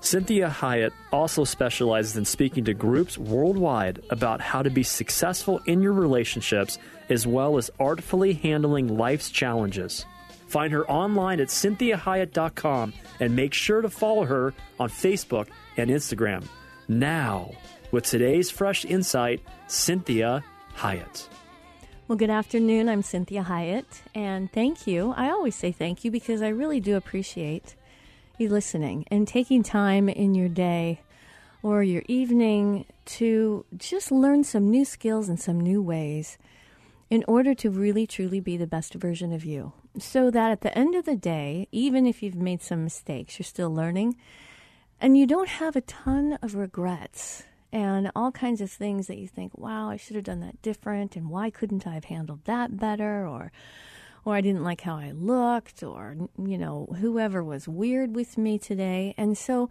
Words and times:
Cinthia 0.00 0.50
Hiett 0.50 0.92
also 1.12 1.44
specializes 1.44 2.16
in 2.16 2.24
speaking 2.24 2.64
to 2.64 2.72
groups 2.72 3.18
worldwide 3.18 4.02
about 4.08 4.40
how 4.40 4.62
to 4.62 4.70
be 4.70 4.82
successful 4.82 5.60
in 5.66 5.82
your 5.82 5.92
relationships 5.92 6.78
as 7.10 7.26
well 7.26 7.58
as 7.58 7.70
artfully 7.78 8.32
handling 8.32 8.96
life's 8.96 9.30
challenges. 9.30 10.06
Find 10.46 10.72
her 10.72 10.88
online 10.90 11.38
at 11.38 11.48
cinthiahiett.com 11.48 12.94
and 13.20 13.36
make 13.36 13.52
sure 13.52 13.82
to 13.82 13.90
follow 13.90 14.24
her 14.24 14.54
on 14.78 14.88
Facebook 14.88 15.48
and 15.76 15.90
Instagram. 15.90 16.44
Now, 16.88 17.52
with 17.92 18.04
today's 18.04 18.50
fresh 18.50 18.86
insight, 18.86 19.42
Cinthia 19.68 20.42
Hiett. 20.76 21.28
Well, 22.08 22.16
good 22.16 22.30
afternoon. 22.30 22.88
I'm 22.88 23.02
Cinthia 23.02 23.44
Hiett, 23.44 23.84
and 24.14 24.50
thank 24.50 24.86
you. 24.86 25.12
I 25.16 25.28
always 25.28 25.54
say 25.54 25.70
thank 25.70 26.04
you 26.04 26.10
because 26.10 26.42
I 26.42 26.48
really 26.48 26.80
do 26.80 26.96
appreciate 26.96 27.76
you 28.40 28.48
listening 28.48 29.04
and 29.10 29.28
taking 29.28 29.62
time 29.62 30.08
in 30.08 30.34
your 30.34 30.48
day 30.48 31.02
or 31.62 31.82
your 31.82 32.02
evening 32.08 32.86
to 33.04 33.64
just 33.76 34.10
learn 34.10 34.42
some 34.42 34.70
new 34.70 34.84
skills 34.84 35.28
and 35.28 35.38
some 35.38 35.60
new 35.60 35.82
ways 35.82 36.38
in 37.10 37.24
order 37.28 37.54
to 37.54 37.70
really 37.70 38.06
truly 38.06 38.40
be 38.40 38.56
the 38.56 38.66
best 38.66 38.94
version 38.94 39.32
of 39.32 39.44
you. 39.44 39.72
So 39.98 40.30
that 40.30 40.50
at 40.50 40.62
the 40.62 40.76
end 40.76 40.94
of 40.94 41.04
the 41.04 41.16
day, 41.16 41.68
even 41.70 42.06
if 42.06 42.22
you've 42.22 42.36
made 42.36 42.62
some 42.62 42.84
mistakes, 42.84 43.38
you're 43.38 43.44
still 43.44 43.72
learning 43.72 44.16
and 45.00 45.18
you 45.18 45.26
don't 45.26 45.48
have 45.48 45.76
a 45.76 45.80
ton 45.82 46.38
of 46.40 46.54
regrets 46.54 47.44
and 47.72 48.10
all 48.16 48.32
kinds 48.32 48.60
of 48.60 48.70
things 48.70 49.06
that 49.06 49.18
you 49.18 49.28
think, 49.28 49.56
wow, 49.56 49.90
I 49.90 49.96
should 49.96 50.16
have 50.16 50.24
done 50.24 50.40
that 50.40 50.62
different 50.62 51.16
and 51.16 51.28
why 51.28 51.50
couldn't 51.50 51.86
I 51.86 51.94
have 51.94 52.04
handled 52.04 52.44
that 52.44 52.76
better 52.78 53.26
or 53.26 53.52
or 54.24 54.34
I 54.34 54.40
didn't 54.40 54.64
like 54.64 54.82
how 54.82 54.96
I 54.96 55.12
looked, 55.12 55.82
or, 55.82 56.16
you 56.38 56.58
know, 56.58 56.94
whoever 57.00 57.42
was 57.42 57.68
weird 57.68 58.14
with 58.14 58.36
me 58.36 58.58
today. 58.58 59.14
And 59.16 59.36
so, 59.36 59.70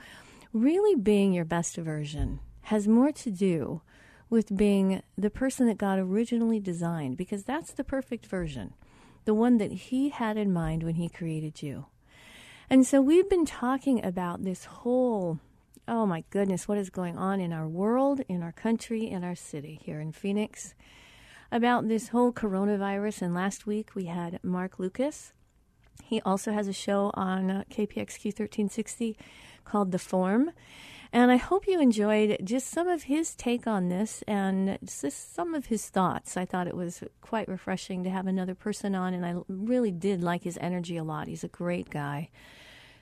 really 0.54 0.96
being 0.96 1.34
your 1.34 1.46
best 1.46 1.76
version 1.78 2.40
has 2.64 2.88
more 2.88 3.12
to 3.12 3.32
do 3.32 3.82
with 4.30 4.56
being 4.56 5.02
the 5.18 5.30
person 5.30 5.68
that 5.68 5.78
God 5.78 6.00
originally 6.00 6.60
designed, 6.60 7.18
because 7.18 7.44
that's 7.44 7.74
the 7.74 7.84
perfect 7.84 8.26
version, 8.26 8.74
the 9.26 9.34
one 9.34 9.58
that 9.58 9.72
He 9.72 10.10
had 10.10 10.38
in 10.38 10.52
mind 10.52 10.84
when 10.84 10.96
He 10.96 11.10
created 11.10 11.62
you. 11.62 11.86
And 12.70 12.86
so, 12.86 13.02
we've 13.02 13.30
been 13.30 13.46
talking 13.46 14.04
about 14.04 14.44
this 14.44 14.66
whole 14.66 15.40
oh 15.88 16.06
my 16.06 16.24
goodness, 16.30 16.68
what 16.68 16.78
is 16.78 16.92
going 16.92 17.18
on 17.18 17.40
in 17.40 17.52
our 17.52 17.68
world, 17.68 18.22
in 18.30 18.44
our 18.44 18.52
country, 18.52 19.10
in 19.10 19.24
our 19.24 19.34
city 19.34 19.80
here 19.84 20.00
in 20.00 20.12
Phoenix 20.12 20.76
about 21.52 21.88
this 21.88 22.10
whole 22.10 22.32
coronavirus. 22.32 23.22
And 23.24 23.34
last 23.34 23.66
week 23.66 23.96
we 23.96 24.06
had 24.06 24.40
Mark 24.44 24.80
Lucas. 24.80 25.34
He 26.04 26.22
also 26.22 26.52
has 26.52 26.68
a 26.68 26.74
show 26.74 27.12
on 27.14 27.52
uh, 27.52 27.64
KPXQ 27.70 28.26
1360 28.26 29.18
called 29.66 29.92
The 29.92 30.00
Form. 30.00 30.52
And 31.12 31.32
I 31.32 31.38
hope 31.38 31.68
you 31.68 31.82
enjoyed 31.82 32.38
just 32.44 32.68
some 32.68 32.88
of 32.88 33.04
his 33.04 33.34
take 33.34 33.66
on 33.66 33.90
this 33.90 34.24
and 34.28 34.78
just 34.84 35.34
some 35.34 35.56
of 35.56 35.68
his 35.68 35.90
thoughts. 35.90 36.38
I 36.38 36.46
thought 36.46 36.68
it 36.68 36.76
was 36.76 37.04
quite 37.22 37.48
refreshing 37.48 38.04
to 38.04 38.12
have 38.12 38.28
another 38.28 38.54
person 38.54 38.94
on, 38.94 39.16
and 39.16 39.26
I 39.26 39.36
really 39.48 39.90
did 39.90 40.22
like 40.22 40.44
his 40.44 40.60
energy 40.62 40.98
a 40.98 41.04
lot. 41.04 41.28
He's 41.28 41.44
a 41.44 41.48
great 41.48 41.90
guy. 41.90 42.30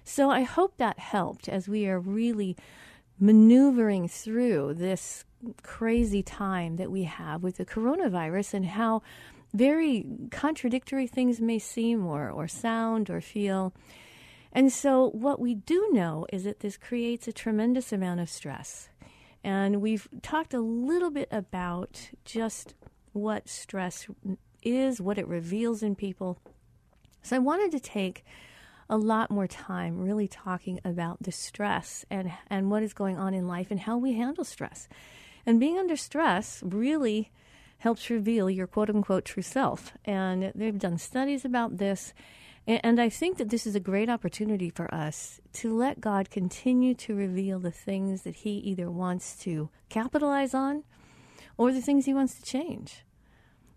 So 0.05 0.29
I 0.29 0.43
hope 0.43 0.77
that 0.77 0.99
helped 0.99 1.49
as 1.49 1.67
we 1.67 1.85
are 1.85 1.99
really 1.99 2.55
maneuvering 3.19 4.07
through 4.07 4.73
this 4.75 5.25
crazy 5.63 6.23
time 6.23 6.77
that 6.77 6.91
we 6.91 7.03
have 7.03 7.43
with 7.43 7.57
the 7.57 7.65
coronavirus 7.65 8.53
and 8.53 8.65
how 8.65 9.01
very 9.53 10.05
contradictory 10.31 11.07
things 11.07 11.39
may 11.39 11.59
seem 11.59 12.05
or, 12.05 12.29
or 12.29 12.47
sound 12.47 13.09
or 13.09 13.21
feel. 13.21 13.73
And 14.51 14.71
so, 14.71 15.09
what 15.09 15.39
we 15.39 15.55
do 15.55 15.89
know 15.91 16.25
is 16.31 16.43
that 16.43 16.61
this 16.61 16.77
creates 16.77 17.27
a 17.27 17.33
tremendous 17.33 17.91
amount 17.91 18.19
of 18.19 18.29
stress. 18.29 18.89
And 19.43 19.81
we've 19.81 20.07
talked 20.21 20.53
a 20.53 20.59
little 20.59 21.11
bit 21.11 21.27
about 21.31 22.09
just 22.25 22.73
what 23.13 23.47
stress 23.47 24.07
is, 24.63 24.99
what 24.99 25.17
it 25.17 25.27
reveals 25.27 25.83
in 25.83 25.95
people. 25.95 26.39
So, 27.21 27.35
I 27.35 27.39
wanted 27.39 27.71
to 27.71 27.79
take 27.79 28.25
a 28.89 28.97
lot 28.97 29.29
more 29.29 29.47
time 29.47 29.99
really 29.99 30.27
talking 30.27 30.79
about 30.85 31.21
the 31.21 31.31
stress 31.31 32.05
and, 32.09 32.31
and 32.49 32.71
what 32.71 32.83
is 32.83 32.93
going 32.93 33.17
on 33.17 33.33
in 33.33 33.47
life 33.47 33.71
and 33.71 33.81
how 33.81 33.97
we 33.97 34.13
handle 34.13 34.43
stress. 34.43 34.87
And 35.45 35.59
being 35.59 35.77
under 35.77 35.95
stress 35.95 36.61
really 36.65 37.31
helps 37.79 38.09
reveal 38.09 38.49
your 38.49 38.67
quote 38.67 38.89
unquote 38.89 39.25
true 39.25 39.43
self. 39.43 39.93
And 40.05 40.51
they've 40.55 40.77
done 40.77 40.97
studies 40.97 41.45
about 41.45 41.77
this. 41.77 42.13
And 42.65 42.99
I 42.99 43.07
think 43.07 43.37
that 43.37 43.49
this 43.49 43.65
is 43.65 43.75
a 43.75 43.79
great 43.79 44.09
opportunity 44.09 44.69
for 44.69 44.93
us 44.93 45.39
to 45.53 45.73
let 45.73 46.01
God 46.01 46.29
continue 46.29 46.93
to 46.95 47.15
reveal 47.15 47.59
the 47.59 47.71
things 47.71 48.23
that 48.23 48.35
He 48.37 48.57
either 48.57 48.91
wants 48.91 49.37
to 49.43 49.69
capitalize 49.87 50.53
on 50.53 50.83
or 51.57 51.71
the 51.71 51.81
things 51.81 52.05
He 52.05 52.13
wants 52.13 52.35
to 52.35 52.43
change. 52.43 53.05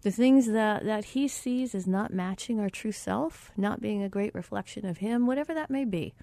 The 0.03 0.11
things 0.11 0.47
that, 0.47 0.85
that 0.85 1.07
He 1.07 1.29
sees 1.29 1.75
as 1.75 1.87
not 1.87 2.13
matching 2.13 2.59
our 2.59 2.71
true 2.71 2.93
self, 2.93 3.53
not 3.57 3.81
being 3.81 4.03
a 4.03 4.09
great 4.09 4.35
reflection 4.35 4.87
of 4.87 4.99
Him, 4.99 5.27
whatever 5.27 5.53
that 5.55 5.71
may 5.71 5.85
be. 5.85 6.15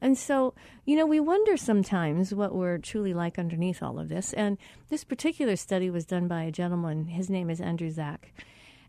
And 0.00 0.16
so, 0.16 0.54
you 0.84 0.96
know, 0.96 1.06
we 1.06 1.20
wonder 1.20 1.56
sometimes 1.56 2.34
what 2.34 2.54
we're 2.54 2.78
truly 2.78 3.14
like 3.14 3.38
underneath 3.38 3.82
all 3.82 3.98
of 3.98 4.08
this. 4.08 4.32
And 4.34 4.58
this 4.88 5.04
particular 5.04 5.56
study 5.56 5.88
was 5.88 6.04
done 6.04 6.28
by 6.28 6.42
a 6.42 6.52
gentleman. 6.52 7.06
His 7.06 7.30
name 7.30 7.48
is 7.48 7.60
Andrew 7.60 7.90
Zach. 7.90 8.32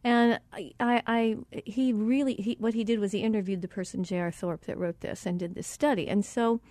And 0.04 0.40
I, 0.54 0.72
I, 0.80 1.04
I 1.08 1.38
he 1.66 1.92
really, 1.92 2.36
he, 2.36 2.58
what 2.60 2.74
he 2.74 2.84
did 2.84 3.00
was 3.00 3.12
he 3.12 3.20
interviewed 3.20 3.62
the 3.62 3.68
person 3.68 4.04
J.R. 4.04 4.32
Thorpe 4.32 4.66
that 4.66 4.78
wrote 4.78 5.00
this 5.00 5.26
and 5.26 5.40
did 5.40 5.56
this 5.56 5.68
study. 5.68 6.08
And 6.08 6.24
so 6.26 6.62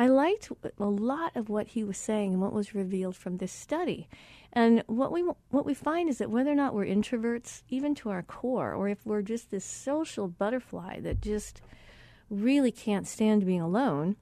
I 0.00 0.06
liked 0.06 0.50
a 0.78 0.84
lot 0.86 1.36
of 1.36 1.50
what 1.50 1.66
he 1.68 1.84
was 1.84 1.98
saying 1.98 2.32
and 2.32 2.40
what 2.40 2.54
was 2.54 2.74
revealed 2.74 3.16
from 3.16 3.36
this 3.36 3.52
study. 3.52 4.08
And 4.50 4.82
what 4.86 5.12
we 5.12 5.20
what 5.50 5.66
we 5.66 5.74
find 5.74 6.08
is 6.08 6.16
that 6.16 6.30
whether 6.30 6.50
or 6.50 6.54
not 6.54 6.72
we're 6.72 6.86
introverts, 6.86 7.64
even 7.68 7.94
to 7.96 8.08
our 8.08 8.22
core, 8.22 8.72
or 8.72 8.88
if 8.88 9.04
we're 9.04 9.20
just 9.20 9.50
this 9.50 9.62
social 9.62 10.26
butterfly 10.26 11.00
that 11.00 11.20
just 11.20 11.60
really 12.30 12.72
can't 12.72 13.06
stand 13.06 13.44
being 13.44 13.60
alone, 13.60 14.16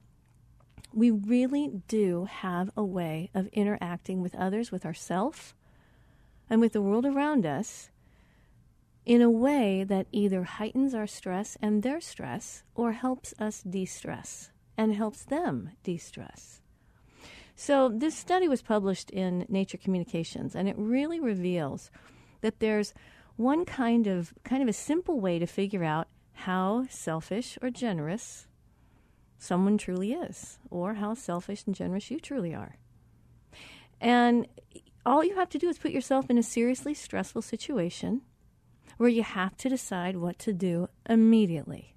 we 0.93 1.11
really 1.11 1.81
do 1.87 2.25
have 2.25 2.71
a 2.75 2.83
way 2.83 3.29
of 3.33 3.47
interacting 3.53 4.21
with 4.21 4.35
others, 4.35 4.73
with 4.73 4.85
ourselves, 4.85 5.53
and 6.49 6.59
with 6.59 6.73
the 6.73 6.81
world 6.81 7.05
around 7.05 7.45
us 7.45 7.89
in 9.05 9.21
a 9.21 9.31
way 9.31 9.85
that 9.85 10.07
either 10.11 10.43
heightens 10.43 10.93
our 10.93 11.07
stress 11.07 11.57
and 11.61 11.83
their 11.83 12.01
stress 12.01 12.63
or 12.75 12.91
helps 12.91 13.33
us 13.39 13.61
de 13.61 13.85
stress 13.85 14.51
and 14.79 14.95
helps 14.95 15.25
them 15.25 15.71
de 15.83 15.97
stress. 15.97 16.61
So, 17.53 17.89
this 17.89 18.15
study 18.15 18.47
was 18.47 18.61
published 18.61 19.09
in 19.09 19.45
Nature 19.49 19.77
Communications, 19.77 20.55
and 20.55 20.69
it 20.69 20.75
really 20.77 21.19
reveals 21.19 21.91
that 22.39 22.61
there's 22.61 22.93
one 23.35 23.65
kind 23.65 24.07
of 24.07 24.33
kind 24.45 24.63
of 24.63 24.69
a 24.69 24.73
simple 24.73 25.19
way 25.19 25.37
to 25.37 25.45
figure 25.45 25.83
out 25.83 26.07
how 26.31 26.85
selfish 26.89 27.57
or 27.61 27.69
generous 27.69 28.47
someone 29.37 29.77
truly 29.77 30.13
is, 30.13 30.59
or 30.71 30.93
how 30.93 31.13
selfish 31.13 31.65
and 31.65 31.75
generous 31.75 32.09
you 32.09 32.17
truly 32.17 32.55
are. 32.55 32.77
And 33.99 34.47
all 35.05 35.25
you 35.25 35.35
have 35.35 35.49
to 35.49 35.57
do 35.57 35.67
is 35.67 35.77
put 35.77 35.91
yourself 35.91 36.29
in 36.29 36.37
a 36.37 36.43
seriously 36.43 36.93
stressful 36.93 37.41
situation 37.41 38.21
where 38.95 39.09
you 39.09 39.23
have 39.23 39.57
to 39.57 39.67
decide 39.67 40.15
what 40.15 40.39
to 40.39 40.53
do 40.53 40.87
immediately. 41.09 41.95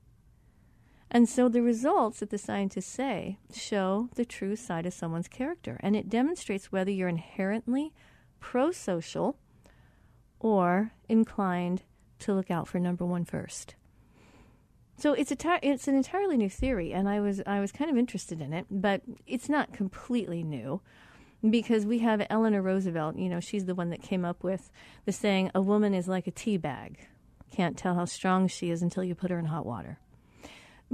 And 1.14 1.28
so 1.28 1.46
the 1.50 1.60
results 1.60 2.20
that 2.20 2.30
the 2.30 2.38
scientists 2.38 2.86
say 2.86 3.36
show 3.52 4.08
the 4.14 4.24
true 4.24 4.56
side 4.56 4.86
of 4.86 4.94
someone's 4.94 5.28
character. 5.28 5.78
And 5.80 5.94
it 5.94 6.08
demonstrates 6.08 6.72
whether 6.72 6.90
you're 6.90 7.06
inherently 7.06 7.92
pro 8.40 8.70
social 8.72 9.36
or 10.40 10.92
inclined 11.10 11.82
to 12.20 12.32
look 12.32 12.50
out 12.50 12.66
for 12.66 12.78
number 12.80 13.04
one 13.04 13.26
first. 13.26 13.74
So 14.96 15.12
it's 15.12 15.30
a 15.30 15.36
it's 15.62 15.86
an 15.86 15.96
entirely 15.96 16.38
new 16.38 16.48
theory, 16.48 16.92
and 16.92 17.08
I 17.08 17.20
was 17.20 17.42
I 17.46 17.60
was 17.60 17.72
kind 17.72 17.90
of 17.90 17.98
interested 17.98 18.40
in 18.40 18.54
it, 18.54 18.66
but 18.70 19.02
it's 19.26 19.48
not 19.48 19.72
completely 19.72 20.42
new 20.42 20.80
because 21.48 21.84
we 21.84 21.98
have 21.98 22.24
Eleanor 22.30 22.62
Roosevelt. 22.62 23.16
You 23.16 23.28
know, 23.28 23.40
she's 23.40 23.66
the 23.66 23.74
one 23.74 23.90
that 23.90 24.00
came 24.00 24.24
up 24.24 24.42
with 24.42 24.70
the 25.04 25.12
saying, 25.12 25.50
"A 25.54 25.60
woman 25.60 25.92
is 25.92 26.08
like 26.08 26.26
a 26.26 26.30
tea 26.30 26.56
bag; 26.56 27.08
can't 27.50 27.76
tell 27.76 27.96
how 27.96 28.06
strong 28.06 28.48
she 28.48 28.70
is 28.70 28.80
until 28.80 29.04
you 29.04 29.14
put 29.14 29.30
her 29.30 29.38
in 29.38 29.46
hot 29.46 29.66
water." 29.66 29.98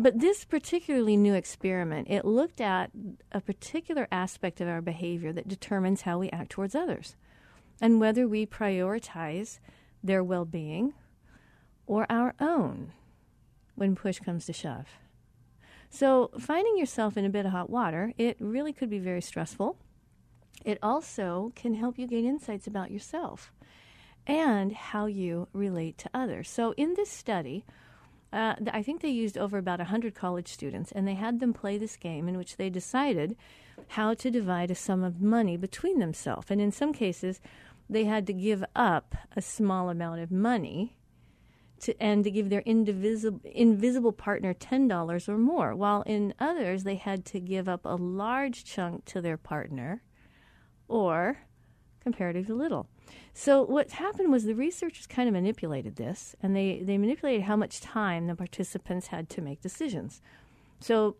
But 0.00 0.20
this 0.20 0.44
particularly 0.44 1.16
new 1.16 1.34
experiment, 1.34 2.08
it 2.08 2.24
looked 2.24 2.60
at 2.60 2.92
a 3.32 3.40
particular 3.40 4.06
aspect 4.12 4.60
of 4.60 4.68
our 4.68 4.80
behavior 4.80 5.32
that 5.32 5.48
determines 5.48 6.02
how 6.02 6.20
we 6.20 6.30
act 6.30 6.50
towards 6.50 6.76
others 6.76 7.16
and 7.80 7.98
whether 7.98 8.28
we 8.28 8.46
prioritize 8.46 9.58
their 10.02 10.22
well 10.22 10.44
being 10.44 10.94
or 11.88 12.06
our 12.08 12.34
own 12.38 12.92
when 13.74 13.96
push 13.96 14.20
comes 14.20 14.46
to 14.46 14.52
shove. 14.52 14.86
So, 15.90 16.30
finding 16.38 16.78
yourself 16.78 17.16
in 17.16 17.24
a 17.24 17.30
bit 17.30 17.46
of 17.46 17.50
hot 17.50 17.68
water, 17.68 18.12
it 18.16 18.36
really 18.38 18.72
could 18.72 18.90
be 18.90 19.00
very 19.00 19.22
stressful. 19.22 19.78
It 20.64 20.78
also 20.80 21.52
can 21.56 21.74
help 21.74 21.98
you 21.98 22.06
gain 22.06 22.24
insights 22.24 22.68
about 22.68 22.92
yourself 22.92 23.52
and 24.28 24.72
how 24.72 25.06
you 25.06 25.48
relate 25.52 25.98
to 25.98 26.10
others. 26.14 26.48
So, 26.48 26.72
in 26.76 26.94
this 26.94 27.10
study, 27.10 27.64
uh, 28.32 28.54
I 28.72 28.82
think 28.82 29.00
they 29.00 29.08
used 29.08 29.38
over 29.38 29.56
about 29.58 29.78
100 29.78 30.14
college 30.14 30.48
students, 30.48 30.92
and 30.92 31.08
they 31.08 31.14
had 31.14 31.40
them 31.40 31.52
play 31.52 31.78
this 31.78 31.96
game 31.96 32.28
in 32.28 32.36
which 32.36 32.56
they 32.56 32.68
decided 32.68 33.36
how 33.88 34.14
to 34.14 34.30
divide 34.30 34.70
a 34.70 34.74
sum 34.74 35.02
of 35.02 35.20
money 35.20 35.56
between 35.56 35.98
themselves. 35.98 36.50
And 36.50 36.60
in 36.60 36.70
some 36.70 36.92
cases, 36.92 37.40
they 37.88 38.04
had 38.04 38.26
to 38.26 38.32
give 38.32 38.64
up 38.76 39.14
a 39.34 39.40
small 39.40 39.88
amount 39.88 40.20
of 40.20 40.30
money 40.30 40.96
to, 41.80 42.02
and 42.02 42.24
to 42.24 42.30
give 42.30 42.50
their 42.50 42.60
indivisible, 42.62 43.40
invisible 43.44 44.12
partner 44.12 44.52
$10 44.52 45.28
or 45.28 45.38
more, 45.38 45.74
while 45.74 46.02
in 46.02 46.34
others, 46.38 46.84
they 46.84 46.96
had 46.96 47.24
to 47.26 47.40
give 47.40 47.68
up 47.68 47.84
a 47.84 47.94
large 47.96 48.64
chunk 48.64 49.04
to 49.06 49.22
their 49.22 49.36
partner 49.36 50.02
or 50.88 51.38
comparatively 52.00 52.54
little. 52.54 52.88
So 53.34 53.62
what 53.62 53.92
happened 53.92 54.32
was 54.32 54.44
the 54.44 54.54
researchers 54.54 55.06
kind 55.06 55.28
of 55.28 55.32
manipulated 55.32 55.96
this, 55.96 56.34
and 56.42 56.56
they, 56.56 56.80
they 56.82 56.98
manipulated 56.98 57.42
how 57.42 57.56
much 57.56 57.80
time 57.80 58.26
the 58.26 58.34
participants 58.34 59.08
had 59.08 59.28
to 59.30 59.40
make 59.40 59.60
decisions. 59.60 60.20
So 60.80 61.16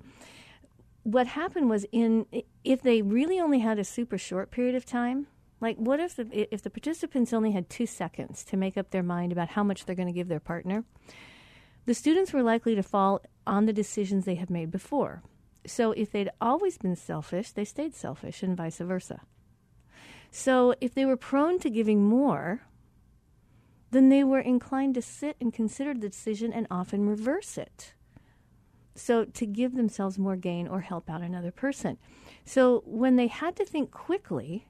what 1.02 1.26
happened 1.28 1.70
was 1.70 1.86
in 1.90 2.26
if 2.64 2.82
they 2.82 3.02
really 3.02 3.40
only 3.40 3.60
had 3.60 3.78
a 3.78 3.84
super 3.84 4.18
short 4.18 4.50
period 4.50 4.74
of 4.74 4.84
time, 4.84 5.26
like 5.60 5.76
what 5.76 6.00
if 6.00 6.16
the 6.16 6.28
if 6.52 6.62
the 6.62 6.70
participants 6.70 7.32
only 7.32 7.52
had 7.52 7.70
2 7.70 7.86
seconds 7.86 8.44
to 8.44 8.56
make 8.56 8.76
up 8.76 8.90
their 8.90 9.02
mind 9.02 9.32
about 9.32 9.50
how 9.50 9.64
much 9.64 9.84
they're 9.84 9.96
going 9.96 10.08
to 10.08 10.12
give 10.12 10.28
their 10.28 10.40
partner, 10.40 10.84
the 11.86 11.94
students 11.94 12.32
were 12.32 12.42
likely 12.42 12.74
to 12.74 12.82
fall 12.82 13.22
on 13.46 13.66
the 13.66 13.72
decisions 13.72 14.24
they 14.24 14.34
had 14.34 14.50
made 14.50 14.70
before. 14.70 15.22
So 15.66 15.92
if 15.92 16.12
they'd 16.12 16.30
always 16.40 16.78
been 16.78 16.96
selfish, 16.96 17.52
they 17.52 17.64
stayed 17.64 17.94
selfish 17.94 18.42
and 18.42 18.56
vice 18.56 18.78
versa. 18.78 19.22
So 20.30 20.74
if 20.80 20.94
they 20.94 21.04
were 21.04 21.16
prone 21.16 21.58
to 21.60 21.70
giving 21.70 22.04
more, 22.04 22.62
then 23.90 24.08
they 24.08 24.22
were 24.22 24.40
inclined 24.40 24.94
to 24.94 25.02
sit 25.02 25.36
and 25.40 25.52
consider 25.52 25.94
the 25.94 26.08
decision 26.08 26.52
and 26.52 26.66
often 26.70 27.08
reverse 27.08 27.56
it. 27.56 27.94
So 28.94 29.24
to 29.24 29.46
give 29.46 29.74
themselves 29.74 30.18
more 30.18 30.36
gain 30.36 30.66
or 30.66 30.80
help 30.80 31.08
out 31.08 31.22
another 31.22 31.52
person. 31.52 31.98
So 32.44 32.82
when 32.84 33.16
they 33.16 33.28
had 33.28 33.56
to 33.56 33.64
think 33.64 33.90
quickly, 33.90 34.68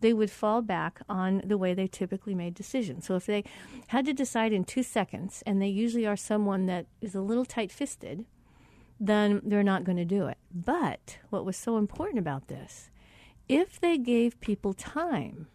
they 0.00 0.12
would 0.12 0.30
fall 0.30 0.62
back 0.62 1.00
on 1.08 1.42
the 1.44 1.58
way 1.58 1.74
they 1.74 1.86
typically 1.86 2.34
made 2.34 2.54
decisions. 2.54 3.06
So 3.06 3.16
if 3.16 3.26
they 3.26 3.44
had 3.88 4.06
to 4.06 4.12
decide 4.12 4.52
in 4.52 4.64
two 4.64 4.82
seconds, 4.82 5.42
and 5.44 5.60
they 5.60 5.68
usually 5.68 6.06
are 6.06 6.16
someone 6.16 6.66
that 6.66 6.86
is 7.00 7.14
a 7.14 7.20
little 7.20 7.44
tight 7.44 7.72
fisted, 7.72 8.24
then 9.00 9.40
they're 9.44 9.62
not 9.62 9.84
going 9.84 9.98
to 9.98 10.04
do 10.04 10.26
it. 10.26 10.38
But 10.52 11.18
what 11.30 11.44
was 11.44 11.56
so 11.56 11.76
important 11.76 12.18
about 12.18 12.48
this 12.48 12.90
if 13.48 13.80
they 13.80 13.98
gave 13.98 14.40
people 14.40 14.74
time, 14.74 15.48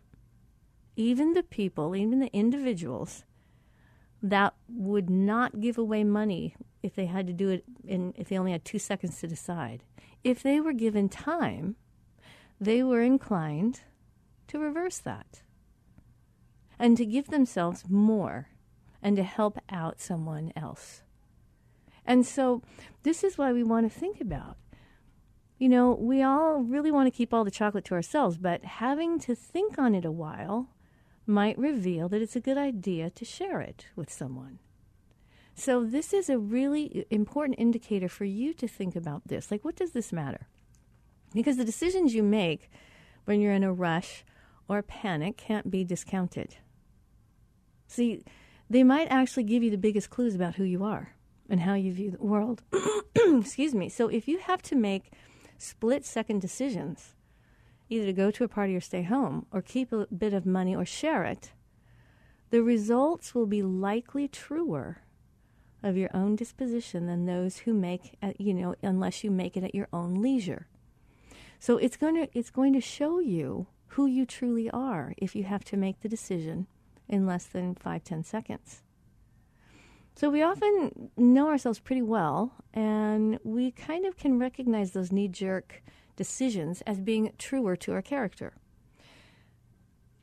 even 0.96 1.34
the 1.34 1.44
people, 1.44 1.96
even 1.96 2.20
the 2.20 2.34
individuals 2.34 3.24
that 4.22 4.54
would 4.68 5.10
not 5.10 5.60
give 5.60 5.78
away 5.78 6.04
money 6.04 6.56
if 6.82 6.96
they 6.96 7.06
had 7.06 7.28
to 7.28 7.34
do 7.34 7.50
it 7.50 7.64
in 7.86 8.14
if 8.18 8.30
they 8.30 8.38
only 8.38 8.52
had 8.52 8.66
2 8.66 8.80
seconds 8.80 9.20
to 9.20 9.28
decide. 9.28 9.84
If 10.24 10.42
they 10.42 10.60
were 10.60 10.74
given 10.74 11.10
time, 11.10 11.76
they 12.60 12.84
were 12.84 13.02
inclined 13.02 13.82
to 14.48 14.60
reverse 14.60 14.98
that 15.00 15.44
and 16.80 16.96
to 16.98 17.06
give 17.06 17.28
themselves 17.28 17.90
more 17.90 18.50
and 19.02 19.16
to 19.18 19.24
help 19.24 19.58
out 19.70 20.00
someone 20.00 20.54
else. 20.56 21.04
And 22.06 22.26
so 22.26 22.62
this 23.04 23.24
is 23.24 23.38
why 23.38 23.52
we 23.52 23.64
want 23.64 23.92
to 23.92 24.00
think 24.00 24.22
about 24.22 24.58
you 25.64 25.70
know, 25.70 25.94
we 25.94 26.22
all 26.22 26.60
really 26.60 26.92
want 26.92 27.08
to 27.08 27.18
keep 27.18 27.34
all 27.34 27.46
the 27.46 27.50
chocolate 27.50 27.86
to 27.86 27.94
ourselves, 27.94 28.38
but 28.38 28.66
having 28.66 29.18
to 29.18 29.34
think 29.34 29.80
on 29.80 29.96
it 29.96 30.04
a 30.04 30.12
while 30.12 30.68
might 31.26 31.58
reveal 31.58 32.10
that 32.10 32.22
it's 32.22 32.36
a 32.36 32.42
good 32.42 32.58
idea 32.58 33.10
to 33.10 33.24
share 33.24 33.62
it 33.62 33.86
with 33.96 34.12
someone. 34.12 34.60
So, 35.56 35.86
this 35.86 36.12
is 36.12 36.30
a 36.30 36.38
really 36.38 37.06
important 37.10 37.60
indicator 37.60 38.10
for 38.10 38.26
you 38.26 38.54
to 38.56 38.68
think 38.68 38.94
about 38.94 39.30
this. 39.30 39.52
Like, 39.52 39.64
what 39.64 39.78
does 39.78 39.92
this 39.92 40.12
matter? 40.12 40.48
Because 41.34 41.56
the 41.56 41.64
decisions 41.64 42.14
you 42.14 42.24
make 42.24 42.70
when 43.24 43.40
you're 43.40 43.54
in 43.54 43.64
a 43.64 43.72
rush 43.72 44.26
or 44.68 44.82
panic 44.82 45.38
can't 45.38 45.72
be 45.72 45.86
discounted. 45.86 46.58
See, 47.88 48.26
they 48.70 48.84
might 48.84 49.08
actually 49.10 49.44
give 49.44 49.64
you 49.64 49.72
the 49.72 49.78
biggest 49.78 50.10
clues 50.10 50.36
about 50.36 50.56
who 50.56 50.66
you 50.66 50.84
are 50.84 51.16
and 51.50 51.62
how 51.62 51.76
you 51.76 51.94
view 51.94 52.12
the 52.12 52.22
world. 52.22 52.64
Excuse 53.16 53.74
me. 53.74 53.88
So, 53.88 54.10
if 54.10 54.28
you 54.28 54.40
have 54.40 54.62
to 54.64 54.76
make 54.76 55.14
split 55.64 56.06
second 56.06 56.42
decisions, 56.42 57.16
either 57.90 58.06
to 58.06 58.14
go 58.14 58.32
to 58.32 58.44
a 58.44 58.48
party 58.48 58.76
or 58.76 58.82
stay 58.82 59.04
home, 59.04 59.46
or 59.52 59.62
keep 59.62 59.92
a 59.92 60.08
bit 60.08 60.34
of 60.34 60.46
money 60.46 60.76
or 60.76 60.86
share 60.86 61.24
it, 61.24 61.52
the 62.50 62.62
results 62.62 63.34
will 63.34 63.48
be 63.48 63.64
likely 63.64 64.28
truer 64.28 65.02
of 65.82 65.98
your 65.98 66.10
own 66.14 66.36
disposition 66.36 67.08
than 67.08 67.26
those 67.26 67.58
who 67.58 67.74
make, 67.74 68.16
at, 68.22 68.40
you 68.40 68.54
know, 68.54 68.76
unless 68.82 69.24
you 69.24 69.32
make 69.32 69.58
it 69.58 69.64
at 69.64 69.76
your 69.76 69.88
own 69.92 70.22
leisure. 70.22 70.68
So 71.60 71.78
it's 71.78 71.98
going 71.98 72.16
to 72.16 72.28
it's 72.38 72.50
going 72.50 72.74
to 72.74 72.82
show 72.82 73.20
you 73.20 73.68
who 73.88 74.06
you 74.06 74.26
truly 74.26 74.70
are 74.72 75.14
if 75.18 75.36
you 75.36 75.44
have 75.44 75.64
to 75.66 75.78
make 75.78 76.02
the 76.02 76.10
decision 76.10 76.68
in 77.08 77.26
less 77.26 77.46
than 77.46 77.76
five 77.76 78.04
ten 78.04 78.24
seconds. 78.24 78.82
So 80.16 80.30
we 80.30 80.44
often 80.44 81.10
know 81.18 81.48
ourselves 81.48 81.80
pretty 81.80 82.04
well, 82.04 82.54
and 82.74 83.40
we 83.44 83.72
kind 83.72 84.06
of 84.06 84.16
can 84.16 84.38
recognize 84.38 84.92
those 84.92 85.12
knee 85.12 85.28
jerk 85.28 85.82
decisions 86.16 86.82
as 86.82 87.00
being 87.00 87.32
truer 87.38 87.76
to 87.78 87.94
our 87.94 88.02
character. 88.02 88.54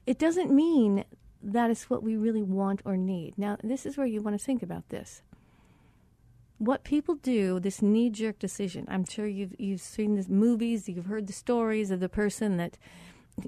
It 0.06 0.18
doesn't 0.18 0.52
mean 0.52 1.04
that 1.42 1.70
is 1.70 1.84
what 1.84 2.02
we 2.02 2.16
really 2.16 2.42
want 2.42 2.82
or 2.84 2.96
need. 2.96 3.36
Now, 3.36 3.56
this 3.64 3.84
is 3.84 3.96
where 3.96 4.06
you 4.06 4.20
want 4.20 4.38
to 4.38 4.44
think 4.44 4.62
about 4.62 4.88
this. 4.90 5.22
What 6.58 6.84
people 6.84 7.14
do, 7.14 7.58
this 7.58 7.82
knee 7.82 8.10
jerk 8.10 8.38
decision, 8.38 8.86
I'm 8.88 9.06
sure 9.06 9.26
you've, 9.26 9.54
you've 9.58 9.80
seen 9.80 10.14
the 10.14 10.28
movies, 10.28 10.88
you've 10.88 11.06
heard 11.06 11.26
the 11.26 11.32
stories 11.32 11.90
of 11.90 12.00
the 12.00 12.08
person 12.08 12.58
that 12.58 12.76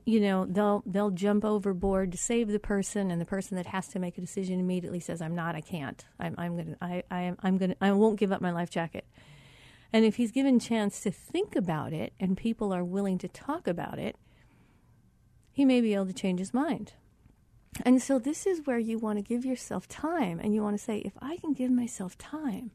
you 0.04 0.20
know 0.20 0.46
they'll 0.46 0.82
they'll 0.86 1.10
jump 1.10 1.44
overboard 1.44 2.12
to 2.12 2.18
save 2.18 2.48
the 2.48 2.58
person 2.58 3.10
and 3.10 3.20
the 3.20 3.26
person 3.26 3.56
that 3.56 3.66
has 3.66 3.88
to 3.88 3.98
make 3.98 4.18
a 4.18 4.20
decision 4.20 4.60
immediately 4.60 5.00
says 5.00 5.20
i'm 5.22 5.34
not 5.34 5.54
i 5.54 5.60
can't. 5.60 6.04
I'm, 6.18 6.34
I'm 6.38 6.56
gonna 6.56 6.76
I, 6.80 7.02
I 7.10 7.22
am 7.22 7.36
i'm 7.42 7.58
gonna 7.58 7.76
i 7.80 7.92
won't 7.92 8.18
give 8.18 8.32
up 8.32 8.40
my 8.40 8.50
life 8.50 8.70
jacket. 8.70 9.06
And 9.94 10.06
if 10.06 10.16
he's 10.16 10.32
given 10.32 10.58
chance 10.58 11.00
to 11.00 11.10
think 11.10 11.54
about 11.54 11.92
it 11.92 12.14
and 12.18 12.36
people 12.36 12.72
are 12.72 12.84
willing 12.84 13.18
to 13.18 13.28
talk 13.28 13.66
about 13.66 13.98
it 13.98 14.16
he 15.52 15.64
may 15.64 15.80
be 15.80 15.94
able 15.94 16.06
to 16.06 16.14
change 16.14 16.38
his 16.38 16.54
mind. 16.54 16.94
And 17.84 18.00
so 18.00 18.18
this 18.18 18.46
is 18.46 18.62
where 18.64 18.78
you 18.78 18.98
want 18.98 19.18
to 19.18 19.22
give 19.22 19.44
yourself 19.44 19.86
time 19.86 20.40
and 20.42 20.54
you 20.54 20.62
want 20.62 20.78
to 20.78 20.82
say 20.82 20.98
if 20.98 21.12
i 21.20 21.36
can 21.36 21.52
give 21.52 21.70
myself 21.70 22.16
time 22.18 22.70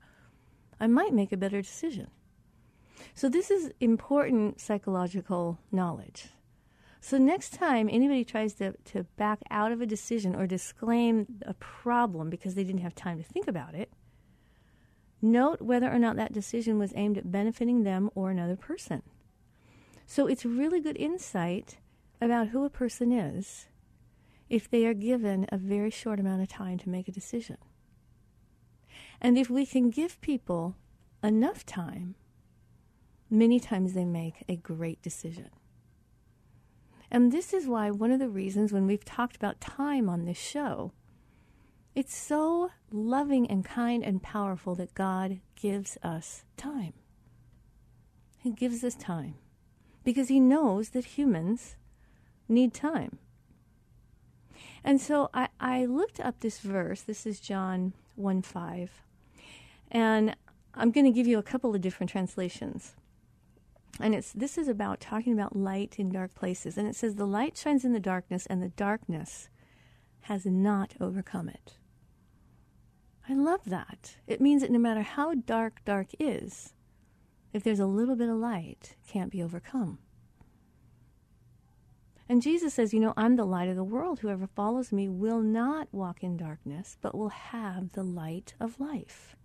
i 0.80 0.88
might 0.88 1.14
make 1.14 1.32
a 1.32 1.38
better 1.38 1.62
decision. 1.62 2.08
So 3.14 3.30
this 3.30 3.50
is 3.52 3.72
important 3.80 4.60
psychological 4.60 5.60
knowledge 5.72 6.30
so 7.08 7.18
next 7.18 7.54
time 7.54 7.88
anybody 7.90 8.26
tries 8.26 8.56
to, 8.56 8.74
to 8.84 9.04
back 9.16 9.40
out 9.50 9.72
of 9.72 9.80
a 9.80 9.86
decision 9.86 10.36
or 10.36 10.46
disclaim 10.46 11.26
a 11.44 11.54
problem 11.54 12.30
because 12.30 12.56
they 12.56 12.66
didn't 12.66 12.82
have 12.82 12.96
time 12.96 13.18
to 13.18 13.24
think 13.24 13.48
about 13.48 13.74
it, 13.74 13.90
note 15.22 15.62
whether 15.62 15.90
or 15.90 16.00
not 16.00 16.18
that 16.18 16.34
decision 16.34 16.78
was 16.78 16.92
aimed 16.98 17.18
at 17.18 17.32
benefiting 17.32 17.84
them 17.86 18.10
or 18.14 18.30
another 18.30 18.58
person. 18.58 19.04
So 20.06 20.28
it's 20.28 20.44
really 20.44 20.82
good 20.82 20.98
insight 20.98 21.78
about 22.20 22.50
who 22.50 22.66
a 22.66 22.70
person 22.70 23.14
is 23.14 23.68
if 24.50 24.70
they 24.70 24.86
are 24.86 24.94
given 24.94 25.46
a 25.48 25.58
very 25.58 25.90
short 25.90 26.20
amount 26.20 26.42
of 26.42 26.50
time 26.50 26.78
to 26.80 26.90
make 26.90 27.08
a 27.08 27.14
decision. 27.14 27.58
And 29.22 29.38
if 29.38 29.50
we 29.50 29.66
can 29.66 29.92
give 29.92 30.20
people 30.20 30.76
enough 31.24 31.66
time, 31.66 32.16
many 33.30 33.62
times 33.62 33.94
they 33.94 34.04
make 34.04 34.44
a 34.50 34.58
great 34.58 35.02
decision. 35.02 35.52
And 37.10 37.32
this 37.32 37.54
is 37.54 37.68
why 37.68 37.90
one 37.90 38.12
of 38.12 38.20
the 38.20 38.30
reasons 38.30 38.74
when 38.74 38.86
we've 38.86 39.06
talked 39.06 39.36
about 39.36 39.62
time 39.62 40.10
on 40.10 40.26
this 40.26 40.38
show, 40.38 40.92
it's 41.96 42.16
so 42.16 42.72
loving 42.92 43.50
and 43.50 43.64
kind 43.64 44.04
and 44.04 44.22
powerful 44.22 44.76
that 44.76 44.94
God 44.94 45.40
gives 45.56 45.98
us 46.04 46.44
time. 46.58 46.94
He 48.40 48.52
gives 48.52 48.84
us 48.84 48.96
time 48.96 49.36
because 50.04 50.28
He 50.28 50.40
knows 50.40 50.90
that 50.90 51.06
humans 51.06 51.76
need 52.48 52.74
time. 52.74 53.20
And 54.84 55.02
so 55.02 55.30
I, 55.34 55.50
I 55.60 55.86
looked 55.86 56.20
up 56.20 56.40
this 56.40 56.60
verse. 56.60 57.02
This 57.02 57.26
is 57.26 57.40
John 57.40 57.94
1 58.16 58.42
5. 58.42 58.92
And 59.92 60.36
I'm 60.74 60.92
going 60.92 61.06
to 61.06 61.12
give 61.12 61.28
you 61.28 61.40
a 61.40 61.44
couple 61.44 61.74
of 61.74 61.82
different 61.82 62.10
translations. 62.10 62.96
And 64.00 64.14
it's 64.14 64.32
this 64.32 64.58
is 64.58 64.68
about 64.68 65.00
talking 65.00 65.34
about 65.34 65.56
light 65.56 65.96
in 65.98 66.12
dark 66.12 66.36
places. 66.36 66.78
And 66.78 66.88
it 66.88 66.96
says, 66.96 67.16
The 67.16 67.26
light 67.26 67.58
shines 67.58 67.84
in 67.84 67.94
the 67.94 68.00
darkness, 68.00 68.46
and 68.46 68.62
the 68.62 68.70
darkness 68.70 69.50
has 70.22 70.46
not 70.46 70.94
overcome 71.00 71.50
it. 71.50 71.78
I 73.30 73.34
love 73.34 73.62
that. 73.66 74.18
It 74.28 74.40
means 74.40 74.62
that 74.62 74.72
no 74.72 74.80
matter 74.80 75.02
how 75.02 75.34
dark 75.34 75.84
dark 75.84 76.08
is, 76.20 76.74
if 77.54 77.64
there's 77.64 77.80
a 77.80 77.86
little 77.86 78.16
bit 78.16 78.30
of 78.30 78.38
light, 78.38 78.96
can't 79.08 79.32
be 79.32 79.42
overcome. 79.42 80.00
And 82.30 82.42
Jesus 82.42 82.74
says, 82.74 82.94
You 82.94 83.00
know, 83.00 83.14
I'm 83.16 83.36
the 83.36 83.46
light 83.46 83.70
of 83.70 83.76
the 83.76 83.84
world. 83.84 84.20
Whoever 84.20 84.48
follows 84.48 84.92
me 84.92 85.08
will 85.08 85.42
not 85.42 85.88
walk 85.92 86.24
in 86.24 86.38
darkness, 86.38 86.98
but 87.02 87.16
will 87.16 87.30
have 87.30 87.94
the 87.94 88.04
light 88.04 88.54
of 88.60 88.80
life. 88.80 89.36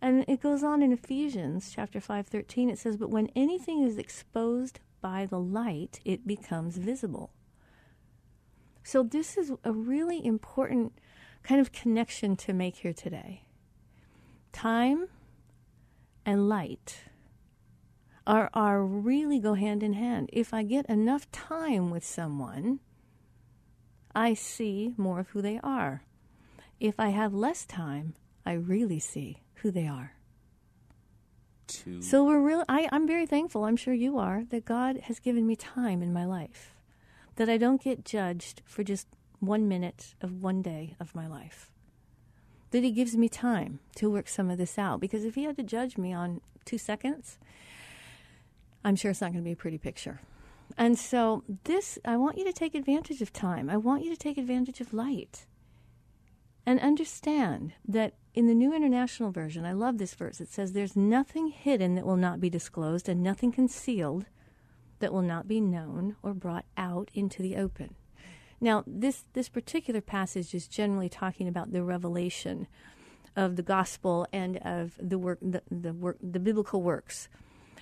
And 0.00 0.24
it 0.28 0.40
goes 0.40 0.62
on 0.62 0.82
in 0.82 0.92
Ephesians 0.92 1.72
chapter 1.74 2.00
5:13 2.00 2.70
it 2.70 2.78
says 2.78 2.96
but 2.96 3.10
when 3.10 3.28
anything 3.34 3.82
is 3.82 3.98
exposed 3.98 4.80
by 5.00 5.26
the 5.26 5.40
light 5.40 6.00
it 6.04 6.26
becomes 6.26 6.78
visible. 6.78 7.30
So 8.84 9.02
this 9.02 9.36
is 9.36 9.52
a 9.64 9.72
really 9.72 10.24
important 10.24 10.92
kind 11.42 11.60
of 11.60 11.72
connection 11.72 12.36
to 12.36 12.52
make 12.52 12.76
here 12.76 12.92
today. 12.92 13.42
Time 14.52 15.08
and 16.24 16.48
light 16.48 17.04
are 18.26 18.50
are 18.54 18.84
really 18.84 19.40
go 19.40 19.54
hand 19.54 19.82
in 19.82 19.94
hand. 19.94 20.30
If 20.32 20.54
I 20.54 20.62
get 20.62 20.86
enough 20.86 21.30
time 21.32 21.90
with 21.90 22.04
someone, 22.04 22.80
I 24.14 24.34
see 24.34 24.94
more 24.96 25.20
of 25.20 25.28
who 25.30 25.42
they 25.42 25.58
are. 25.62 26.02
If 26.78 27.00
I 27.00 27.08
have 27.08 27.34
less 27.34 27.66
time, 27.66 28.14
I 28.46 28.52
really 28.52 29.00
see 29.00 29.38
who 29.62 29.70
they 29.70 29.86
are. 29.86 30.14
To 31.68 32.00
So 32.00 32.24
we're 32.24 32.40
real. 32.40 32.64
I, 32.68 32.88
I'm 32.90 33.06
very 33.06 33.26
thankful. 33.26 33.64
I'm 33.64 33.76
sure 33.76 33.94
you 33.94 34.18
are 34.18 34.44
that 34.50 34.64
God 34.64 35.00
has 35.04 35.20
given 35.20 35.46
me 35.46 35.54
time 35.56 36.02
in 36.02 36.12
my 36.12 36.24
life, 36.24 36.74
that 37.36 37.48
I 37.48 37.58
don't 37.58 37.82
get 37.82 38.04
judged 38.04 38.62
for 38.64 38.82
just 38.82 39.06
one 39.40 39.68
minute 39.68 40.14
of 40.20 40.42
one 40.42 40.62
day 40.62 40.96
of 40.98 41.14
my 41.14 41.26
life. 41.26 41.70
That 42.70 42.82
He 42.82 42.90
gives 42.90 43.16
me 43.16 43.28
time 43.28 43.80
to 43.96 44.10
work 44.10 44.28
some 44.28 44.50
of 44.50 44.58
this 44.58 44.78
out. 44.78 45.00
Because 45.00 45.24
if 45.24 45.34
He 45.34 45.44
had 45.44 45.56
to 45.56 45.62
judge 45.62 45.98
me 45.98 46.12
on 46.12 46.40
two 46.64 46.78
seconds, 46.78 47.38
I'm 48.84 48.96
sure 48.96 49.10
it's 49.10 49.20
not 49.20 49.32
going 49.32 49.42
to 49.42 49.48
be 49.48 49.52
a 49.52 49.56
pretty 49.56 49.78
picture. 49.78 50.20
And 50.76 50.98
so 50.98 51.44
this, 51.64 51.98
I 52.04 52.16
want 52.16 52.38
you 52.38 52.44
to 52.44 52.52
take 52.52 52.74
advantage 52.74 53.22
of 53.22 53.32
time. 53.32 53.70
I 53.70 53.76
want 53.76 54.04
you 54.04 54.10
to 54.10 54.16
take 54.16 54.38
advantage 54.38 54.80
of 54.80 54.92
light. 54.92 55.46
And 56.66 56.78
understand 56.80 57.72
that 57.86 58.14
in 58.38 58.46
the 58.46 58.54
New 58.54 58.72
International 58.72 59.32
Version, 59.32 59.66
I 59.66 59.72
love 59.72 59.98
this 59.98 60.14
verse. 60.14 60.40
It 60.40 60.48
says, 60.48 60.72
There's 60.72 60.94
nothing 60.94 61.48
hidden 61.48 61.96
that 61.96 62.06
will 62.06 62.16
not 62.16 62.40
be 62.40 62.48
disclosed, 62.48 63.08
and 63.08 63.20
nothing 63.20 63.50
concealed 63.50 64.26
that 65.00 65.12
will 65.12 65.22
not 65.22 65.48
be 65.48 65.60
known 65.60 66.14
or 66.22 66.34
brought 66.34 66.64
out 66.76 67.10
into 67.14 67.42
the 67.42 67.56
open. 67.56 67.96
Now, 68.60 68.84
this, 68.86 69.24
this 69.32 69.48
particular 69.48 70.00
passage 70.00 70.54
is 70.54 70.68
generally 70.68 71.08
talking 71.08 71.48
about 71.48 71.72
the 71.72 71.82
revelation 71.82 72.68
of 73.34 73.56
the 73.56 73.62
gospel 73.64 74.24
and 74.32 74.58
of 74.58 74.92
the 75.00 75.18
work, 75.18 75.40
the, 75.42 75.62
the 75.68 75.92
work, 75.92 76.18
the 76.22 76.38
biblical 76.38 76.80
works. 76.80 77.28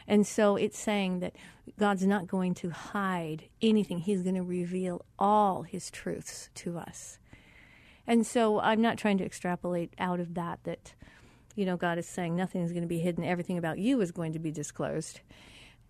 And 0.08 0.26
so 0.26 0.56
it's 0.56 0.78
saying 0.78 1.20
that 1.20 1.36
God's 1.78 2.06
not 2.06 2.28
going 2.28 2.54
to 2.54 2.70
hide 2.70 3.50
anything. 3.60 3.98
He's 3.98 4.22
going 4.22 4.36
to 4.36 4.42
reveal 4.42 5.04
all 5.18 5.64
his 5.64 5.90
truths 5.90 6.48
to 6.54 6.78
us. 6.78 7.18
And 8.06 8.26
so 8.26 8.60
I'm 8.60 8.80
not 8.80 8.98
trying 8.98 9.18
to 9.18 9.24
extrapolate 9.24 9.94
out 9.98 10.20
of 10.20 10.34
that 10.34 10.60
that, 10.64 10.94
you 11.54 11.64
know, 11.64 11.76
God 11.76 11.98
is 11.98 12.06
saying 12.06 12.36
nothing 12.36 12.62
is 12.62 12.72
going 12.72 12.82
to 12.82 12.88
be 12.88 13.00
hidden, 13.00 13.24
everything 13.24 13.58
about 13.58 13.78
you 13.78 14.00
is 14.00 14.12
going 14.12 14.32
to 14.32 14.38
be 14.38 14.50
disclosed. 14.50 15.20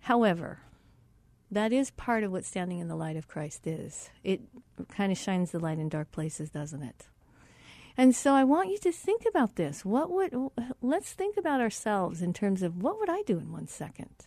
However, 0.01 0.61
that 1.51 1.73
is 1.73 1.91
part 1.91 2.25
of 2.25 2.33
what 2.33 2.45
standing 2.45 2.79
in 2.79 2.89
the 2.89 2.97
light 2.97 3.17
of 3.17 3.29
Christ 3.29 3.67
is. 3.67 4.11
It 4.25 4.41
kind 4.91 5.13
of 5.13 5.19
shines 5.19 5.51
the 5.51 5.59
light 5.59 5.79
in 5.79 5.89
dark 5.89 6.11
places, 6.11 6.51
doesn't 6.51 6.83
it? 6.83 7.07
And 7.97 8.15
so 8.15 8.35
I 8.35 8.45
want 8.45 8.71
you 8.71 8.79
to 8.79 8.93
think 8.93 9.25
about 9.27 9.57
this. 9.57 9.85
What 9.85 10.11
would 10.11 10.35
let's 10.83 11.13
think 11.13 11.37
about 11.37 11.61
ourselves 11.61 12.21
in 12.21 12.35
terms 12.35 12.63
of 12.63 12.83
what 12.83 12.99
would 12.99 13.09
I 13.09 13.23
do 13.23 13.39
in 13.39 13.53
one 13.53 13.69
second? 13.69 14.27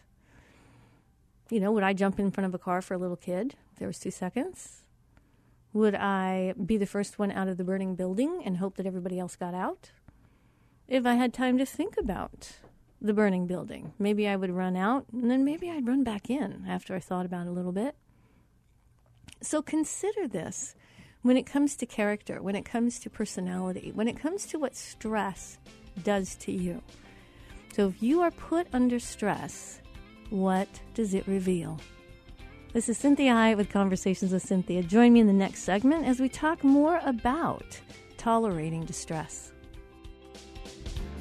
You 1.52 1.60
know, 1.60 1.72
would 1.72 1.84
I 1.84 1.94
jump 1.94 2.20
in 2.20 2.32
front 2.32 2.48
of 2.48 2.54
a 2.54 2.60
car 2.60 2.82
for 2.82 2.96
a 2.96 2.98
little 2.98 3.18
kid 3.18 3.56
if 3.72 3.80
there 3.80 3.88
was 3.88 4.00
two 4.00 4.12
seconds? 4.12 4.84
Would 5.74 5.96
I 5.96 6.54
be 6.66 6.78
the 6.78 6.86
first 6.86 7.20
one 7.20 7.32
out 7.32 7.48
of 7.48 7.58
the 7.58 7.64
burning 7.64 7.96
building 7.96 8.42
and 8.44 8.58
hope 8.58 8.76
that 8.78 8.88
everybody 8.88 9.20
else 9.20 9.36
got 9.36 9.54
out? 9.54 9.92
If 10.88 11.06
I 11.06 11.14
had 11.14 11.34
time 11.34 11.58
to 11.60 11.66
think 11.66 11.96
about 11.98 12.54
the 13.00 13.14
burning 13.14 13.46
building, 13.46 13.94
maybe 14.00 14.28
I 14.28 14.36
would 14.36 14.50
run 14.50 14.76
out 14.76 15.06
and 15.14 15.30
then 15.30 15.46
maybe 15.46 15.70
I'd 15.70 15.88
run 15.88 16.04
back 16.04 16.30
in 16.30 16.66
after 16.68 16.96
I 16.96 17.00
thought 17.00 17.26
about 17.26 17.46
it 17.46 17.50
a 17.50 17.54
little 17.54 17.72
bit. 17.72 17.96
So 19.42 19.62
consider 19.62 20.28
this 20.28 20.76
when 21.22 21.38
it 21.38 21.46
comes 21.46 21.76
to 21.78 21.86
character, 21.86 22.42
when 22.42 22.56
it 22.56 22.66
comes 22.66 23.00
to 23.02 23.10
personality, 23.10 23.92
when 23.94 24.08
it 24.08 24.18
comes 24.18 24.48
to 24.48 24.58
what 24.58 24.76
stress 24.76 25.60
does 26.04 26.36
to 26.38 26.52
you. 26.52 26.82
So 27.74 27.90
if 27.90 28.02
you 28.02 28.22
are 28.22 28.32
put 28.32 28.68
under 28.74 29.00
stress, 29.00 29.82
what 30.32 30.68
does 30.96 31.14
it 31.14 31.28
reveal? 31.28 31.80
This 32.72 32.88
is 32.88 33.00
Cinthia 33.00 33.34
Hiett 33.34 33.58
with 33.58 33.72
Conversations 33.72 34.32
with 34.32 34.46
Cinthia. 34.46 34.88
Join 34.88 35.14
me 35.14 35.22
in 35.22 35.26
the 35.26 35.34
next 35.34 35.64
segment 35.64 36.06
as 36.06 36.20
we 36.20 36.30
talk 36.30 36.64
more 36.64 37.02
about 37.04 37.82
tolerating 38.18 38.86
distress. 38.86 39.52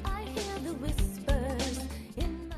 I 0.05 0.21
hear 0.25 0.59
the 0.63 0.73
whispers 0.75 1.79
in 2.17 2.51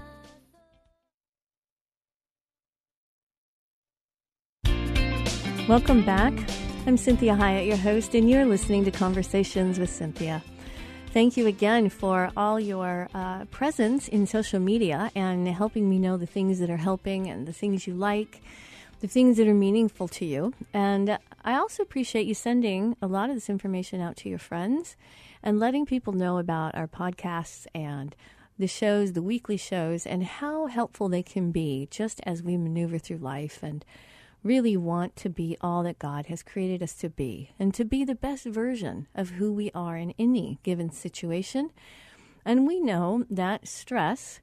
my 4.66 5.68
Welcome 5.70 6.04
back. 6.04 6.34
I'm 6.86 6.98
Cinthia 6.98 7.38
Hiett, 7.38 7.66
your 7.66 7.78
host, 7.78 8.14
and 8.14 8.30
you're 8.30 8.46
listening 8.46 8.84
to 8.84 8.92
Conversations 8.92 9.80
with 9.80 9.90
Cinthia. 9.90 10.42
Thank 11.14 11.38
you 11.38 11.48
again 11.48 11.88
for 11.88 12.30
all 12.36 12.60
your 12.60 13.08
uh, 13.14 13.46
presence 13.46 14.10
in 14.10 14.28
social 14.28 14.60
media 14.60 15.10
and 15.16 15.48
helping 15.48 15.90
me 15.90 15.98
know 15.98 16.18
the 16.18 16.26
things 16.26 16.60
that 16.60 16.70
are 16.70 16.76
helping 16.76 17.30
and 17.30 17.48
the 17.48 17.54
things 17.54 17.88
you 17.88 17.94
like, 17.94 18.42
the 19.02 19.08
things 19.08 19.38
that 19.38 19.48
are 19.48 19.54
meaningful 19.54 20.08
to 20.08 20.26
you. 20.26 20.54
And 20.74 21.18
I 21.44 21.56
also 21.56 21.84
appreciate 21.84 22.28
you 22.28 22.36
sending 22.36 22.96
a 23.02 23.08
lot 23.08 23.30
of 23.30 23.36
this 23.36 23.50
information 23.50 24.00
out 24.00 24.16
to 24.18 24.30
your 24.30 24.40
friends 24.40 24.96
and 25.42 25.60
letting 25.60 25.88
people 25.88 26.14
know 26.14 26.38
about 26.38 26.76
our 26.76 26.88
podcasts 26.88 27.66
and 27.74 28.16
the 28.60 28.68
shows, 28.68 29.14
the 29.14 29.24
weekly 29.24 29.58
shows, 29.58 30.06
and 30.06 30.24
how 30.24 30.68
helpful 30.68 31.10
they 31.10 31.24
can 31.24 31.52
be 31.52 31.88
just 31.90 32.22
as 32.24 32.44
we 32.44 32.58
maneuver 32.58 33.00
through 33.00 33.18
life 33.18 33.64
and 33.64 33.84
really 34.44 34.78
want 34.78 35.16
to 35.16 35.30
be 35.30 35.58
all 35.62 35.82
that 35.84 36.00
God 36.00 36.28
has 36.28 36.44
created 36.44 36.84
us 36.84 36.94
to 36.96 37.10
be 37.10 37.52
and 37.60 37.74
to 37.74 37.84
be 37.84 38.06
the 38.06 38.16
best 38.16 38.46
version 38.46 39.08
of 39.16 39.32
who 39.32 39.52
we 39.52 39.72
are 39.74 39.98
in 39.98 40.14
any 40.20 40.60
given 40.62 40.92
situation. 40.92 41.72
And 42.46 42.68
we 42.68 42.80
know 42.80 43.26
that 43.32 43.68
stress 43.68 44.42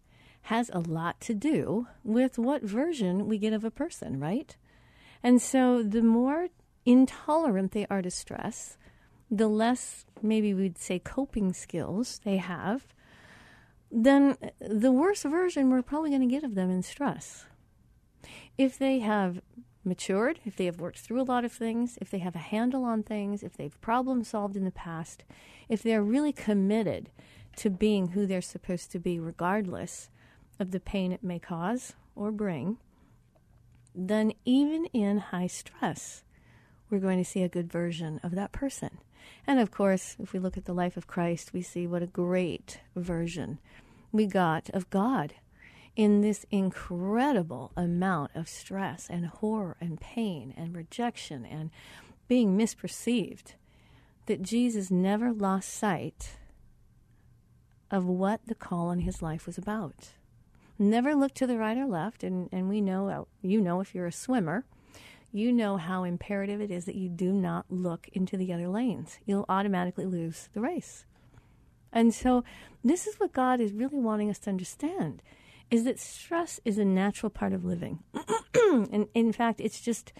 has 0.48 0.70
a 0.72 0.78
lot 0.78 1.20
to 1.20 1.34
do 1.34 1.86
with 2.02 2.38
what 2.38 2.62
version 2.62 3.26
we 3.26 3.36
get 3.36 3.52
of 3.52 3.64
a 3.64 3.70
person, 3.70 4.18
right? 4.18 4.56
And 5.22 5.42
so 5.42 5.82
the 5.82 6.00
more 6.00 6.48
intolerant 6.86 7.72
they 7.72 7.86
are 7.90 8.00
to 8.00 8.10
stress, 8.10 8.78
the 9.30 9.46
less 9.46 10.06
maybe 10.22 10.54
we'd 10.54 10.78
say 10.78 10.98
coping 11.00 11.52
skills 11.52 12.22
they 12.24 12.38
have, 12.38 12.86
then 13.92 14.38
the 14.58 14.90
worse 14.90 15.22
version 15.24 15.68
we're 15.68 15.82
probably 15.82 16.08
going 16.08 16.26
to 16.26 16.34
get 16.34 16.44
of 16.44 16.54
them 16.54 16.70
in 16.70 16.82
stress. 16.82 17.44
If 18.56 18.78
they 18.78 19.00
have 19.00 19.42
matured, 19.84 20.40
if 20.46 20.56
they 20.56 20.64
have 20.64 20.80
worked 20.80 21.00
through 21.00 21.20
a 21.20 21.30
lot 21.30 21.44
of 21.44 21.52
things, 21.52 21.98
if 22.00 22.10
they 22.10 22.20
have 22.20 22.34
a 22.34 22.38
handle 22.38 22.84
on 22.84 23.02
things, 23.02 23.42
if 23.42 23.54
they've 23.58 23.78
problem 23.82 24.24
solved 24.24 24.56
in 24.56 24.64
the 24.64 24.70
past, 24.70 25.24
if 25.68 25.82
they're 25.82 26.02
really 26.02 26.32
committed 26.32 27.10
to 27.56 27.68
being 27.68 28.08
who 28.08 28.24
they're 28.24 28.40
supposed 28.40 28.90
to 28.92 28.98
be, 28.98 29.20
regardless 29.20 30.08
of 30.58 30.70
the 30.70 30.80
pain 30.80 31.12
it 31.12 31.22
may 31.22 31.38
cause 31.38 31.94
or 32.14 32.30
bring, 32.30 32.78
then 33.94 34.32
even 34.44 34.86
in 34.86 35.18
high 35.18 35.46
stress, 35.46 36.22
we're 36.90 36.98
going 36.98 37.18
to 37.18 37.28
see 37.28 37.42
a 37.42 37.48
good 37.48 37.70
version 37.70 38.20
of 38.22 38.34
that 38.34 38.52
person. 38.52 38.98
And 39.46 39.60
of 39.60 39.70
course, 39.70 40.16
if 40.18 40.32
we 40.32 40.38
look 40.38 40.56
at 40.56 40.64
the 40.64 40.72
life 40.72 40.96
of 40.96 41.06
Christ, 41.06 41.52
we 41.52 41.62
see 41.62 41.86
what 41.86 42.02
a 42.02 42.06
great 42.06 42.80
version 42.94 43.58
we 44.12 44.26
got 44.26 44.70
of 44.70 44.88
God 44.90 45.34
in 45.96 46.20
this 46.20 46.46
incredible 46.50 47.72
amount 47.76 48.30
of 48.34 48.48
stress 48.48 49.08
and 49.10 49.26
horror 49.26 49.76
and 49.80 50.00
pain 50.00 50.54
and 50.56 50.74
rejection 50.74 51.44
and 51.44 51.70
being 52.28 52.56
misperceived. 52.56 53.54
That 54.26 54.42
Jesus 54.42 54.90
never 54.90 55.32
lost 55.32 55.70
sight 55.70 56.36
of 57.90 58.04
what 58.04 58.40
the 58.46 58.54
call 58.54 58.88
on 58.88 59.00
his 59.00 59.22
life 59.22 59.46
was 59.46 59.58
about. 59.58 60.10
Never 60.78 61.14
look 61.14 61.34
to 61.34 61.46
the 61.46 61.58
right 61.58 61.76
or 61.76 61.86
left, 61.86 62.22
and, 62.22 62.48
and 62.52 62.68
we 62.68 62.80
know, 62.80 63.08
uh, 63.08 63.24
you 63.42 63.60
know, 63.60 63.80
if 63.80 63.94
you're 63.94 64.06
a 64.06 64.12
swimmer, 64.12 64.64
you 65.32 65.52
know 65.52 65.76
how 65.76 66.04
imperative 66.04 66.60
it 66.60 66.70
is 66.70 66.84
that 66.84 66.94
you 66.94 67.08
do 67.08 67.32
not 67.32 67.66
look 67.68 68.08
into 68.12 68.36
the 68.36 68.52
other 68.52 68.68
lanes. 68.68 69.18
You'll 69.26 69.44
automatically 69.48 70.06
lose 70.06 70.48
the 70.54 70.60
race. 70.60 71.04
And 71.92 72.14
so, 72.14 72.44
this 72.84 73.06
is 73.06 73.16
what 73.16 73.32
God 73.32 73.60
is 73.60 73.72
really 73.72 73.98
wanting 73.98 74.30
us 74.30 74.38
to 74.40 74.50
understand 74.50 75.22
is 75.70 75.84
that 75.84 75.98
stress 75.98 76.60
is 76.64 76.78
a 76.78 76.84
natural 76.84 77.30
part 77.30 77.52
of 77.52 77.64
living. 77.64 77.98
and 78.54 79.08
in 79.14 79.32
fact, 79.32 79.60
it's 79.60 79.80
just 79.80 80.12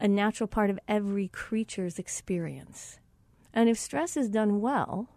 a 0.00 0.08
natural 0.08 0.46
part 0.46 0.70
of 0.70 0.78
every 0.88 1.28
creature's 1.28 1.98
experience. 1.98 2.98
And 3.52 3.68
if 3.68 3.78
stress 3.78 4.16
is 4.16 4.30
done 4.30 4.60
well, 4.60 5.08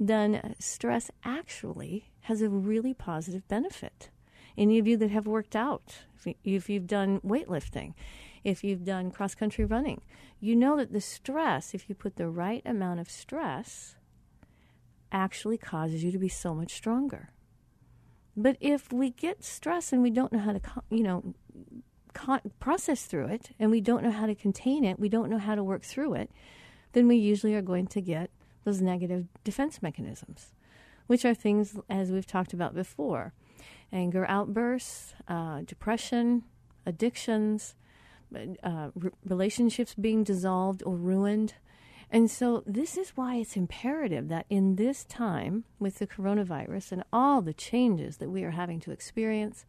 then 0.00 0.54
stress 0.58 1.10
actually 1.22 2.10
has 2.22 2.40
a 2.40 2.48
really 2.48 2.94
positive 2.94 3.46
benefit. 3.48 4.08
Any 4.56 4.78
of 4.78 4.86
you 4.86 4.96
that 4.96 5.10
have 5.10 5.26
worked 5.26 5.54
out, 5.54 6.06
if 6.16 6.26
you- 6.26 6.34
if 6.42 6.70
you've 6.70 6.86
done 6.86 7.20
weightlifting, 7.20 7.92
if 8.42 8.64
you've 8.64 8.84
done 8.84 9.10
cross 9.10 9.34
country 9.34 9.66
running, 9.66 10.00
you 10.40 10.56
know 10.56 10.76
that 10.78 10.92
the 10.92 11.00
stress, 11.02 11.74
if 11.74 11.88
you 11.88 11.94
put 11.94 12.16
the 12.16 12.28
right 12.28 12.62
amount 12.64 12.98
of 12.98 13.10
stress, 13.10 13.96
actually 15.12 15.58
causes 15.58 16.02
you 16.02 16.10
to 16.10 16.18
be 16.18 16.28
so 16.28 16.54
much 16.54 16.72
stronger. 16.72 17.30
But 18.36 18.56
if 18.60 18.92
we 18.92 19.10
get 19.10 19.44
stress 19.44 19.92
and 19.92 20.02
we 20.02 20.10
don't 20.10 20.32
know 20.32 20.38
how 20.38 20.52
to, 20.52 20.60
you 20.88 21.02
know, 21.02 21.34
process 22.58 23.04
through 23.04 23.26
it, 23.26 23.50
and 23.58 23.70
we 23.70 23.80
don't 23.80 24.02
know 24.02 24.10
how 24.10 24.26
to 24.26 24.34
contain 24.34 24.84
it, 24.84 24.98
we 24.98 25.08
don't 25.08 25.28
know 25.28 25.38
how 25.38 25.54
to 25.54 25.64
work 25.64 25.82
through 25.82 26.14
it, 26.14 26.30
then 26.92 27.06
we 27.06 27.16
usually 27.16 27.54
are 27.54 27.62
going 27.62 27.86
to 27.86 28.00
get 28.00 28.30
those 28.64 28.80
negative 28.80 29.26
defense 29.44 29.82
mechanisms, 29.82 30.52
which 31.06 31.24
are 31.24 31.34
things, 31.34 31.76
as 31.88 32.10
we've 32.10 32.26
talked 32.26 32.52
about 32.52 32.74
before 32.74 33.32
anger 33.92 34.24
outbursts, 34.28 35.14
uh, 35.28 35.62
depression, 35.62 36.44
addictions, 36.86 37.74
uh, 38.62 38.90
re- 38.94 39.10
relationships 39.24 39.94
being 39.94 40.22
dissolved 40.22 40.82
or 40.84 40.96
ruined. 40.96 41.54
And 42.12 42.30
so, 42.30 42.62
this 42.66 42.96
is 42.96 43.10
why 43.10 43.36
it's 43.36 43.56
imperative 43.56 44.28
that 44.28 44.46
in 44.50 44.76
this 44.76 45.04
time 45.04 45.64
with 45.78 45.98
the 45.98 46.06
coronavirus 46.06 46.92
and 46.92 47.04
all 47.12 47.40
the 47.40 47.54
changes 47.54 48.16
that 48.16 48.30
we 48.30 48.42
are 48.42 48.50
having 48.50 48.80
to 48.80 48.90
experience, 48.90 49.64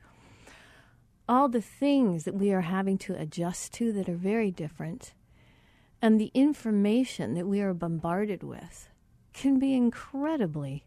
all 1.30 1.48
the 1.48 1.62
things 1.62 2.24
that 2.26 2.34
we 2.34 2.52
are 2.52 2.62
having 2.62 2.98
to 3.00 3.14
adjust 3.14 3.74
to 3.74 3.92
that 3.94 4.10
are 4.10 4.16
very 4.16 4.50
different, 4.50 5.14
and 6.02 6.20
the 6.20 6.32
information 6.34 7.34
that 7.36 7.48
we 7.48 7.62
are 7.62 7.74
bombarded 7.74 8.44
with 8.44 8.90
can 9.34 9.60
be 9.60 9.74
incredibly 9.74 10.86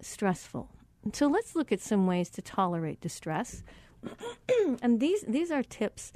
stressful. 0.00 0.70
So 1.12 1.26
let's 1.26 1.54
look 1.54 1.70
at 1.70 1.80
some 1.80 2.06
ways 2.06 2.30
to 2.30 2.42
tolerate 2.42 3.00
distress. 3.00 3.62
and 4.82 5.00
these 5.00 5.22
these 5.28 5.50
are 5.50 5.62
tips 5.62 6.12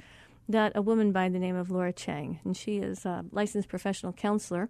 that 0.47 0.71
a 0.73 0.81
woman 0.81 1.11
by 1.11 1.29
the 1.29 1.39
name 1.39 1.55
of 1.55 1.69
Laura 1.69 1.93
Chang, 1.93 2.39
and 2.43 2.57
she 2.57 2.77
is 2.77 3.05
a 3.05 3.23
licensed 3.31 3.69
professional 3.69 4.11
counselor, 4.11 4.69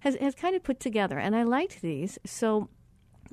has, 0.00 0.14
has 0.16 0.34
kind 0.34 0.54
of 0.54 0.62
put 0.62 0.78
together. 0.78 1.18
And 1.18 1.34
I 1.34 1.42
liked 1.42 1.80
these, 1.80 2.18
so 2.26 2.68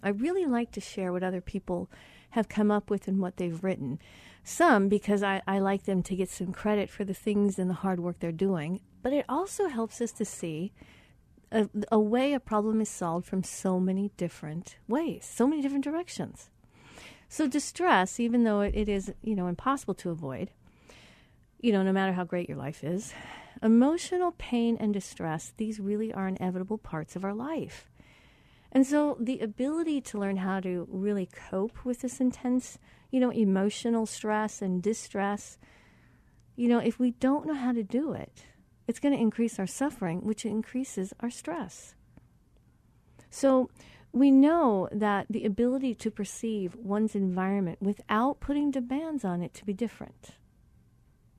I 0.01 0.09
really 0.09 0.45
like 0.45 0.71
to 0.71 0.81
share 0.81 1.11
what 1.11 1.23
other 1.23 1.41
people 1.41 1.91
have 2.31 2.47
come 2.47 2.71
up 2.71 2.89
with 2.89 3.07
and 3.09 3.19
what 3.19 3.35
they've 3.35 3.61
written. 3.63 3.99
Some 4.43 4.89
because 4.89 5.23
I, 5.23 5.41
I 5.47 5.59
like 5.59 5.83
them 5.83 6.03
to 6.03 6.15
get 6.15 6.29
some 6.29 6.51
credit 6.51 6.89
for 6.89 7.03
the 7.03 7.13
things 7.13 7.57
and 7.57 7.69
the 7.69 7.75
hard 7.75 7.99
work 7.99 8.19
they're 8.19 8.31
doing, 8.31 8.81
but 9.01 9.13
it 9.13 9.25
also 9.29 9.67
helps 9.67 10.01
us 10.01 10.11
to 10.13 10.25
see 10.25 10.73
a, 11.51 11.69
a 11.91 11.99
way 11.99 12.33
a 12.33 12.39
problem 12.39 12.81
is 12.81 12.89
solved 12.89 13.25
from 13.25 13.43
so 13.43 13.79
many 13.79 14.11
different 14.17 14.77
ways, 14.87 15.29
so 15.31 15.47
many 15.47 15.61
different 15.61 15.83
directions. 15.83 16.49
So 17.29 17.47
distress, 17.47 18.19
even 18.19 18.43
though 18.43 18.61
it, 18.61 18.75
it 18.75 18.89
is 18.89 19.13
you 19.23 19.35
know 19.35 19.47
impossible 19.47 19.93
to 19.95 20.09
avoid, 20.09 20.51
you 21.61 21.71
know, 21.71 21.83
no 21.83 21.93
matter 21.93 22.13
how 22.13 22.25
great 22.25 22.49
your 22.49 22.57
life 22.57 22.83
is, 22.83 23.13
emotional 23.61 24.33
pain 24.37 24.75
and 24.79 24.93
distress, 24.93 25.53
these 25.55 25.79
really 25.79 26.13
are 26.13 26.27
inevitable 26.27 26.77
parts 26.77 27.15
of 27.15 27.23
our 27.23 27.33
life. 27.33 27.89
And 28.73 28.85
so 28.85 29.17
the 29.19 29.39
ability 29.39 30.01
to 30.01 30.19
learn 30.19 30.37
how 30.37 30.59
to 30.59 30.87
really 30.91 31.27
cope 31.27 31.85
with 31.85 32.01
this 32.01 32.19
intense, 32.19 32.79
you 33.13 33.19
know, 33.19 33.29
emotional 33.29 34.07
stress 34.07 34.59
and 34.59 34.81
distress, 34.81 35.59
you 36.55 36.67
know, 36.67 36.79
if 36.79 36.97
we 36.97 37.11
don't 37.11 37.45
know 37.45 37.53
how 37.53 37.71
to 37.71 37.83
do 37.83 38.11
it, 38.11 38.45
it's 38.87 38.99
going 38.99 39.13
to 39.13 39.21
increase 39.21 39.59
our 39.59 39.67
suffering, 39.67 40.21
which 40.21 40.45
increases 40.45 41.13
our 41.19 41.29
stress. 41.29 41.93
So 43.29 43.69
we 44.11 44.31
know 44.31 44.89
that 44.91 45.27
the 45.29 45.45
ability 45.45 45.93
to 45.93 46.09
perceive 46.09 46.75
one's 46.75 47.13
environment 47.13 47.77
without 47.83 48.39
putting 48.39 48.71
demands 48.71 49.23
on 49.23 49.43
it 49.43 49.53
to 49.53 49.65
be 49.65 49.73
different. 49.73 50.31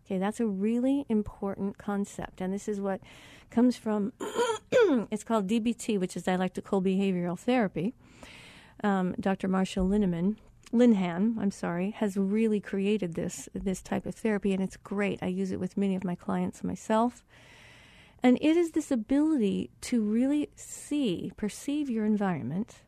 Okay, 0.07 0.19
that's 0.19 0.39
a 0.39 0.47
really 0.47 1.05
important 1.09 1.77
concept. 1.77 2.41
And 2.41 2.55
this 2.55 2.69
is 2.69 2.81
what 2.81 3.01
comes 3.51 3.77
from, 3.77 4.13
it's 5.11 5.25
called 5.25 5.49
DBT, 5.49 5.99
which 5.99 6.17
is 6.17 6.23
dialectical 6.23 6.81
behavioral 6.81 7.37
therapy. 7.37 7.95
Um, 8.85 9.17
Dr. 9.19 9.49
Marshall 9.49 9.89
Lineman, 9.89 10.37
Linehan, 10.75 11.39
I'm 11.39 11.53
sorry, 11.53 11.93
has 11.93 12.17
really 12.17 12.61
created 12.61 13.15
this, 13.15 13.49
this 13.55 13.81
type 13.81 14.07
of 14.07 14.15
therapy, 14.15 14.53
and 14.53 14.63
it's 14.63 14.77
great. 14.77 15.23
I 15.23 15.27
use 15.27 15.53
it 15.53 15.61
with 15.61 15.77
many 15.77 15.95
of 15.95 16.05
my 16.05 16.17
clients 16.17 16.65
myself. 16.65 17.25
And 18.23 18.39
it 18.41 18.57
is 18.57 18.73
this 18.73 18.91
ability 18.91 19.71
to 19.83 20.03
really 20.03 20.51
see, 20.57 21.33
perceive 21.37 21.89
your 21.89 22.05
environment 22.05 22.83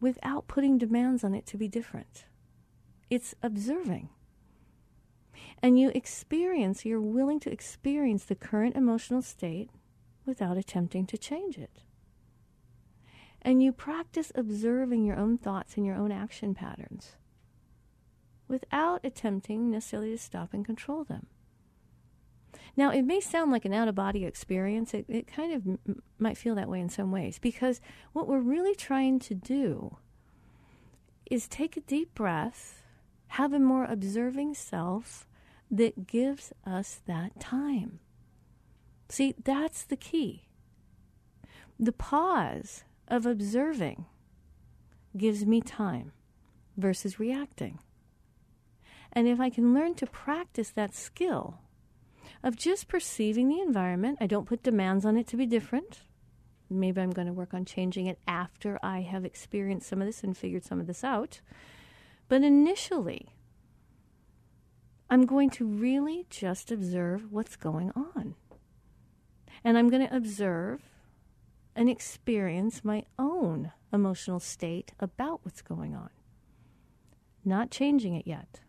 without 0.00 0.48
putting 0.48 0.78
demands 0.78 1.22
on 1.22 1.34
it 1.34 1.44
to 1.46 1.58
be 1.58 1.68
different. 1.68 2.24
It's 3.10 3.34
observing 3.42 4.08
and 5.62 5.78
you 5.78 5.90
experience, 5.94 6.84
you're 6.84 7.00
willing 7.00 7.40
to 7.40 7.52
experience 7.52 8.24
the 8.24 8.34
current 8.34 8.76
emotional 8.76 9.22
state 9.22 9.70
without 10.24 10.56
attempting 10.56 11.06
to 11.06 11.18
change 11.18 11.58
it. 11.58 11.82
And 13.42 13.62
you 13.62 13.72
practice 13.72 14.32
observing 14.34 15.04
your 15.04 15.16
own 15.16 15.38
thoughts 15.38 15.76
and 15.76 15.86
your 15.86 15.96
own 15.96 16.12
action 16.12 16.54
patterns 16.54 17.16
without 18.48 19.00
attempting 19.04 19.70
necessarily 19.70 20.10
to 20.10 20.18
stop 20.18 20.52
and 20.52 20.64
control 20.64 21.04
them. 21.04 21.26
Now, 22.76 22.90
it 22.90 23.02
may 23.02 23.20
sound 23.20 23.50
like 23.50 23.64
an 23.64 23.72
out 23.72 23.88
of 23.88 23.94
body 23.94 24.24
experience. 24.24 24.92
It, 24.92 25.06
it 25.08 25.26
kind 25.26 25.52
of 25.52 25.66
m- 25.66 26.02
might 26.18 26.36
feel 26.36 26.54
that 26.56 26.68
way 26.68 26.80
in 26.80 26.88
some 26.88 27.10
ways 27.10 27.38
because 27.38 27.80
what 28.12 28.26
we're 28.26 28.40
really 28.40 28.74
trying 28.74 29.18
to 29.20 29.34
do 29.34 29.96
is 31.30 31.46
take 31.46 31.76
a 31.76 31.80
deep 31.80 32.14
breath, 32.14 32.82
have 33.28 33.52
a 33.52 33.58
more 33.58 33.84
observing 33.84 34.54
self, 34.54 35.26
that 35.70 36.06
gives 36.06 36.52
us 36.66 37.00
that 37.06 37.38
time. 37.38 38.00
See, 39.08 39.34
that's 39.42 39.84
the 39.84 39.96
key. 39.96 40.48
The 41.78 41.92
pause 41.92 42.84
of 43.10 43.26
observing 43.26 44.06
gives 45.16 45.44
me 45.44 45.60
time 45.60 46.12
versus 46.76 47.18
reacting. 47.18 47.78
And 49.12 49.26
if 49.26 49.40
I 49.40 49.50
can 49.50 49.74
learn 49.74 49.94
to 49.96 50.06
practice 50.06 50.70
that 50.70 50.94
skill 50.94 51.58
of 52.42 52.56
just 52.56 52.88
perceiving 52.88 53.48
the 53.48 53.60
environment, 53.60 54.18
I 54.20 54.26
don't 54.26 54.46
put 54.46 54.62
demands 54.62 55.04
on 55.04 55.16
it 55.16 55.26
to 55.28 55.36
be 55.36 55.46
different. 55.46 56.02
Maybe 56.70 57.00
I'm 57.00 57.10
going 57.10 57.26
to 57.26 57.32
work 57.32 57.52
on 57.52 57.64
changing 57.64 58.06
it 58.06 58.20
after 58.28 58.78
I 58.82 59.00
have 59.00 59.24
experienced 59.24 59.88
some 59.88 60.00
of 60.00 60.06
this 60.06 60.22
and 60.22 60.36
figured 60.36 60.64
some 60.64 60.78
of 60.78 60.86
this 60.86 61.02
out. 61.02 61.40
But 62.28 62.44
initially, 62.44 63.34
I'm 65.10 65.26
going 65.26 65.50
to 65.50 65.66
really 65.66 66.26
just 66.30 66.70
observe 66.70 67.32
what's 67.32 67.56
going 67.56 67.90
on. 67.96 68.36
And 69.64 69.76
I'm 69.76 69.90
going 69.90 70.06
to 70.06 70.16
observe 70.16 70.80
and 71.74 71.88
experience 71.88 72.84
my 72.84 73.04
own 73.18 73.72
emotional 73.92 74.40
state 74.40 74.92
about 75.00 75.40
what's 75.42 75.62
going 75.62 75.94
on, 75.94 76.10
not 77.44 77.70
changing 77.70 78.14
it 78.14 78.26
yet. 78.26 78.60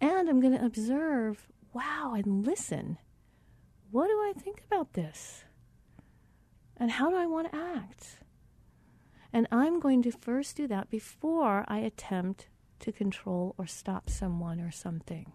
And 0.00 0.28
I'm 0.28 0.40
going 0.40 0.56
to 0.56 0.64
observe, 0.64 1.48
wow, 1.72 2.14
and 2.14 2.46
listen. 2.46 2.98
What 3.90 4.08
do 4.08 4.12
I 4.12 4.32
think 4.36 4.62
about 4.66 4.92
this? 4.92 5.44
And 6.76 6.90
how 6.90 7.10
do 7.10 7.16
I 7.16 7.26
want 7.26 7.50
to 7.50 7.58
act? 7.58 8.18
And 9.32 9.46
I'm 9.50 9.80
going 9.80 10.02
to 10.02 10.12
first 10.12 10.56
do 10.56 10.66
that 10.68 10.90
before 10.90 11.64
I 11.68 11.78
attempt 11.78 12.48
to 12.80 12.92
control 12.92 13.54
or 13.58 13.66
stop 13.66 14.10
someone 14.10 14.60
or 14.60 14.70
something. 14.70 15.32